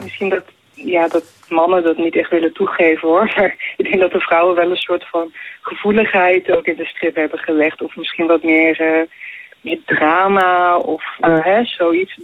[0.04, 0.44] Misschien dat,
[0.74, 3.32] ja, dat mannen dat niet echt willen toegeven hoor.
[3.36, 7.16] Maar ik denk dat de vrouwen wel een soort van gevoeligheid ook in de strip
[7.16, 7.82] hebben gelegd.
[7.82, 9.08] Of misschien wat meer, eh,
[9.62, 12.18] meer drama of eh, hè, zoiets.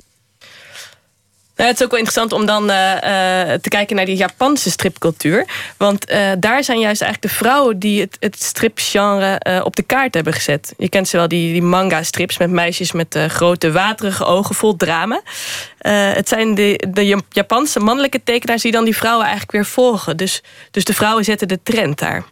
[1.58, 4.70] Nou, het is ook wel interessant om dan eh, eh, te kijken naar die Japanse
[4.70, 5.46] stripcultuur.
[5.78, 10.14] Want eh, daar zijn juist eigenlijk de vrouwen die het, het stripgenre op de kaart
[10.14, 10.74] hebben gezet.
[10.78, 15.22] Je kent ze wel, die, die manga-strips met meisjes met grote waterige ogen vol drama.
[15.78, 20.18] Het zijn de, de Ja- Japanse mannelijke tekenaars die dan die vrouwen eigenlijk weer volgen.
[20.18, 22.24] Dus, dus de vrouwen zetten de trend daar.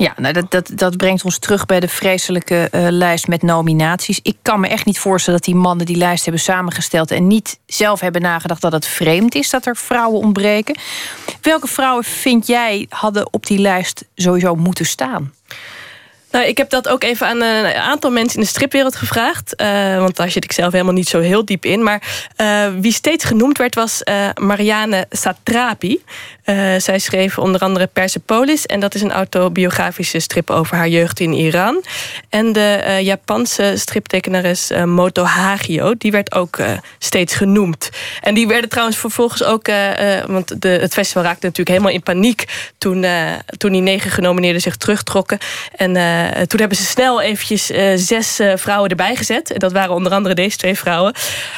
[0.00, 4.20] Ja, nou dat, dat, dat brengt ons terug bij de vreselijke eh, lijst met nominaties.
[4.22, 7.58] Ik kan me echt niet voorstellen dat die mannen die lijst hebben samengesteld en niet
[7.66, 10.78] zelf hebben nagedacht dat het vreemd is dat er vrouwen ontbreken.
[11.40, 15.32] Welke vrouwen vind jij hadden op die lijst sowieso moeten staan?
[16.30, 19.56] Nou, ik heb dat ook even aan een aantal mensen in de stripwereld gevraagd.
[19.56, 21.82] eh, want daar zit ik zelf helemaal niet zo heel diep in.
[21.82, 26.02] Maar eh, wie steeds genoemd werd was eh, Marianne Satrapi.
[26.78, 28.66] Zij schreef onder andere Persepolis.
[28.66, 31.82] En dat is een autobiografische strip over haar jeugd in Iran.
[32.28, 35.94] En de Japanse striptekenares Moto Hagio.
[35.98, 36.58] Die werd ook
[36.98, 37.90] steeds genoemd.
[38.20, 39.66] En die werden trouwens vervolgens ook...
[40.26, 42.44] want de, het festival raakte natuurlijk helemaal in paniek...
[42.78, 43.04] toen,
[43.56, 45.38] toen die negen genomineerden zich terugtrokken.
[45.76, 45.92] En
[46.46, 49.52] toen hebben ze snel eventjes eh, zes eh, vrouwen erbij gezet.
[49.56, 51.14] Dat waren onder andere deze twee vrouwen.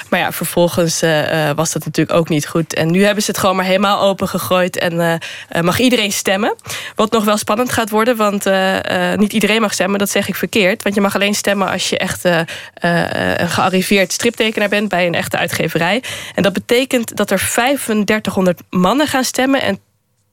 [0.09, 2.75] Maar ja, vervolgens eh, eh, was dat natuurlijk ook niet goed.
[2.75, 4.79] En nu hebben ze het gewoon maar helemaal open gegooid.
[4.79, 5.15] En eh,
[5.49, 6.55] eh, mag iedereen stemmen.
[6.95, 8.17] Wat nog wel spannend gaat worden.
[8.17, 9.99] Want eh, eh, niet iedereen mag stemmen.
[9.99, 10.83] Dat zeg ik verkeerd.
[10.83, 12.41] Want je mag alleen stemmen als je echt eh,
[12.75, 14.89] eh, een gearriveerd striptekenaar bent.
[14.89, 16.03] Bij een echte uitgeverij.
[16.35, 19.63] En dat betekent dat er 3500 mannen gaan stemmen.
[19.63, 19.81] En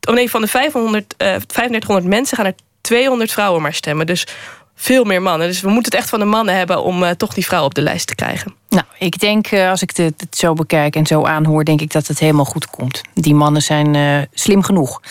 [0.10, 4.06] oh van de 500, eh 3500 mensen gaan er 200 vrouwen maar stemmen.
[4.06, 4.28] Dus
[4.76, 5.48] veel meer mannen.
[5.48, 7.74] Dus we moeten het echt van de mannen hebben om eh, toch die vrouw op
[7.74, 8.54] de lijst te krijgen.
[8.70, 11.92] Nou, ik denk, eh, als ik het, het zo bekijk en zo aanhoor, denk ik
[11.92, 13.02] dat het helemaal goed komt.
[13.14, 15.02] Die mannen zijn eh, slim genoeg.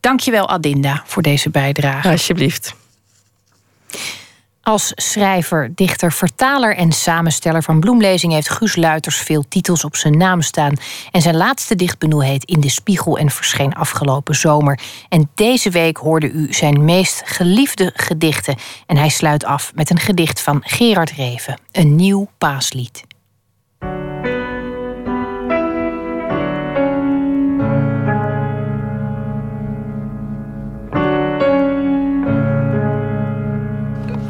[0.00, 2.08] Dankjewel, Adinda, voor deze bijdrage.
[2.08, 2.74] Alsjeblieft.
[4.62, 10.16] Als schrijver, dichter, vertaler en samensteller van bloemlezing heeft Guus Luiters veel titels op zijn
[10.16, 10.74] naam staan.
[11.10, 14.80] En zijn laatste dichtbundel heet In de Spiegel en verscheen afgelopen zomer.
[15.08, 18.56] En deze week hoorde u zijn meest geliefde gedichten.
[18.86, 23.04] En hij sluit af met een gedicht van Gerard Reven, een nieuw paaslied.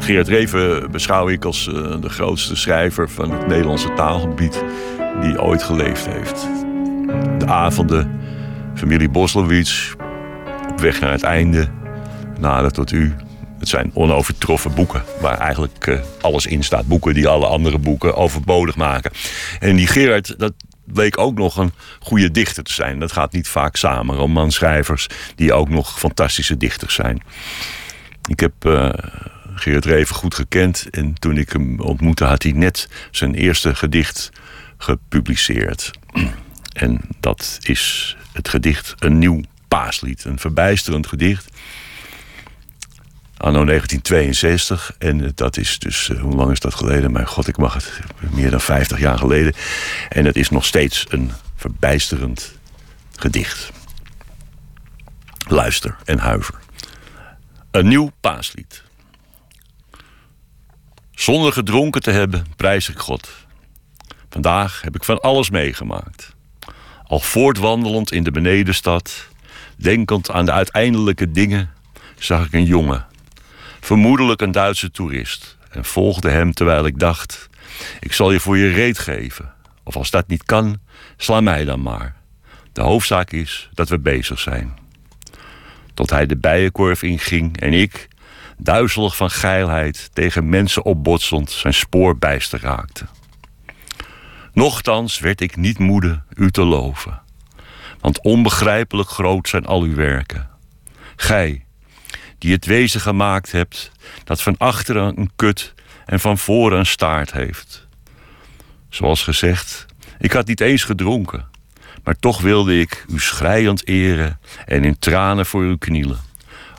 [0.01, 4.63] Geert Reven beschouw ik als eh, de grootste schrijver van het Nederlandse taalgebied
[5.21, 6.47] die ooit geleefd heeft.
[7.37, 8.19] De avonden,
[8.75, 9.93] familie Boslowitz,
[10.69, 11.67] op weg naar het einde,
[12.39, 13.15] nader tot u.
[13.59, 16.87] Het zijn onovertroffen boeken waar eigenlijk eh, alles in staat.
[16.87, 19.11] Boeken die alle andere boeken overbodig maken.
[19.59, 20.53] En die Gerard, dat
[20.85, 22.99] bleek ook nog een goede dichter te zijn.
[22.99, 24.15] Dat gaat niet vaak samen.
[24.15, 27.21] Romanschrijvers die ook nog fantastische dichters zijn.
[28.29, 28.89] Ik heb eh,
[29.61, 30.87] Gerard Reven goed gekend.
[30.89, 34.29] En toen ik hem ontmoette, had hij net zijn eerste gedicht
[34.77, 35.91] gepubliceerd.
[36.71, 40.23] En dat is het gedicht Een Nieuw Paaslied.
[40.23, 41.49] Een verbijsterend gedicht.
[43.37, 44.95] Anno 1962.
[44.97, 47.11] En dat is dus, eh, hoe lang is dat geleden?
[47.11, 47.99] Mijn god, ik mag het.
[48.31, 49.53] Meer dan 50 jaar geleden.
[50.09, 52.51] En het is nog steeds een verbijsterend
[53.15, 53.71] gedicht.
[55.47, 56.55] Luister en huiver.
[57.71, 58.83] Een nieuw paaslied.
[61.21, 63.29] Zonder gedronken te hebben, prijs ik God.
[64.29, 66.35] Vandaag heb ik van alles meegemaakt.
[67.03, 69.27] Al voortwandelend in de benedenstad,
[69.75, 71.69] denkend aan de uiteindelijke dingen,
[72.17, 73.05] zag ik een jongen,
[73.79, 77.49] vermoedelijk een Duitse toerist, en volgde hem terwijl ik dacht:
[77.99, 79.53] ik zal je voor je reet geven.
[79.83, 80.79] Of als dat niet kan,
[81.17, 82.15] sla mij dan maar.
[82.73, 84.73] De hoofdzaak is dat we bezig zijn.
[85.93, 88.09] Tot hij de bijenkorf inging en ik,
[88.63, 93.05] duizelig van geilheid, tegen mensen opbotsend zijn spoor bijster raakte.
[94.53, 97.21] Nochtans werd ik niet moede u te loven,
[97.99, 100.49] want onbegrijpelijk groot zijn al uw werken.
[101.15, 101.65] Gij,
[102.37, 103.91] die het wezen gemaakt hebt,
[104.23, 105.73] dat van achteren een kut
[106.05, 107.87] en van voren een staart heeft.
[108.89, 109.85] Zoals gezegd,
[110.19, 111.49] ik had niet eens gedronken,
[112.03, 116.19] maar toch wilde ik u schreiend eren en in tranen voor u knielen.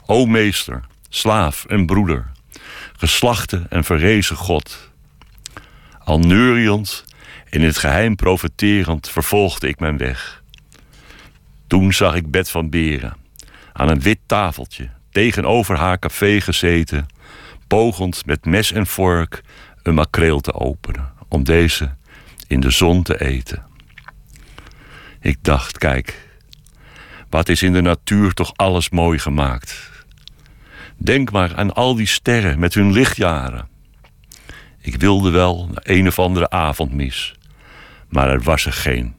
[0.07, 2.31] O meester, slaaf en broeder,
[2.97, 4.91] geslachte en verrezen God.
[5.99, 7.05] Al neuriënd,
[7.51, 10.43] in het geheim profeterend, vervolgde ik mijn weg.
[11.67, 13.17] Toen zag ik Bed van Beren
[13.73, 17.07] aan een wit tafeltje tegenover haar café gezeten,
[17.67, 19.43] pogend met mes en vork
[19.83, 21.95] een makreel te openen, om deze
[22.47, 23.67] in de zon te eten.
[25.21, 26.29] Ik dacht, kijk,
[27.31, 29.92] wat is in de natuur toch alles mooi gemaakt.
[30.97, 33.69] Denk maar aan al die sterren met hun lichtjaren.
[34.81, 37.35] Ik wilde wel een of andere avondmis,
[38.09, 39.15] maar er was er geen.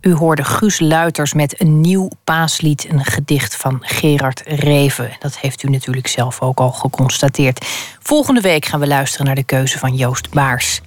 [0.00, 5.16] U hoorde Guus Luiters met een nieuw paaslied, een gedicht van Gerard Reven.
[5.18, 7.66] Dat heeft u natuurlijk zelf ook al geconstateerd.
[8.00, 10.80] Volgende week gaan we luisteren naar de keuze van Joost Baars.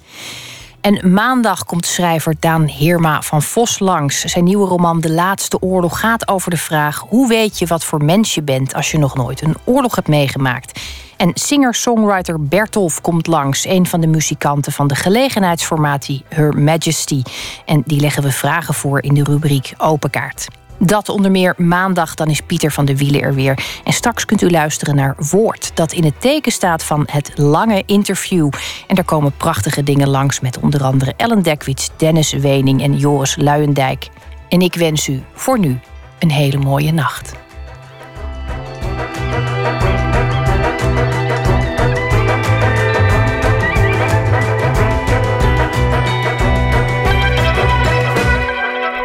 [0.82, 4.20] En maandag komt schrijver Daan Heerma van Vos langs.
[4.20, 8.04] Zijn nieuwe roman De Laatste Oorlog gaat over de vraag: hoe weet je wat voor
[8.04, 10.80] mens je bent als je nog nooit een oorlog hebt meegemaakt?
[11.16, 17.22] En singer-songwriter Bertolf komt langs, een van de muzikanten van de gelegenheidsformatie Her Majesty.
[17.66, 20.48] En die leggen we vragen voor in de rubriek Open Kaart.
[20.84, 23.58] Dat onder meer maandag, dan is Pieter van de Wielen er weer.
[23.84, 27.82] En straks kunt u luisteren naar Woord, dat in het teken staat van het lange
[27.86, 28.50] interview.
[28.86, 33.36] En daar komen prachtige dingen langs met onder andere Ellen Dekwits, Dennis Wening en Joris
[33.36, 34.08] Luijendijk.
[34.48, 35.80] En ik wens u voor nu
[36.18, 37.32] een hele mooie nacht.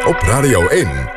[0.05, 1.16] Op Radio 1,